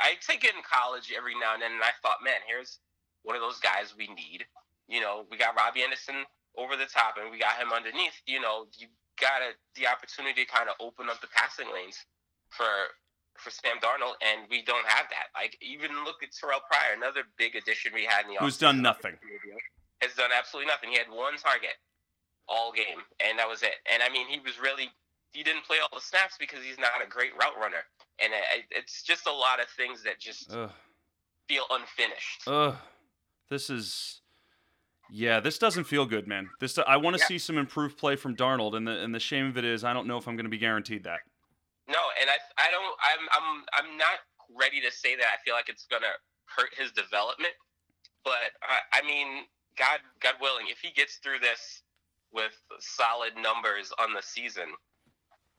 I 0.00 0.14
take 0.20 0.44
it 0.44 0.54
in 0.54 0.62
college 0.66 1.12
every 1.14 1.34
now 1.38 1.54
and 1.54 1.62
then, 1.62 1.72
and 1.72 1.82
I 1.82 1.94
thought, 2.02 2.24
man, 2.24 2.40
here's 2.46 2.78
one 3.22 3.36
of 3.36 3.42
those 3.42 3.60
guys 3.60 3.94
we 3.96 4.08
need. 4.08 4.44
You 4.88 5.00
know, 5.00 5.26
we 5.30 5.36
got 5.36 5.56
Robby 5.56 5.82
Anderson 5.82 6.24
over 6.56 6.76
the 6.76 6.86
top, 6.86 7.16
and 7.20 7.30
we 7.30 7.38
got 7.38 7.60
him 7.60 7.72
underneath. 7.72 8.16
You 8.26 8.40
know, 8.40 8.66
you 8.76 8.88
got 9.20 9.42
a, 9.42 9.54
the 9.78 9.86
opportunity 9.86 10.44
to 10.44 10.50
kind 10.50 10.68
of 10.68 10.74
open 10.80 11.10
up 11.10 11.20
the 11.20 11.28
passing 11.34 11.68
lanes 11.72 11.98
for 12.50 12.66
for 13.38 13.50
Sam 13.50 13.78
Darnold, 13.78 14.18
and 14.18 14.50
we 14.50 14.62
don't 14.62 14.86
have 14.86 15.06
that. 15.10 15.30
Like 15.34 15.56
even 15.62 15.90
look 16.04 16.22
at 16.22 16.34
Terrell 16.34 16.60
Pryor, 16.66 16.96
another 16.96 17.22
big 17.38 17.54
addition 17.54 17.92
we 17.94 18.04
had 18.04 18.26
in 18.26 18.34
the 18.34 18.42
Who's 18.42 18.58
done 18.58 18.82
nothing. 18.82 19.14
Has 20.02 20.14
done 20.14 20.30
absolutely 20.34 20.70
nothing. 20.70 20.90
He 20.90 20.98
had 20.98 21.10
one 21.10 21.38
target 21.38 21.78
all 22.48 22.72
game, 22.72 23.02
and 23.20 23.38
that 23.38 23.48
was 23.48 23.62
it. 23.62 23.78
And 23.86 24.02
I 24.02 24.08
mean, 24.10 24.26
he 24.26 24.40
was 24.40 24.58
really 24.58 24.90
he 25.32 25.42
didn't 25.42 25.64
play 25.64 25.78
all 25.80 25.88
the 25.92 26.00
snaps 26.04 26.36
because 26.38 26.60
he's 26.64 26.78
not 26.78 27.04
a 27.04 27.08
great 27.08 27.32
route 27.34 27.56
runner, 27.60 27.84
and 28.22 28.32
it, 28.32 28.64
it's 28.70 29.02
just 29.02 29.26
a 29.26 29.32
lot 29.32 29.60
of 29.60 29.68
things 29.76 30.02
that 30.04 30.18
just 30.18 30.52
Ugh. 30.52 30.70
feel 31.48 31.64
unfinished. 31.70 32.42
Ugh. 32.46 32.76
This 33.50 33.70
is. 33.70 34.20
Yeah, 35.10 35.40
this 35.40 35.58
doesn't 35.58 35.84
feel 35.84 36.04
good, 36.04 36.28
man. 36.28 36.50
This 36.60 36.78
I 36.78 36.98
want 36.98 37.16
to 37.16 37.20
Yeah. 37.22 37.26
see 37.28 37.38
some 37.38 37.56
improved 37.56 37.96
play 37.96 38.14
from 38.14 38.36
Darnold, 38.36 38.76
and 38.76 38.86
the 38.86 38.92
and 39.02 39.14
the 39.14 39.20
shame 39.20 39.46
of 39.46 39.56
it 39.56 39.64
is 39.64 39.82
I 39.82 39.92
don't 39.94 40.06
know 40.06 40.18
if 40.18 40.28
I'm 40.28 40.36
going 40.36 40.44
to 40.44 40.50
be 40.50 40.58
guaranteed 40.58 41.04
that. 41.04 41.20
No, 41.88 41.98
and 42.20 42.28
I 42.28 42.36
I 42.58 42.70
don't 42.70 42.96
I'm 43.02 43.28
I'm 43.32 43.64
I'm 43.72 43.96
not 43.96 44.18
ready 44.54 44.80
to 44.82 44.90
say 44.92 45.16
that 45.16 45.24
I 45.24 45.36
feel 45.44 45.54
like 45.54 45.68
it's 45.70 45.86
gonna 45.86 46.12
hurt 46.44 46.74
his 46.76 46.92
development, 46.92 47.54
but 48.24 48.52
I, 48.62 49.00
I 49.00 49.06
mean, 49.06 49.44
God 49.78 50.00
God 50.20 50.34
willing, 50.42 50.66
if 50.68 50.78
he 50.80 50.90
gets 50.90 51.16
through 51.16 51.38
this 51.38 51.82
with 52.30 52.52
solid 52.80 53.32
numbers 53.36 53.90
on 53.98 54.12
the 54.12 54.20
season, 54.20 54.66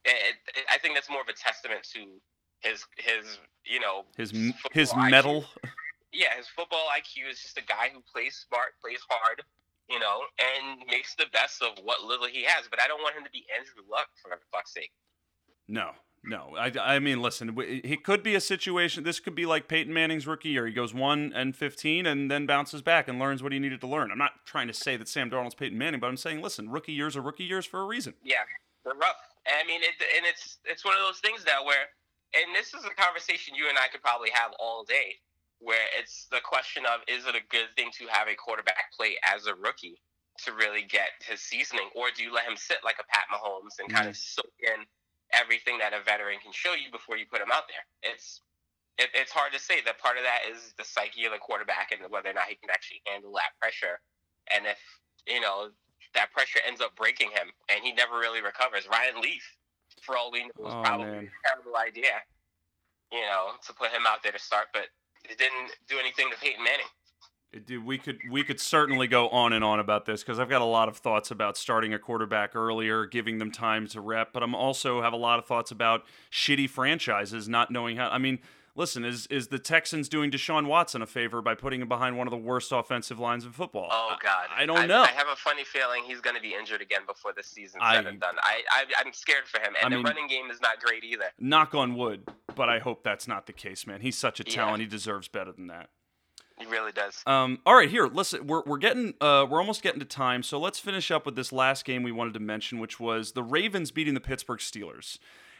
it, 0.05 0.35
it, 0.55 0.65
I 0.71 0.77
think 0.77 0.95
that's 0.95 1.09
more 1.09 1.21
of 1.21 1.27
a 1.27 1.33
testament 1.33 1.83
to 1.93 1.99
his 2.61 2.85
his 2.97 3.37
you 3.65 3.79
know 3.79 4.03
His 4.17 4.31
his 4.71 4.91
IQ. 4.91 5.09
mettle. 5.11 5.45
Yeah, 6.11 6.35
his 6.37 6.47
football 6.47 6.87
IQ 6.97 7.29
is 7.31 7.39
just 7.41 7.57
a 7.57 7.63
guy 7.63 7.89
who 7.93 8.01
plays 8.11 8.43
smart, 8.49 8.69
plays 8.81 8.99
hard, 9.09 9.43
you 9.89 9.99
know, 9.99 10.21
and 10.39 10.79
makes 10.89 11.13
the 11.15 11.25
best 11.31 11.61
of 11.61 11.83
what 11.83 12.03
little 12.03 12.25
he 12.27 12.43
has. 12.45 12.65
But 12.69 12.81
I 12.81 12.87
don't 12.87 13.01
want 13.01 13.15
him 13.15 13.23
to 13.23 13.29
be 13.31 13.45
Andrew 13.55 13.83
Luck 13.89 14.07
for 14.21 14.31
fuck's 14.51 14.73
sake. 14.73 14.91
No, 15.67 15.91
no. 16.23 16.55
I, 16.57 16.71
I 16.81 16.97
mean, 16.99 17.21
listen, 17.21 17.55
it 17.59 18.03
could 18.03 18.23
be 18.23 18.33
a 18.33 18.41
situation. 18.41 19.03
This 19.03 19.19
could 19.19 19.35
be 19.35 19.45
like 19.45 19.67
Peyton 19.67 19.93
Manning's 19.93 20.25
rookie 20.25 20.49
year. 20.49 20.65
He 20.65 20.73
goes 20.73 20.95
one 20.95 21.31
and 21.35 21.55
fifteen, 21.55 22.07
and 22.07 22.31
then 22.31 22.47
bounces 22.47 22.81
back 22.81 23.07
and 23.07 23.19
learns 23.19 23.43
what 23.43 23.51
he 23.51 23.59
needed 23.59 23.79
to 23.81 23.87
learn. 23.87 24.11
I'm 24.11 24.17
not 24.17 24.31
trying 24.45 24.67
to 24.67 24.73
say 24.73 24.97
that 24.97 25.07
Sam 25.07 25.29
Darnold's 25.29 25.53
Peyton 25.53 25.77
Manning, 25.77 25.99
but 25.99 26.07
I'm 26.07 26.17
saying, 26.17 26.41
listen, 26.41 26.69
rookie 26.71 26.93
years 26.93 27.15
are 27.15 27.21
rookie 27.21 27.43
years 27.43 27.67
for 27.67 27.81
a 27.81 27.85
reason. 27.85 28.15
Yeah, 28.23 28.37
they're 28.83 28.95
rough. 28.95 29.17
And 29.47 29.55
I 29.59 29.63
mean, 29.67 29.81
it, 29.83 29.95
and 30.17 30.25
it's 30.25 30.59
it's 30.65 30.85
one 30.85 30.95
of 30.95 31.01
those 31.03 31.19
things 31.19 31.43
now 31.47 31.65
where, 31.65 31.87
and 32.35 32.55
this 32.55 32.73
is 32.73 32.85
a 32.85 32.93
conversation 32.95 33.55
you 33.55 33.69
and 33.69 33.77
I 33.77 33.87
could 33.91 34.01
probably 34.03 34.29
have 34.33 34.51
all 34.59 34.83
day. 34.83 35.19
where 35.59 35.87
it's 35.99 36.27
the 36.31 36.41
question 36.43 36.83
of 36.85 37.01
is 37.07 37.25
it 37.27 37.35
a 37.35 37.43
good 37.51 37.67
thing 37.75 37.91
to 37.99 38.07
have 38.11 38.27
a 38.27 38.35
quarterback 38.35 38.91
play 38.95 39.17
as 39.23 39.45
a 39.47 39.55
rookie 39.55 40.01
to 40.45 40.53
really 40.53 40.83
get 40.83 41.11
his 41.27 41.41
seasoning, 41.41 41.89
or 41.95 42.07
do 42.15 42.23
you 42.23 42.33
let 42.33 42.45
him 42.45 42.57
sit 42.57 42.79
like 42.83 42.97
a 42.99 43.07
Pat 43.11 43.25
Mahomes 43.33 43.79
and 43.79 43.89
kind 43.91 44.07
of 44.07 44.15
Mm-hmm. 44.15 44.19
soak 44.19 44.53
in 44.59 44.85
everything 45.33 45.77
that 45.79 45.93
a 45.93 46.01
veteran 46.03 46.39
can 46.43 46.51
show 46.53 46.73
you 46.73 46.91
before 46.91 47.17
you 47.17 47.25
put 47.31 47.41
him 47.41 47.51
out 47.51 47.63
there? 47.67 47.85
It's 48.13 48.41
it, 48.97 49.09
it's 49.15 49.31
hard 49.31 49.53
to 49.53 49.59
say. 49.59 49.81
That 49.85 49.99
part 49.99 50.17
of 50.17 50.23
that 50.23 50.47
is 50.51 50.73
the 50.77 50.85
psyche 50.85 51.25
of 51.25 51.33
the 51.33 51.39
quarterback 51.39 51.91
and 51.91 52.01
whether 52.11 52.29
or 52.29 52.33
not 52.33 52.47
he 52.49 52.55
can 52.55 52.69
actually 52.71 53.01
handle 53.07 53.33
that 53.33 53.55
pressure, 53.61 53.99
and 54.53 54.65
if 54.67 54.79
you 55.27 55.41
know 55.41 55.71
that 56.13 56.31
pressure 56.31 56.59
ends 56.67 56.81
up 56.81 56.95
breaking 56.95 57.29
him 57.31 57.49
and 57.73 57.83
he 57.83 57.93
never 57.93 58.17
really 58.17 58.41
recovers. 58.41 58.87
Ryan 58.89 59.21
Leaf, 59.21 59.43
for 60.01 60.17
all 60.17 60.31
we 60.31 60.43
know, 60.43 60.49
was 60.57 60.73
Oh, 60.73 60.81
probably 60.83 61.05
man. 61.05 61.29
a 61.29 61.47
terrible 61.49 61.77
idea, 61.77 62.21
you 63.11 63.21
know, 63.21 63.51
to 63.65 63.73
put 63.73 63.91
him 63.91 64.03
out 64.07 64.23
there 64.23 64.31
to 64.31 64.39
start, 64.39 64.67
but 64.73 64.87
it 65.29 65.37
didn't 65.37 65.71
do 65.87 65.97
anything 65.99 66.29
to 66.31 66.37
Peyton 66.37 66.63
Manning. 66.63 66.85
It- 67.51 67.65
Dude, 67.65 67.83
we 67.83 67.97
could 67.97 68.19
we 68.29 68.43
could 68.43 68.59
certainly 68.59 69.07
go 69.07 69.27
on 69.29 69.53
and 69.53 69.63
on 69.63 69.79
about 69.79 70.05
this 70.05 70.21
because 70.23 70.39
I've 70.39 70.49
got 70.49 70.61
a 70.61 70.65
lot 70.65 70.87
of 70.87 70.97
thoughts 70.97 71.31
about 71.31 71.57
starting 71.57 71.95
a 71.95 71.99
quarterback 71.99 72.55
earlier, 72.55 73.07
giving 73.07 73.39
them 73.39 73.51
time 73.51 73.87
to 73.87 74.01
rep, 74.01 74.31
but 74.33 74.43
I'm 74.43 74.53
also 74.53 75.01
have 75.01 75.13
a 75.13 75.17
lot 75.17 75.39
of 75.39 75.45
thoughts 75.45 75.71
about 75.71 76.03
shitty 76.31 76.69
franchises 76.69 77.49
not 77.49 77.71
knowing 77.71 77.97
how. 77.97 78.09
I 78.09 78.19
mean, 78.19 78.37
listen, 78.79 79.05
is 79.05 79.27
is 79.27 79.49
the 79.49 79.59
Texans 79.59 80.09
doing 80.09 80.31
Deshaun 80.31 80.65
Watson 80.65 81.03
a 81.03 81.05
favor 81.05 81.41
by 81.43 81.53
putting 81.53 81.81
him 81.81 81.87
behind 81.87 82.17
one 82.17 82.25
of 82.25 82.31
the 82.31 82.37
worst 82.37 82.71
offensive 82.71 83.19
lines 83.19 83.45
in 83.45 83.51
football? 83.51 83.89
Oh 83.91 84.15
God, 84.23 84.47
I, 84.57 84.63
I 84.63 84.65
don't 84.65 84.87
know. 84.87 85.03
I 85.03 85.07
have 85.09 85.27
a 85.31 85.35
funny 85.35 85.63
feeling 85.63 86.01
he's 86.07 86.21
going 86.21 86.35
to 86.35 86.41
be 86.41 86.55
injured 86.55 86.81
again 86.81 87.01
before 87.05 87.33
the 87.33 87.43
season's 87.43 87.83
I- 87.85 87.95
said 87.97 88.07
and 88.07 88.19
done. 88.19 88.35
I, 88.41 88.61
I 88.71 88.85
I'm 89.05 89.13
scared 89.13 89.45
for 89.47 89.59
him, 89.59 89.73
and 89.83 89.85
I 89.85 89.89
the 89.89 89.95
mean- 89.97 90.05
running 90.05 90.27
game 90.27 90.49
is 90.49 90.59
not 90.61 90.79
great 90.81 91.03
either. 91.03 91.25
Knock 91.39 91.75
on 91.75 91.95
wood, 91.95 92.23
but 92.55 92.69
I 92.69 92.79
hope 92.79 93.03
that's 93.03 93.27
not 93.27 93.45
the 93.45 93.53
case, 93.53 93.85
man. 93.85 94.01
He's 94.01 94.17
such 94.17 94.39
a 94.39 94.43
Yeah. 94.47 94.55
talent; 94.55 94.79
he 94.81 94.87
deserves 94.87 95.27
better 95.27 95.51
than 95.51 95.67
that. 95.67 95.89
He 96.57 96.65
really 96.65 96.91
does. 96.91 97.23
Um, 97.25 97.59
all 97.65 97.73
right, 97.75 97.89
here. 97.89 98.07
Listen, 98.07 98.45
we're 98.47 98.63
we're 98.65 98.79
getting 98.79 99.13
uh, 99.21 99.45
we're 99.49 99.59
almost 99.59 99.81
getting 99.81 99.99
to 99.99 100.05
time, 100.05 100.43
so 100.43 100.59
let's 100.59 100.77
finish 100.79 101.09
up 101.11 101.25
with 101.25 101.35
this 101.37 101.51
last 101.53 101.85
game 101.85 102.03
we 102.03 102.11
wanted 102.11 102.33
to 102.33 102.39
mention, 102.41 102.79
which 102.79 102.99
was 102.99 103.31
the 103.31 103.43
Ravens 103.43 103.91
beating 103.91 104.13
the 104.13 104.19
Pittsburgh 104.19 104.59
Steelers. 104.59 105.19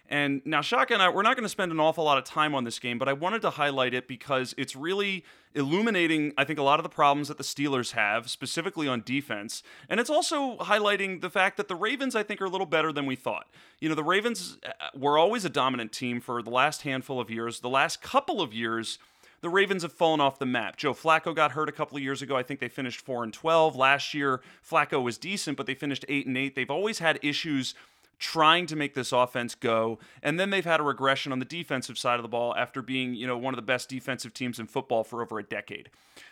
And 0.10 0.42
now, 0.44 0.62
Shaka 0.62 0.96
and 0.96 1.04
I, 1.04 1.10
we're 1.10 1.22
not 1.22 1.36
going 1.36 1.44
to 1.44 1.50
spend 1.50 1.72
an 1.72 1.80
awful 1.80 2.04
lot 2.04 2.18
of 2.18 2.24
time 2.24 2.56
on 2.56 2.64
this 2.64 2.80
game, 2.80 2.98
but 2.98 3.08
I 3.08 3.14
wanted 3.14 3.44
to 3.44 3.52
highlight 3.52 3.94
it 3.94 4.08
because 4.08 4.56
it's 4.58 4.76
really 4.76 5.24
illuminating, 5.54 6.34
I 6.36 6.46
think, 6.46 6.58
a 6.58 6.64
lot 6.64 6.80
of 6.80 6.84
the 6.84 6.90
problems 6.90 7.28
that 7.28 7.38
the 7.38 7.44
Steelers 7.44 7.92
have, 7.92 8.28
specifically 8.28 8.88
on 8.88 9.04
defense. 9.06 9.62
And 9.88 10.00
it's 10.00 10.10
also 10.10 10.58
highlighting 10.58 11.22
the 11.22 11.30
fact 11.30 11.58
that 11.58 11.68
the 11.68 11.76
Ravens, 11.76 12.16
I 12.16 12.24
think, 12.24 12.42
are 12.42 12.46
a 12.46 12.50
little 12.50 12.66
better 12.66 12.92
than 12.92 13.06
we 13.06 13.16
thought. 13.16 13.48
You 13.80 13.88
know, 13.88 13.94
the 13.94 14.04
Ravens 14.04 14.58
uh, 14.66 14.72
were 14.98 15.20
always 15.20 15.46
a 15.46 15.50
dominant 15.50 15.92
team 15.92 16.22
for 16.22 16.42
the 16.42 16.50
last 16.50 16.82
handful 16.82 17.20
of 17.20 17.30
years. 17.30 17.60
The 17.60 17.70
last 17.70 18.02
couple 18.02 18.42
of 18.42 18.52
years, 18.52 18.98
the 19.42 19.50
Ravens 19.50 19.84
have 19.84 19.94
fallen 19.94 20.20
off 20.20 20.40
the 20.40 20.46
map. 20.48 20.76
Joe 20.76 20.94
Flacco 20.96 21.36
got 21.36 21.52
hurt 21.52 21.70
a 21.70 21.72
couple 21.72 21.98
of 21.98 22.04
years 22.04 22.24
ago. 22.24 22.36
I 22.36 22.42
think 22.42 22.60
they 22.60 22.68
finished 22.68 23.02
4 23.02 23.24
and 23.24 23.34
12. 23.34 23.76
Last 23.76 24.16
year, 24.16 24.42
Flacco 24.68 25.04
was 25.04 25.20
decent, 25.20 25.56
but 25.56 25.68
they 25.68 25.76
finished 25.76 26.04
8 26.10 26.26
and 26.26 26.36
8. 26.36 26.56
They've 26.56 26.72
always 26.72 26.98
had 26.98 27.20
issues 27.22 27.76
trying 28.20 28.66
to 28.68 28.76
make 28.76 28.94
this 28.94 29.12
offense 29.12 29.56
go. 29.56 29.98
And 30.22 30.40
then 30.40 30.50
they've 30.50 30.66
had 30.66 30.80
a 30.80 30.84
regression 30.84 31.32
on 31.32 31.40
the 31.40 31.46
defensive 31.46 31.98
side 31.98 32.18
of 32.18 32.22
the 32.22 32.30
ball 32.30 32.54
after 32.56 32.82
being, 32.82 33.16
you 33.16 33.26
know, 33.26 33.38
one 33.38 33.54
of 33.54 33.58
the 33.58 33.64
best 33.64 33.90
defensive 33.90 34.34
teams 34.34 34.60
in 34.60 34.68
football 34.68 35.04
for 35.04 35.22
over 35.22 35.40
a 35.40 35.44
decade. 35.44 35.90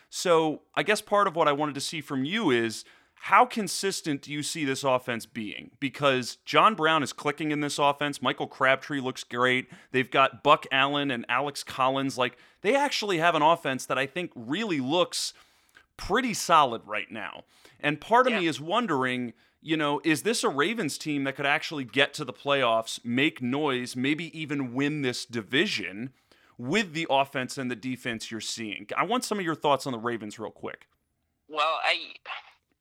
So, 0.09 0.61
I 0.75 0.83
guess 0.83 1.01
part 1.01 1.27
of 1.27 1.35
what 1.35 1.47
I 1.47 1.53
wanted 1.53 1.75
to 1.75 1.81
see 1.81 2.01
from 2.01 2.23
you 2.23 2.51
is 2.51 2.85
how 3.21 3.45
consistent 3.45 4.21
do 4.21 4.31
you 4.31 4.43
see 4.43 4.63
this 4.63 4.83
offense 4.83 5.25
being? 5.25 5.71
Because 5.79 6.37
John 6.45 6.75
Brown 6.75 7.03
is 7.03 7.13
clicking 7.13 7.51
in 7.51 7.61
this 7.61 7.79
offense. 7.79 8.21
Michael 8.21 8.47
Crabtree 8.47 9.01
looks 9.01 9.23
great. 9.23 9.67
They've 9.91 10.09
got 10.09 10.43
Buck 10.43 10.65
Allen 10.71 11.09
and 11.09 11.25
Alex 11.27 11.63
Collins. 11.63 12.17
Like, 12.17 12.37
they 12.61 12.75
actually 12.75 13.17
have 13.17 13.35
an 13.35 13.41
offense 13.41 13.85
that 13.87 13.97
I 13.97 14.05
think 14.05 14.31
really 14.35 14.79
looks 14.79 15.33
pretty 15.97 16.33
solid 16.33 16.83
right 16.85 17.11
now. 17.11 17.43
And 17.79 17.99
part 17.99 18.27
of 18.27 18.33
me 18.33 18.47
is 18.47 18.61
wondering, 18.61 19.33
you 19.61 19.77
know, 19.77 20.01
is 20.03 20.23
this 20.23 20.43
a 20.43 20.49
Ravens 20.49 20.97
team 20.97 21.23
that 21.23 21.35
could 21.35 21.45
actually 21.45 21.83
get 21.83 22.13
to 22.15 22.25
the 22.25 22.33
playoffs, 22.33 23.03
make 23.03 23.41
noise, 23.41 23.95
maybe 23.95 24.37
even 24.39 24.73
win 24.73 25.01
this 25.01 25.25
division 25.25 26.11
with 26.57 26.93
the 26.93 27.07
offense 27.09 27.57
and 27.57 27.69
the 27.69 27.75
defense 27.75 28.31
you're 28.31 28.41
seeing? 28.41 28.87
I 28.95 29.03
want 29.03 29.23
some 29.23 29.39
of 29.39 29.45
your 29.45 29.55
thoughts 29.55 29.87
on 29.87 29.93
the 29.93 29.99
Ravens 29.99 30.39
real 30.39 30.51
quick. 30.51 30.87
Well, 31.49 31.79
I 31.83 32.13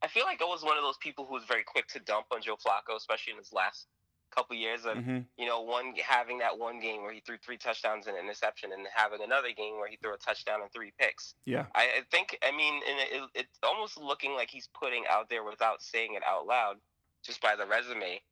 I 0.02 0.08
feel 0.08 0.24
like 0.24 0.40
I 0.42 0.44
was 0.44 0.62
one 0.62 0.76
of 0.76 0.82
those 0.82 0.98
people 0.98 1.24
who 1.24 1.34
was 1.34 1.44
very 1.44 1.64
quick 1.64 1.88
to 1.88 2.00
dump 2.00 2.26
on 2.32 2.42
Joe 2.42 2.56
Flacco, 2.56 2.96
especially 2.96 3.32
in 3.32 3.38
his 3.38 3.52
last 3.52 3.86
couple 4.34 4.56
years. 4.56 4.84
And 4.84 5.04
hmm 5.04 5.18
you 5.38 5.46
know, 5.46 5.60
one 5.60 5.92
having 6.02 6.38
that 6.38 6.58
one 6.58 6.80
game 6.80 7.02
where 7.02 7.12
he 7.12 7.20
threw 7.20 7.36
three 7.36 7.58
touchdowns 7.58 8.06
and 8.06 8.16
an 8.16 8.24
interception, 8.24 8.72
and 8.72 8.86
having 8.94 9.20
another 9.22 9.48
game 9.54 9.76
where 9.78 9.88
he 9.88 9.96
threw 9.96 10.14
a 10.14 10.16
touchdown 10.16 10.62
and 10.62 10.72
three 10.72 10.92
picks. 10.98 11.34
Yeah. 11.44 11.66
I, 11.74 11.82
I 11.82 12.00
think, 12.10 12.38
I 12.42 12.56
mean, 12.56 12.80
and 12.88 12.98
it, 12.98 13.30
it's 13.34 13.58
almost 13.62 13.98
looking 13.98 14.34
like 14.34 14.48
he's 14.48 14.68
putting 14.72 15.04
out 15.10 15.28
there 15.28 15.44
without 15.44 15.82
saying 15.82 16.14
it 16.14 16.22
out 16.26 16.46
loud, 16.46 16.76
just 17.22 17.42
by 17.42 17.54
the 17.54 17.66
resume, 17.66 18.22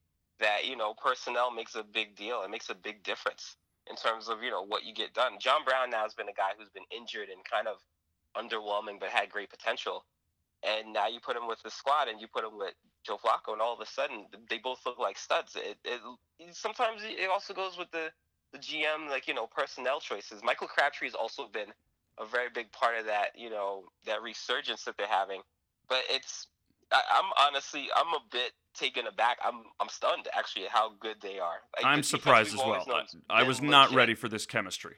that 0.41 0.67
you 0.67 0.77
know, 0.77 0.95
personnel 0.95 1.51
makes 1.51 1.75
a 1.75 1.83
big 1.83 2.17
deal. 2.17 2.43
It 2.43 2.51
makes 2.51 2.71
a 2.71 2.75
big 2.75 3.03
difference 3.03 3.57
in 3.89 3.97
terms 3.97 4.29
of 4.29 4.43
you 4.43 4.51
know 4.51 4.65
what 4.65 4.85
you 4.85 4.95
get 4.95 5.13
done. 5.13 5.33
John 5.39 5.65
Brown 5.65 5.91
now 5.91 6.03
has 6.05 6.15
been 6.15 6.29
a 6.29 6.33
guy 6.33 6.57
who's 6.59 6.71
been 6.71 6.85
injured 6.91 7.29
and 7.29 7.45
kind 7.45 7.69
of 7.69 7.77
underwhelming, 8.35 8.99
but 8.99 9.11
had 9.11 9.31
great 9.31 9.51
potential. 9.51 10.05
And 10.67 10.93
now 10.93 11.09
you 11.09 11.21
put 11.21 11.37
him 11.37 11.47
with 11.47 11.63
the 11.63 11.71
squad, 11.71 12.09
and 12.09 12.21
you 12.21 12.27
put 12.27 12.45
him 12.45 12.57
with 12.57 12.75
Joe 13.05 13.19
Flacco, 13.23 13.53
and 13.53 13.61
all 13.61 13.75
of 13.75 13.81
a 13.81 13.87
sudden 13.87 14.27
they 14.49 14.59
both 14.59 14.81
look 14.87 14.99
like 14.99 15.19
studs. 15.19 15.57
It, 15.57 15.77
it 15.85 16.01
sometimes 16.53 17.03
it 17.05 17.29
also 17.31 17.53
goes 17.53 17.77
with 17.77 17.91
the 17.91 18.11
the 18.53 18.59
GM, 18.59 19.11
like 19.11 19.29
you 19.29 19.35
know, 19.35 19.47
personnel 19.47 20.01
choices. 20.01 20.41
Michael 20.43 20.69
Crabtree 20.69 21.09
has 21.09 21.15
also 21.15 21.49
been 21.49 21.69
a 22.19 22.25
very 22.25 22.49
big 22.55 22.71
part 22.73 22.97
of 22.99 23.07
that, 23.07 23.31
you 23.37 23.51
know, 23.51 23.85
that 24.07 24.23
resurgence 24.23 24.85
that 24.85 24.97
they're 24.97 25.07
having. 25.07 25.41
But 25.89 26.03
it's, 26.09 26.47
I, 26.93 27.01
I'm 27.13 27.31
honestly, 27.49 27.89
I'm 27.95 28.09
a 28.15 28.21
bit 28.31 28.53
taken 28.75 29.07
aback. 29.07 29.39
I'm, 29.45 29.65
I'm 29.81 29.89
stunned 29.89 30.29
actually 30.33 30.67
at 30.67 30.71
how 30.71 30.93
good 31.01 31.17
they 31.21 31.39
are. 31.39 31.59
Like, 31.77 31.85
I'm 31.85 32.03
surprised 32.03 32.55
as 32.55 32.61
well. 32.61 32.87
I, 33.31 33.41
I 33.41 33.43
was 33.43 33.61
not 33.61 33.91
legit. 33.91 33.97
ready 33.97 34.15
for 34.15 34.29
this 34.29 34.47
chemistry. 34.47 34.97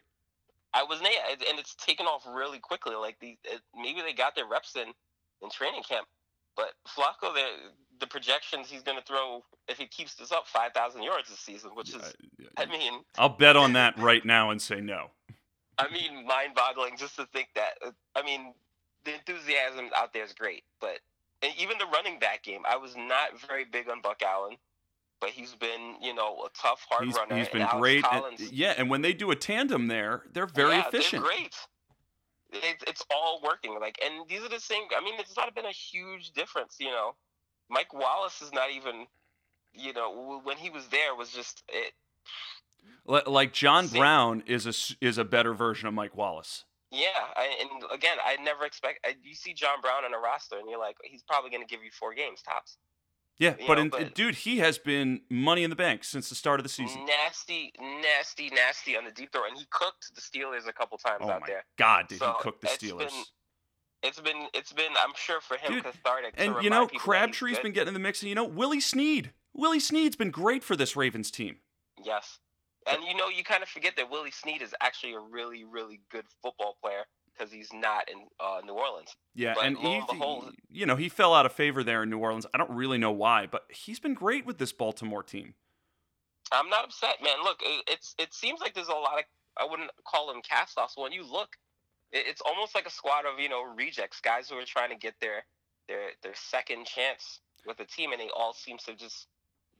I 0.74 0.82
was 0.82 1.00
and 1.00 1.58
it's 1.58 1.74
taken 1.76 2.04
off 2.04 2.26
really 2.28 2.58
quickly. 2.58 2.94
Like 2.96 3.18
the 3.20 3.38
it, 3.44 3.62
maybe 3.74 4.02
they 4.02 4.12
got 4.12 4.34
their 4.34 4.46
reps 4.46 4.76
in 4.76 4.92
in 5.42 5.50
training 5.50 5.82
camp, 5.88 6.06
but 6.56 6.72
Flacco, 6.88 7.34
the 7.34 7.46
the 7.98 8.06
projections 8.06 8.68
he's 8.68 8.82
going 8.82 8.98
to 8.98 9.04
throw 9.04 9.42
if 9.68 9.78
he 9.78 9.86
keeps 9.86 10.14
this 10.14 10.32
up, 10.32 10.46
five 10.46 10.72
thousand 10.72 11.02
yards 11.02 11.28
this 11.28 11.38
season, 11.38 11.70
which 11.74 11.94
is, 11.94 12.14
I, 12.56 12.62
I 12.62 12.66
mean, 12.66 13.00
I'll 13.18 13.28
bet 13.28 13.56
on 13.56 13.72
that 13.74 13.98
right 13.98 14.24
now 14.24 14.50
and 14.50 14.60
say 14.60 14.80
no. 14.80 15.10
I 15.78 15.90
mean, 15.90 16.26
mind-boggling 16.26 16.96
just 16.96 17.16
to 17.16 17.26
think 17.26 17.48
that. 17.54 17.94
I 18.14 18.22
mean, 18.22 18.54
the 19.04 19.14
enthusiasm 19.14 19.90
out 19.94 20.12
there 20.14 20.24
is 20.24 20.32
great, 20.32 20.64
but 20.80 21.00
and 21.42 21.52
even 21.58 21.76
the 21.78 21.86
running 21.86 22.18
back 22.18 22.42
game, 22.42 22.62
I 22.68 22.76
was 22.76 22.96
not 22.96 23.38
very 23.46 23.64
big 23.64 23.88
on 23.88 24.00
Buck 24.00 24.22
Allen, 24.22 24.56
but 25.20 25.30
he's 25.30 25.54
been, 25.54 25.96
you 26.02 26.14
know, 26.14 26.44
a 26.44 26.48
tough, 26.56 26.86
hard 26.88 27.06
He's, 27.06 27.14
runner. 27.14 27.36
he's 27.36 27.48
been 27.48 27.66
great. 27.78 28.04
yeah, 28.52 28.74
and 28.76 28.88
when 28.90 29.02
they 29.02 29.12
do 29.12 29.30
a 29.30 29.36
tandem 29.36 29.88
there, 29.88 30.22
they're 30.32 30.46
very 30.46 30.76
yeah, 30.76 30.88
efficient. 30.88 31.22
They're 31.22 31.30
great. 31.30 31.54
It's 32.52 32.84
it's 32.86 33.04
all 33.10 33.40
working. 33.42 33.78
Like, 33.80 33.98
and 34.04 34.28
these 34.28 34.42
are 34.42 34.48
the 34.48 34.60
same. 34.60 34.84
I 34.96 35.02
mean, 35.02 35.14
it's 35.18 35.36
not 35.36 35.54
been 35.54 35.66
a 35.66 35.72
huge 35.72 36.32
difference. 36.32 36.76
You 36.78 36.90
know, 36.90 37.14
Mike 37.68 37.92
Wallace 37.92 38.42
is 38.42 38.52
not 38.52 38.70
even. 38.70 39.06
You 39.78 39.92
know, 39.92 40.40
when 40.42 40.56
he 40.56 40.70
was 40.70 40.86
there, 40.88 41.14
was 41.14 41.30
just 41.30 41.62
it. 41.68 41.92
Like 43.04 43.52
John 43.52 43.88
Same. 43.88 44.00
Brown 44.00 44.42
is 44.46 44.66
a 44.66 45.04
is 45.04 45.18
a 45.18 45.24
better 45.24 45.52
version 45.52 45.86
of 45.86 45.94
Mike 45.94 46.16
Wallace. 46.16 46.64
Yeah, 46.90 47.08
I, 47.36 47.50
and 47.60 47.82
again, 47.92 48.16
I 48.24 48.36
never 48.42 48.64
expect. 48.64 49.00
I, 49.04 49.16
you 49.22 49.34
see 49.34 49.52
John 49.52 49.80
Brown 49.82 50.04
on 50.04 50.14
a 50.14 50.18
roster, 50.18 50.56
and 50.58 50.70
you're 50.70 50.78
like, 50.78 50.96
he's 51.02 51.22
probably 51.22 51.50
going 51.50 51.62
to 51.62 51.68
give 51.68 51.84
you 51.84 51.90
four 51.90 52.14
games 52.14 52.42
tops. 52.42 52.78
Yeah, 53.38 53.54
You 53.60 53.66
but, 53.66 53.74
know, 53.74 53.80
in, 53.82 53.88
but- 53.90 54.14
dude, 54.14 54.34
he 54.34 54.58
has 54.58 54.78
been 54.78 55.20
money 55.28 55.62
in 55.62 55.70
the 55.70 55.76
bank 55.76 56.04
since 56.04 56.28
the 56.28 56.34
start 56.34 56.58
of 56.58 56.64
the 56.64 56.70
season. 56.70 57.04
Nasty, 57.04 57.72
nasty, 57.80 58.48
nasty 58.50 58.96
on 58.96 59.04
the 59.04 59.10
deep 59.10 59.30
throw, 59.32 59.44
and 59.46 59.56
he 59.58 59.66
cooked 59.70 60.14
the 60.14 60.20
Steelers 60.22 60.66
a 60.66 60.72
couple 60.72 60.96
times 60.98 61.18
Oh 61.20 61.30
out 61.30 61.42
my 61.42 61.46
there. 61.46 61.64
God, 61.76 62.08
did 62.08 62.18
So, 62.18 62.28
he 62.28 62.42
cook 62.42 62.60
the 62.62 62.68
it's 62.72 62.82
Steelers? 62.82 62.98
been 63.10 63.24
It's 64.02 64.20
been, 64.20 64.46
it's 64.54 64.72
been, 64.72 64.92
I'm 64.98 65.12
sure 65.16 65.40
for 65.40 65.56
him 65.58 65.72
Dude, 65.74 65.84
cathartic. 65.84 66.34
and 66.38 66.62
you 66.62 66.70
know, 66.70 66.86
people 66.86 66.88
that 66.88 66.92
he's 66.92 67.00
Crabtree's 67.02 67.58
been 67.58 67.72
getting 67.72 67.88
in 67.88 67.94
the 67.94 68.00
mix, 68.00 68.22
and 68.22 68.28
you 68.30 68.34
know, 68.34 68.44
Willie 68.44 68.80
Snead. 68.80 69.32
Willie 69.52 69.80
Snead's 69.80 70.16
been 70.16 70.30
great 70.30 70.62
for 70.62 70.76
this 70.76 70.96
Ravens 70.96 71.30
team. 71.30 71.56
Yes. 72.02 72.38
And 72.90 73.02
you 73.04 73.14
know, 73.16 73.28
you 73.28 73.42
kind 73.42 73.62
of 73.62 73.68
forget 73.68 73.96
that 73.96 74.10
Willie 74.10 74.30
Snead 74.30 74.62
is 74.62 74.74
actually 74.80 75.14
a 75.14 75.18
really, 75.18 75.64
really 75.64 76.00
good 76.10 76.24
football 76.42 76.76
player 76.82 77.02
because 77.36 77.52
he's 77.52 77.70
not 77.72 78.08
in 78.08 78.18
uh, 78.40 78.60
New 78.64 78.72
Orleans. 78.74 79.14
Yeah, 79.34 79.54
But 79.54 79.64
and 79.64 79.76
lo 79.76 79.90
he, 79.90 79.96
and 79.98 80.06
behold- 80.06 80.54
you 80.70 80.86
know, 80.86 80.96
he 80.96 81.08
fell 81.08 81.34
out 81.34 81.46
of 81.46 81.52
favor 81.52 81.82
there 81.84 82.02
in 82.02 82.10
New 82.10 82.18
Orleans. 82.18 82.46
I 82.54 82.58
don't 82.58 82.70
really 82.70 82.98
know 82.98 83.12
why, 83.12 83.46
but 83.46 83.64
he's 83.70 84.00
been 84.00 84.14
great 84.14 84.46
with 84.46 84.58
this 84.58 84.72
Baltimore 84.72 85.22
team. 85.22 85.54
I'm 86.52 86.68
not 86.68 86.84
upset, 86.84 87.16
man. 87.22 87.36
Look, 87.42 87.60
it, 87.62 87.84
it's 87.88 88.14
it 88.18 88.32
seems 88.32 88.60
like 88.60 88.74
there's 88.74 88.88
a 88.88 88.92
lot 88.92 89.18
of 89.18 89.24
I 89.58 89.66
wouldn't 89.68 89.90
call 90.06 90.28
them 90.28 90.42
cast-offs. 90.48 90.96
When 90.96 91.12
you 91.12 91.24
look, 91.24 91.56
it's 92.12 92.40
almost 92.40 92.74
like 92.74 92.86
a 92.86 92.90
squad 92.90 93.24
of 93.26 93.40
you 93.40 93.48
know 93.48 93.62
rejects, 93.62 94.20
guys 94.20 94.48
who 94.48 94.56
are 94.56 94.64
trying 94.64 94.90
to 94.90 94.96
get 94.96 95.14
their 95.20 95.44
their 95.88 96.10
their 96.22 96.34
second 96.34 96.86
chance 96.86 97.40
with 97.66 97.78
the 97.78 97.84
team, 97.84 98.12
and 98.12 98.20
they 98.20 98.28
all 98.36 98.52
seem 98.54 98.78
to 98.86 98.94
just 98.94 99.26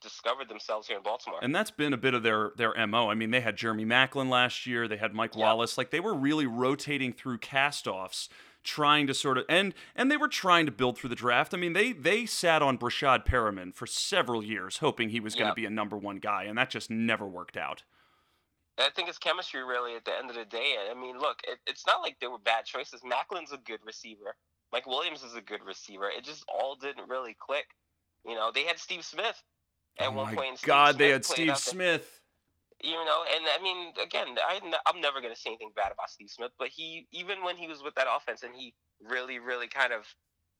discovered 0.00 0.48
themselves 0.48 0.86
here 0.88 0.96
in 0.96 1.02
Baltimore. 1.02 1.38
And 1.42 1.54
that's 1.54 1.70
been 1.70 1.92
a 1.92 1.96
bit 1.96 2.14
of 2.14 2.22
their 2.22 2.52
their 2.56 2.74
mo. 2.86 3.10
I 3.10 3.14
mean, 3.14 3.30
they 3.30 3.40
had 3.40 3.56
Jeremy 3.56 3.84
Maclin 3.84 4.28
last 4.28 4.66
year. 4.66 4.86
They 4.88 4.96
had 4.96 5.14
Mike 5.14 5.34
Yeah. 5.34 5.44
Wallace. 5.44 5.78
Like 5.78 5.90
they 5.90 6.00
were 6.00 6.14
really 6.14 6.46
rotating 6.46 7.12
through 7.12 7.38
castoffs, 7.38 8.28
trying 8.62 9.06
to 9.06 9.14
sort 9.14 9.38
of 9.38 9.44
and 9.48 9.74
and 9.94 10.10
they 10.10 10.16
were 10.16 10.28
trying 10.28 10.66
to 10.66 10.72
build 10.72 10.98
through 10.98 11.10
the 11.10 11.16
draft. 11.16 11.54
I 11.54 11.56
mean, 11.56 11.72
they 11.72 11.92
they 11.92 12.26
sat 12.26 12.62
on 12.62 12.78
Breshad 12.78 13.24
Perriman 13.26 13.74
for 13.74 13.86
several 13.86 14.42
years, 14.42 14.78
hoping 14.78 15.10
he 15.10 15.20
was 15.20 15.34
going 15.34 15.46
to 15.46 15.60
Yeah. 15.60 15.64
be 15.64 15.66
a 15.66 15.70
number 15.70 15.96
one 15.96 16.18
guy, 16.18 16.44
and 16.44 16.56
that 16.58 16.70
just 16.70 16.90
never 16.90 17.26
worked 17.26 17.56
out. 17.56 17.82
I 18.78 18.90
think 18.94 19.08
it's 19.08 19.16
chemistry, 19.18 19.64
really, 19.64 19.94
at 19.96 20.04
the 20.04 20.12
end 20.14 20.28
of 20.28 20.36
the 20.36 20.44
day. 20.44 20.76
I 20.90 20.94
mean, 20.94 21.18
look, 21.18 21.38
it, 21.48 21.58
it's 21.66 21.86
not 21.86 22.02
like 22.02 22.18
they 22.20 22.26
were 22.26 22.38
bad 22.38 22.66
choices. 22.66 23.00
Maclin's 23.00 23.50
a 23.52 23.56
good 23.56 23.80
receiver. 23.86 24.36
Mike 24.70 24.86
Williams 24.86 25.22
is 25.22 25.34
a 25.34 25.40
good 25.40 25.62
receiver. 25.64 26.10
It 26.10 26.24
just 26.24 26.44
all 26.46 26.76
didn't 26.76 27.08
really 27.08 27.34
click. 27.40 27.64
You 28.26 28.34
know, 28.34 28.50
they 28.54 28.64
had 28.64 28.78
Steve 28.78 29.02
Smith 29.02 29.42
at 29.98 30.08
oh 30.08 30.12
one 30.12 30.34
point. 30.34 30.48
and 30.50 30.58
Steve 30.58 30.68
God, 30.68 30.98
they 30.98 31.08
Smith 31.08 31.12
had 31.12 31.24
Steve. 31.24 31.56
Smith. 31.58 32.20
You 32.82 32.92
know, 32.92 33.24
and 33.34 33.44
I 33.58 33.62
mean, 33.62 33.92
again, 34.02 34.36
I, 34.46 34.60
I'm 34.86 35.00
never 35.00 35.20
going 35.20 35.34
to 35.34 35.40
say 35.40 35.50
anything 35.50 35.72
bad 35.74 35.92
about 35.92 36.10
Steve 36.10 36.30
Smith, 36.30 36.52
but 36.58 36.68
he, 36.68 37.06
even 37.12 37.42
when 37.42 37.56
he 37.56 37.66
was 37.66 37.82
with 37.82 37.94
that 37.94 38.06
offense 38.14 38.42
and 38.42 38.54
he 38.54 38.74
really, 39.02 39.38
really 39.38 39.66
kind 39.68 39.92
of 39.92 40.06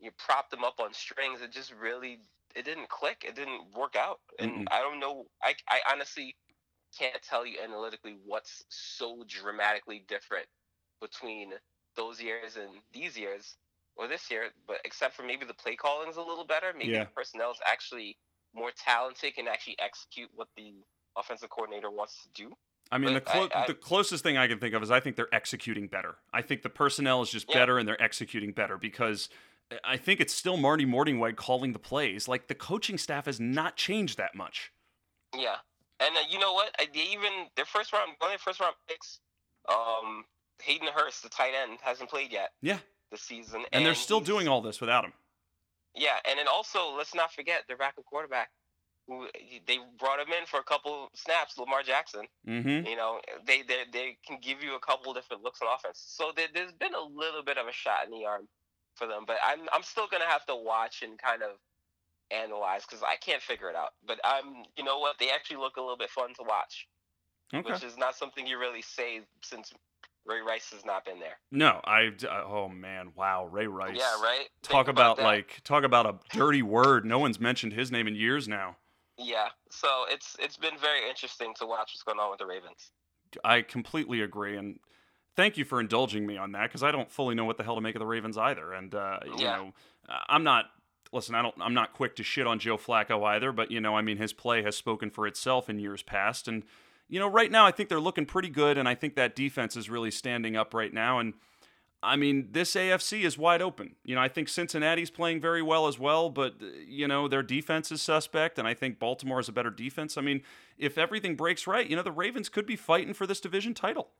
you 0.01 0.11
propped 0.19 0.53
him 0.53 0.65
up 0.65 0.81
on 0.81 0.93
strings, 0.93 1.41
it 1.43 1.53
just 1.53 1.75
really, 1.75 2.19
it 2.55 2.65
didn't 2.65 2.89
click. 2.89 3.25
It 3.27 3.35
didn't 3.37 3.63
work 3.77 3.97
out. 3.97 4.21
And 4.39 4.51
Mm-mm. 4.51 4.65
I 4.71 4.81
don't 4.81 4.99
know, 5.01 5.27
I, 5.43 5.55
I 5.69 5.81
honestly 5.93 6.35
can't 6.99 7.21
tell 7.23 7.47
you 7.47 7.59
analytically 7.63 8.17
what's 8.25 8.65
so 8.69 9.23
dramatically 9.29 10.05
different 10.09 10.47
between 11.01 11.53
those 11.97 12.21
years 12.21 12.57
and 12.57 12.71
these 12.93 13.17
years 13.19 13.57
or 13.97 14.09
this 14.09 14.31
year, 14.31 14.49
but 14.67 14.79
except 14.85 15.15
for 15.15 15.23
maybe 15.23 15.45
the 15.47 15.55
play 15.55 15.77
calling's 15.77 16.17
a 16.17 16.23
little 16.23 16.47
better. 16.47 16.73
Maybe 16.77 16.93
Yeah. 16.93 17.05
the 17.05 17.11
personnel 17.11 17.51
is 17.51 17.59
actually 17.67 18.17
more 18.57 18.71
talented, 18.77 19.35
can 19.35 19.47
actually 19.47 19.77
execute 19.79 20.31
what 20.35 20.49
the 20.57 20.73
offensive 21.17 21.51
coordinator 21.51 21.91
wants 21.91 22.23
to 22.23 22.29
do. 22.43 22.57
I 22.91 22.99
mean, 22.99 23.15
the 23.15 23.21
clo- 23.21 23.49
I- 23.55 23.63
I- 23.63 23.67
the 23.67 23.75
closest 23.75 24.23
thing 24.23 24.37
I 24.37 24.47
can 24.49 24.59
think 24.59 24.75
of 24.75 24.83
is 24.83 24.91
I 24.91 25.01
think 25.01 25.17
they're 25.17 25.33
executing 25.35 25.89
better. 25.89 26.17
I 26.33 26.41
think 26.43 26.63
the 26.63 26.71
personnel 26.71 27.21
is 27.23 27.31
just 27.31 27.49
Yeah. 27.49 27.55
better 27.59 27.79
and 27.79 27.87
they're 27.89 28.01
executing 28.03 28.53
better 28.53 28.79
because 28.79 29.29
I 29.83 29.97
think 29.97 30.21
it's 30.21 30.33
still 30.33 30.57
Marty 30.57 30.87
Mornhinweg 30.87 31.35
calling 31.37 31.73
the 31.73 31.81
plays. 31.81 32.29
Like 32.29 32.47
the 32.47 32.55
coaching 32.55 32.97
staff 32.99 33.27
has 33.27 33.41
not 33.41 33.77
changed 33.77 34.17
that 34.19 34.35
much. 34.37 34.73
Yeah, 35.35 35.57
and 35.99 36.17
uh, 36.17 36.21
you 36.29 36.39
know 36.39 36.53
what? 36.53 36.73
I, 36.79 36.87
they 36.95 37.01
even 37.01 37.49
their 37.57 37.65
first 37.65 37.93
round, 37.93 38.13
one 38.19 38.29
of 38.29 38.33
their 38.33 38.39
first 38.39 38.61
round 38.61 38.77
picks, 38.89 39.19
um, 39.69 40.25
Hayden 40.63 40.87
Hurst, 40.95 41.25
the 41.25 41.29
tight 41.29 41.53
end, 41.55 41.81
hasn't 41.83 42.09
played 42.09 42.31
yet 42.31 42.53
Yeah, 42.63 42.79
this 43.11 43.23
season, 43.23 43.65
and, 43.73 43.85
they're 43.85 43.97
still 43.97 44.21
doing 44.21 44.47
all 44.47 44.61
this 44.63 44.81
without 44.81 45.05
him. 45.05 45.13
Yeah, 45.97 46.17
and 46.29 46.39
then 46.39 46.47
also 46.47 46.95
let's 46.97 47.15
not 47.15 47.33
forget 47.33 47.65
their 47.69 47.77
backup 47.77 48.05
quarterback, 48.05 48.51
who 49.09 49.27
they 49.67 49.79
brought 49.99 50.21
him 50.21 50.29
in 50.29 50.47
for 50.47 50.61
a 50.61 50.63
couple 50.63 51.09
snaps, 51.15 51.57
Lamar 51.59 51.83
Jackson. 51.83 52.27
Mm-hmm. 52.47 52.87
You 52.87 52.97
know, 52.97 53.21
they 53.47 53.63
they, 53.63 53.85
they 53.93 54.19
can 54.27 54.39
give 54.41 54.63
you 54.63 54.75
a 54.77 54.81
couple 54.81 55.13
different 55.15 55.43
looks 55.43 55.61
on 55.63 55.69
offense. 55.75 56.03
So 56.07 56.33
there, 56.37 56.49
there's 56.53 56.73
been 56.73 56.95
a 56.95 57.01
little 57.01 57.43
bit 57.43 57.57
of 57.57 57.67
a 57.67 57.73
shot 57.73 58.05
in 58.05 58.11
the 58.11 58.27
arm 58.27 58.47
for 58.95 59.07
them, 59.07 59.25
but 59.27 59.37
I'm 59.45 59.61
I'm 59.73 59.83
still 59.83 60.07
gonna 60.11 60.27
have 60.27 60.45
to 60.47 60.57
watch 60.57 61.03
and 61.03 61.19
kind 61.19 61.43
of 61.43 61.51
analyze 62.31 62.83
because 62.83 63.03
I 63.03 63.17
can't 63.17 63.43
figure 63.43 63.71
it 63.71 63.77
out. 63.77 63.91
But 64.07 64.21
I'm, 64.25 64.65
you 64.77 64.85
know 64.85 64.99
what? 64.99 65.17
They 65.19 65.31
actually 65.31 65.59
look 65.59 65.77
a 65.77 65.81
little 65.81 65.97
bit 65.97 66.11
fun 66.11 66.35
to 66.35 66.43
watch, 66.43 66.89
Okay. 67.55 67.71
which 67.71 67.85
is 67.85 67.97
not 67.97 68.17
something 68.17 68.47
you 68.47 68.59
really 68.59 68.83
say 68.83 69.21
since 69.43 69.73
Ray 70.27 70.41
Rice 70.41 70.71
has 70.73 70.85
not 70.85 71.05
been 71.05 71.21
there. 71.21 71.39
No, 71.51 71.81
I. 71.85 72.11
uh, 72.29 72.45
Oh 72.47 72.69
man, 72.69 73.13
wow, 73.15 73.47
Ray 73.47 73.67
Rice. 73.67 73.97
Yeah, 73.99 74.21
right. 74.23 74.47
Talk 74.63 74.87
Think 74.87 74.97
about 74.97 75.17
that. 75.19 75.23
like 75.25 75.61
talk 75.65 75.85
about 75.85 76.07
a 76.07 76.15
dirty 76.37 76.63
word. 76.63 77.05
No 77.05 77.19
one's 77.19 77.39
mentioned 77.41 77.73
his 77.73 77.91
name 77.93 78.07
in 78.09 78.15
years 78.15 78.49
now. 78.49 78.77
Yeah, 79.19 79.49
so 79.71 80.05
it's 80.09 80.37
it's 80.39 80.57
been 80.57 80.77
very 80.79 81.09
interesting 81.09 81.55
to 81.59 81.67
watch 81.67 81.93
what's 81.95 82.03
going 82.03 82.19
on 82.19 82.31
with 82.31 82.39
the 82.39 82.47
Ravens. 82.47 82.91
I 83.45 83.63
completely 83.63 84.21
agree, 84.21 84.57
and 84.57 84.79
thank 85.37 85.57
you 85.57 85.65
for 85.65 85.81
indulging 85.81 86.27
me 86.27 86.37
on 86.37 86.53
that 86.53 86.69
because 86.69 86.83
I 86.83 86.91
don't 86.91 87.11
fully 87.11 87.35
know 87.35 87.45
what 87.45 87.57
the 87.57 87.65
hell 87.65 87.75
to 87.77 87.81
make 87.81 87.95
of 87.95 88.01
the 88.01 88.07
Ravens 88.07 88.37
either. 88.37 88.73
And 88.73 88.95
uh, 88.95 89.21
you 89.27 89.35
Yeah. 89.39 89.57
know, 89.57 89.73
I'm 90.29 90.45
not. 90.45 90.67
Listen, 91.13 91.35
I 91.35 91.41
don't. 91.43 91.55
I'm 91.61 91.73
not 91.75 91.93
quick 91.95 92.17
to 92.17 92.23
shit 92.23 92.47
on 92.47 92.59
Joe 92.59 92.77
Flacco 92.77 93.25
either, 93.25 93.53
but 93.53 93.71
you 93.71 93.81
know, 93.81 93.97
I 93.97 94.03
mean, 94.03 94.17
his 94.19 94.33
play 94.33 94.63
has 94.63 94.77
spoken 94.77 95.09
for 95.11 95.27
itself 95.27 95.71
in 95.71 95.79
years 95.79 96.03
past, 96.03 96.47
and 96.49 96.65
you 97.09 97.21
know, 97.21 97.29
right 97.29 97.51
now 97.51 97.67
I 97.67 97.71
think 97.71 97.89
they're 97.89 98.01
looking 98.01 98.27
pretty 98.27 98.49
good, 98.49 98.79
and 98.79 98.89
I 98.89 98.95
think 98.95 99.15
that 99.17 99.37
defense 99.37 99.77
is 99.77 99.89
really 99.89 100.11
standing 100.11 100.57
up 100.57 100.75
right 100.75 100.93
now. 100.93 101.19
And 101.19 101.35
I 102.03 102.17
mean, 102.17 102.49
this 102.53 102.75
AFC 102.75 103.25
is 103.25 103.39
wide 103.39 103.63
open. 103.63 103.97
You 104.05 104.15
know, 104.15 104.21
I 104.21 104.29
think 104.29 104.49
Cincinnati's 104.49 105.11
playing 105.11 105.41
very 105.41 105.63
well 105.63 105.87
as 105.87 105.99
well, 105.99 106.31
but 106.31 106.55
uh, 106.61 106.67
you 106.87 107.09
know, 107.09 107.29
their 107.29 107.43
defense 107.43 107.91
is 107.91 108.03
suspect, 108.03 108.59
and 108.59 108.69
I 108.69 108.75
think 108.75 108.99
Baltimore 108.99 109.41
is 109.41 109.49
a 109.49 109.53
better 109.53 109.71
defense. 109.71 110.17
I 110.17 110.21
mean, 110.21 110.43
if 110.79 110.99
everything 110.99 111.37
breaks 111.37 111.67
right, 111.67 111.89
you 111.89 111.97
know, 111.97 112.03
the 112.03 112.13
Ravens 112.13 112.49
could 112.49 112.67
be 112.67 112.77
fighting 112.77 113.15
for 113.15 113.27
this 113.27 113.41
division 113.41 113.75
title. 113.75 114.11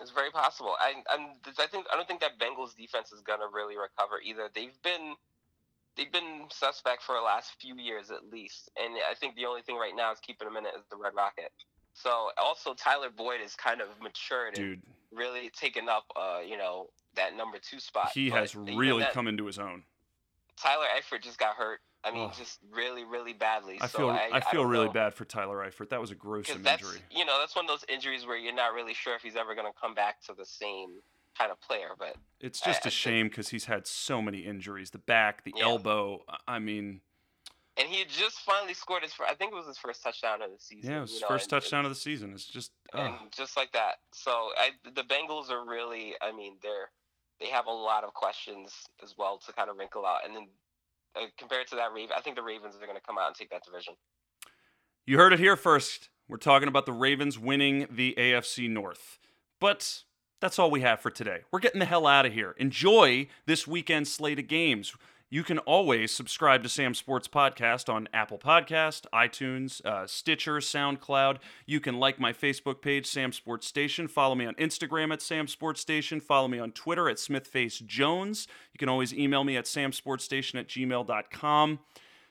It's 0.00 0.10
very 0.12 0.30
possible. 0.30 0.76
I 0.78 0.94
I'm, 1.10 1.26
I 1.58 1.66
think 1.66 1.86
I 1.92 1.96
don't 1.96 2.06
think 2.06 2.20
that 2.20 2.38
Bengals 2.38 2.76
defense 2.76 3.10
is 3.10 3.20
gonna 3.20 3.48
really 3.52 3.76
recover 3.76 4.20
either. 4.24 4.48
They've 4.54 4.80
been 4.82 5.14
they've 5.96 6.12
been 6.12 6.46
suspect 6.52 7.02
for 7.02 7.16
the 7.16 7.22
last 7.22 7.52
few 7.60 7.74
years 7.76 8.10
at 8.10 8.30
least, 8.30 8.70
and 8.76 8.94
I 9.10 9.14
think 9.14 9.34
the 9.34 9.46
only 9.46 9.62
thing 9.62 9.76
right 9.76 9.96
now 9.96 10.12
is 10.12 10.20
keeping 10.20 10.46
them 10.46 10.56
in 10.56 10.66
it 10.66 10.72
is 10.78 10.84
the 10.90 10.96
Red 10.96 11.14
Rocket. 11.16 11.50
So 12.02 12.30
also 12.36 12.74
Tyler 12.74 13.10
Boyd 13.14 13.40
is 13.44 13.54
kind 13.54 13.80
of 13.80 13.88
matured 14.00 14.56
and 14.58 14.80
Dude, 14.80 14.82
really 15.12 15.50
taken 15.50 15.88
up, 15.88 16.04
uh, 16.16 16.38
you 16.46 16.56
know, 16.56 16.90
that 17.14 17.36
number 17.36 17.58
two 17.58 17.80
spot. 17.80 18.10
he 18.14 18.30
But 18.30 18.40
has 18.40 18.54
really 18.54 19.02
that- 19.02 19.12
come 19.12 19.26
into 19.26 19.46
his 19.46 19.58
own. 19.58 19.82
Tyler 20.56 20.86
Eifert 20.96 21.22
just 21.22 21.38
got 21.38 21.54
hurt. 21.56 21.80
I 22.04 22.12
mean, 22.12 22.24
Ugh. 22.28 22.34
just 22.38 22.60
really, 22.70 23.04
really 23.04 23.32
badly. 23.32 23.78
I 23.80 23.86
so 23.88 23.98
feel 23.98 24.10
I, 24.10 24.30
I 24.34 24.40
feel 24.40 24.62
don't 24.62 24.70
really 24.70 24.86
know. 24.86 24.92
bad 24.92 25.14
for 25.14 25.24
Tyler 25.24 25.56
Eifert. 25.68 25.88
That 25.90 26.00
was 26.00 26.10
a 26.12 26.14
gruesome 26.14 26.64
injury. 26.64 27.00
you 27.10 27.24
know 27.24 27.38
that's 27.40 27.56
one 27.56 27.64
of 27.64 27.68
those 27.68 27.84
injuries 27.88 28.24
where 28.26 28.36
you're 28.36 28.54
not 28.54 28.72
really 28.72 28.94
sure 28.94 29.14
if 29.16 29.22
he's 29.22 29.34
ever 29.36 29.54
going 29.56 29.66
to 29.66 29.76
come 29.80 29.94
back 29.94 30.20
to 30.22 30.34
the 30.34 30.46
same 30.46 31.00
kind 31.36 31.50
of 31.50 31.60
player. 31.60 31.90
But 31.98 32.16
It's 32.40 32.60
just 32.60 32.86
I 32.86 32.88
a 32.88 32.90
shame 32.90 33.28
because 33.28 33.48
he's 33.48 33.64
had 33.64 33.86
so 33.88 34.22
many 34.22 34.38
injuries. 34.40 34.90
The 34.90 34.98
back, 34.98 35.42
the 35.44 35.52
Yeah. 35.56 35.64
elbow. 35.64 36.24
I- 36.28 36.38
I 36.54 36.58
mean, 36.60 37.00
and 37.78 37.88
he 37.88 37.98
had 37.98 38.08
just 38.08 38.40
finally 38.40 38.74
scored 38.74 39.02
his. 39.02 39.12
I 39.26 39.34
think 39.34 39.52
it 39.52 39.54
was 39.54 39.66
his 39.66 39.78
first 39.78 40.02
touchdown 40.02 40.42
of 40.42 40.50
the 40.50 40.58
season. 40.58 40.90
yeah, 40.90 40.98
it 40.98 41.00
was 41.02 41.12
his 41.12 41.20
know, 41.20 41.28
first 41.28 41.44
and- 41.44 41.50
touchdown 41.50 41.84
of 41.84 41.90
the 41.90 41.96
season. 41.96 42.32
It's 42.32 42.46
just, 42.46 42.72
and, 42.92 43.14
just 43.36 43.56
like 43.56 43.72
that. 43.72 43.96
So 44.12 44.30
I, 44.30 44.70
the 44.84 45.02
Bengals 45.02 45.50
are 45.50 45.64
really. 45.64 46.14
I 46.20 46.32
mean, 46.32 46.56
they're 46.62 46.90
they 47.40 47.46
have 47.46 47.66
a 47.66 47.72
lot 47.72 48.04
of 48.04 48.14
questions 48.14 48.72
as 49.02 49.14
well 49.16 49.38
to 49.46 49.52
kind 49.52 49.70
of 49.70 49.76
wrinkle 49.76 50.04
out, 50.06 50.20
and 50.24 50.34
then. 50.34 50.48
Uh, 51.16 51.20
compared 51.38 51.66
to 51.66 51.74
that 51.74 51.88
I 52.14 52.20
think 52.20 52.36
the 52.36 52.42
Ravens 52.42 52.76
are 52.76 52.84
going 52.84 52.94
to 52.94 53.02
come 53.02 53.16
out 53.16 53.28
and 53.28 53.34
take 53.34 53.48
that 53.48 53.64
division. 53.64 53.94
You 55.06 55.16
heard 55.16 55.32
it 55.32 55.38
here 55.38 55.56
first. 55.56 56.10
We're 56.28 56.36
talking 56.36 56.68
about 56.68 56.84
the 56.84 56.92
Ravens 56.92 57.38
winning 57.38 57.86
the 57.90 58.14
AFC 58.18 58.68
North. 58.68 59.18
But 59.58 60.02
that's 60.40 60.58
all 60.58 60.70
we 60.70 60.82
have 60.82 61.00
for 61.00 61.10
today. 61.10 61.40
We're 61.50 61.60
getting 61.60 61.80
the 61.80 61.86
hell 61.86 62.06
out 62.06 62.26
of 62.26 62.32
here. 62.32 62.54
Enjoy 62.58 63.28
this 63.46 63.66
weekend 63.66 64.06
slate 64.06 64.38
of 64.38 64.46
games. 64.46 64.94
You 65.30 65.42
can 65.42 65.58
always 65.58 66.10
subscribe 66.10 66.62
to 66.62 66.70
Sam 66.70 66.94
Sports 66.94 67.28
Podcast 67.28 67.92
on 67.92 68.08
Apple 68.14 68.38
Podcast, 68.38 69.02
iTunes, 69.12 69.84
uh, 69.84 70.06
Stitcher, 70.06 70.56
SoundCloud. 70.56 71.36
You 71.66 71.80
can 71.80 72.00
like 72.00 72.18
my 72.18 72.32
Facebook 72.32 72.80
page, 72.80 73.04
Sam 73.04 73.32
Sports 73.32 73.66
Station. 73.66 74.08
Follow 74.08 74.34
me 74.34 74.46
on 74.46 74.54
Instagram 74.54 75.12
at 75.12 75.20
Sam 75.20 75.46
Sports 75.46 75.82
Station. 75.82 76.18
Follow 76.20 76.48
me 76.48 76.58
on 76.58 76.72
Twitter 76.72 77.10
at 77.10 77.18
SmithFaceJones. 77.18 78.46
You 78.72 78.78
can 78.78 78.88
always 78.88 79.12
email 79.12 79.44
me 79.44 79.58
at 79.58 79.66
samsportstation 79.66 80.58
at 80.58 80.68
gmail.com. 80.68 81.80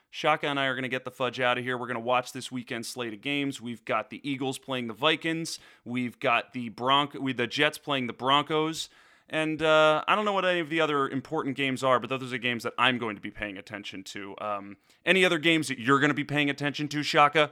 Shaka 0.10 0.48
and 0.48 0.60
I 0.60 0.66
are 0.66 0.74
going 0.74 0.82
to 0.82 0.90
get 0.90 1.06
the 1.06 1.12
fudge 1.12 1.40
out 1.40 1.60
of 1.60 1.64
here. 1.64 1.78
We're 1.78 1.86
going 1.86 1.96
to 1.96 2.02
watch 2.02 2.34
this 2.34 2.52
weekend 2.52 2.88
slate 2.88 3.14
of 3.14 3.22
games. 3.22 3.62
We've 3.62 3.86
got 3.86 4.10
the 4.10 4.28
Eagles 4.28 4.58
playing 4.58 4.88
the 4.88 4.96
Vikings. 4.96 5.60
We've 5.86 6.20
got 6.20 6.54
the 6.54 6.70
Bronco, 6.70 7.20
we 7.20 7.34
the 7.34 7.46
Jets 7.46 7.78
playing 7.78 8.08
the 8.08 8.14
Broncos. 8.14 8.90
And 9.30 9.62
uh, 9.62 10.04
I 10.08 10.16
don't 10.16 10.24
know 10.24 10.32
what 10.32 10.46
any 10.46 10.60
of 10.60 10.70
the 10.70 10.80
other 10.80 11.10
important 11.10 11.58
games 11.58 11.84
are, 11.84 12.00
but 12.00 12.10
those 12.10 12.32
are 12.32 12.38
games 12.38 12.64
that 12.64 12.74
I'm 12.78 12.98
going 12.98 13.16
to 13.16 13.22
be 13.22 13.32
paying 13.32 13.58
attention 13.58 14.04
to. 14.06 14.36
Um, 14.40 14.78
any 15.06 15.26
other 15.26 15.38
games 15.38 15.68
that 15.68 15.80
you're 15.80 16.00
going 16.00 16.10
to 16.10 16.16
be 16.16 16.24
paying 16.24 16.50
attention 16.50 16.88
to, 16.90 17.04
Shaka? 17.04 17.52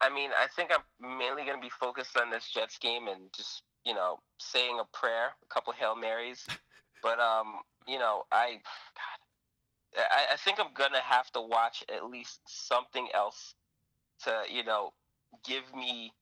I 0.00 0.12
mean, 0.14 0.30
I 0.38 0.46
think 0.54 0.70
I'm 0.72 1.18
mainly 1.18 1.44
going 1.44 1.56
to 1.56 1.62
be 1.62 1.70
focused 1.70 2.16
on 2.16 2.30
this 2.30 2.50
Jets 2.52 2.78
game 2.78 3.08
and 3.08 3.32
just, 3.34 3.62
you 3.84 3.94
know, 3.94 4.20
saying 4.38 4.78
a 4.80 4.96
prayer, 4.96 5.30
a 5.42 5.54
couple 5.54 5.72
Hail 5.72 5.96
Marys. 5.96 6.46
but, 7.02 7.18
um, 7.18 7.60
you 7.88 7.98
know, 7.98 8.24
I, 8.30 8.60
God, 8.94 10.06
I, 10.10 10.34
I 10.34 10.36
think 10.36 10.60
I'm 10.60 10.72
going 10.74 10.92
to 10.92 11.00
have 11.00 11.30
to 11.32 11.40
watch 11.40 11.84
at 11.92 12.04
least 12.04 12.40
something 12.46 13.08
else 13.12 13.54
to, 14.24 14.42
you 14.52 14.64
know, 14.64 14.92
give 15.44 15.64
me 15.74 16.12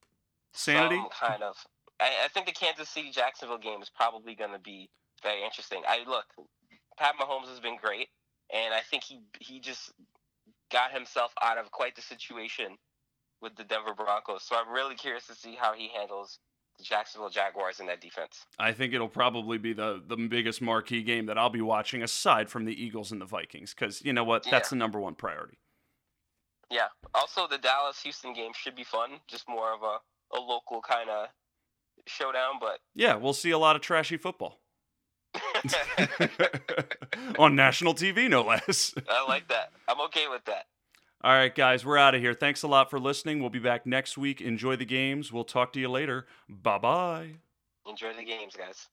Sanity? 0.53 0.97
some 0.97 1.09
kind 1.11 1.43
of. 1.43 1.57
I, 2.01 2.25
I 2.25 2.29
think 2.29 2.47
the 2.47 2.53
Kansas 2.53 2.89
City 2.89 3.11
Jacksonville 3.11 3.59
game 3.59 3.83
is 3.83 3.91
probably 3.95 4.35
going 4.35 4.53
to 4.53 4.59
be 4.59 4.89
very 5.23 5.45
interesting. 5.45 5.83
I 5.87 6.05
look, 6.09 6.25
Pat 6.99 7.15
Mahomes 7.21 7.49
has 7.49 7.61
been 7.61 7.77
great, 7.77 8.09
and 8.53 8.73
I 8.75 8.81
think 8.81 9.05
he 9.05 9.21
he 9.39 9.61
just 9.61 9.93
got 10.73 10.93
himself 10.93 11.33
out 11.43 11.59
of 11.59 11.71
quite 11.71 11.97
the 11.97 12.03
situation 12.03 12.79
with 13.43 13.57
the 13.57 13.65
Denver 13.65 13.95
Broncos. 13.95 14.43
So 14.45 14.57
I'm 14.57 14.73
really 14.73 14.95
curious 14.95 15.27
to 15.27 15.35
see 15.35 15.57
how 15.59 15.75
he 15.75 15.89
handles 15.89 16.39
the 16.79 16.85
Jacksonville 16.85 17.31
Jaguars 17.31 17.81
in 17.81 17.87
that 17.87 18.01
defense. 18.01 18.47
I 18.59 18.73
think 18.73 18.95
it'll 18.95 19.09
probably 19.09 19.59
be 19.59 19.73
the, 19.73 20.03
the 20.07 20.17
biggest 20.17 20.63
marquee 20.63 21.03
game 21.03 21.27
that 21.27 21.39
I'll 21.39 21.51
be 21.51 21.61
watching 21.61 22.03
aside 22.03 22.49
from 22.49 22.65
the 22.65 22.83
Eagles 22.83 23.13
and 23.13 23.21
the 23.21 23.27
Vikings 23.27 23.75
because, 23.75 24.03
you 24.03 24.13
know 24.13 24.25
what? 24.25 24.47
That's 24.51 24.71
the 24.71 24.77
number 24.77 25.01
one 25.01 25.15
priority. 25.15 25.59
Yeah. 26.71 26.89
Also, 27.15 27.47
the 27.49 27.59
Dallas 27.59 28.01
Houston 28.03 28.33
game 28.33 28.53
should 28.55 28.77
be 28.77 28.85
fun. 28.85 29.11
Just 29.27 29.49
more 29.49 29.75
of 29.75 29.83
a, 29.83 30.37
a 30.37 30.41
local 30.41 30.81
kind 30.81 31.11
of 31.11 31.29
showdown, 32.07 32.55
but 32.61 32.79
Yeah, 32.95 33.17
we'll 33.17 33.33
see 33.33 33.51
a 33.51 33.59
lot 33.59 33.77
of 33.77 33.83
trashy 33.83 34.17
football 34.17 34.61
on 37.39 37.55
national 37.55 37.95
TV, 37.95 38.29
no 38.29 38.43
less. 38.43 38.95
I 39.09 39.25
like 39.27 39.49
that. 39.49 39.73
I'm 39.89 40.01
okay 40.03 40.29
with 40.29 40.45
that. 40.47 40.67
All 41.23 41.33
right, 41.33 41.55
guys, 41.55 41.85
we're 41.85 41.99
out 41.99 42.15
of 42.15 42.23
here. 42.23 42.33
Thanks 42.33 42.63
a 42.63 42.69
lot 42.69 42.89
for 42.89 42.99
listening. 42.99 43.41
We'll 43.41 43.51
be 43.51 43.59
back 43.59 43.87
next 43.87 44.17
week. 44.17 44.41
Enjoy 44.41 44.77
the 44.77 44.87
games. 44.87 45.33
We'll 45.33 45.45
talk 45.45 45.73
to 45.75 45.81
you 45.81 45.91
later. 45.91 46.27
Bye 46.49 46.79
bye. 46.79 47.31
Enjoy 47.87 48.15
the 48.15 48.25
games, 48.25 48.55
guys. 48.57 48.87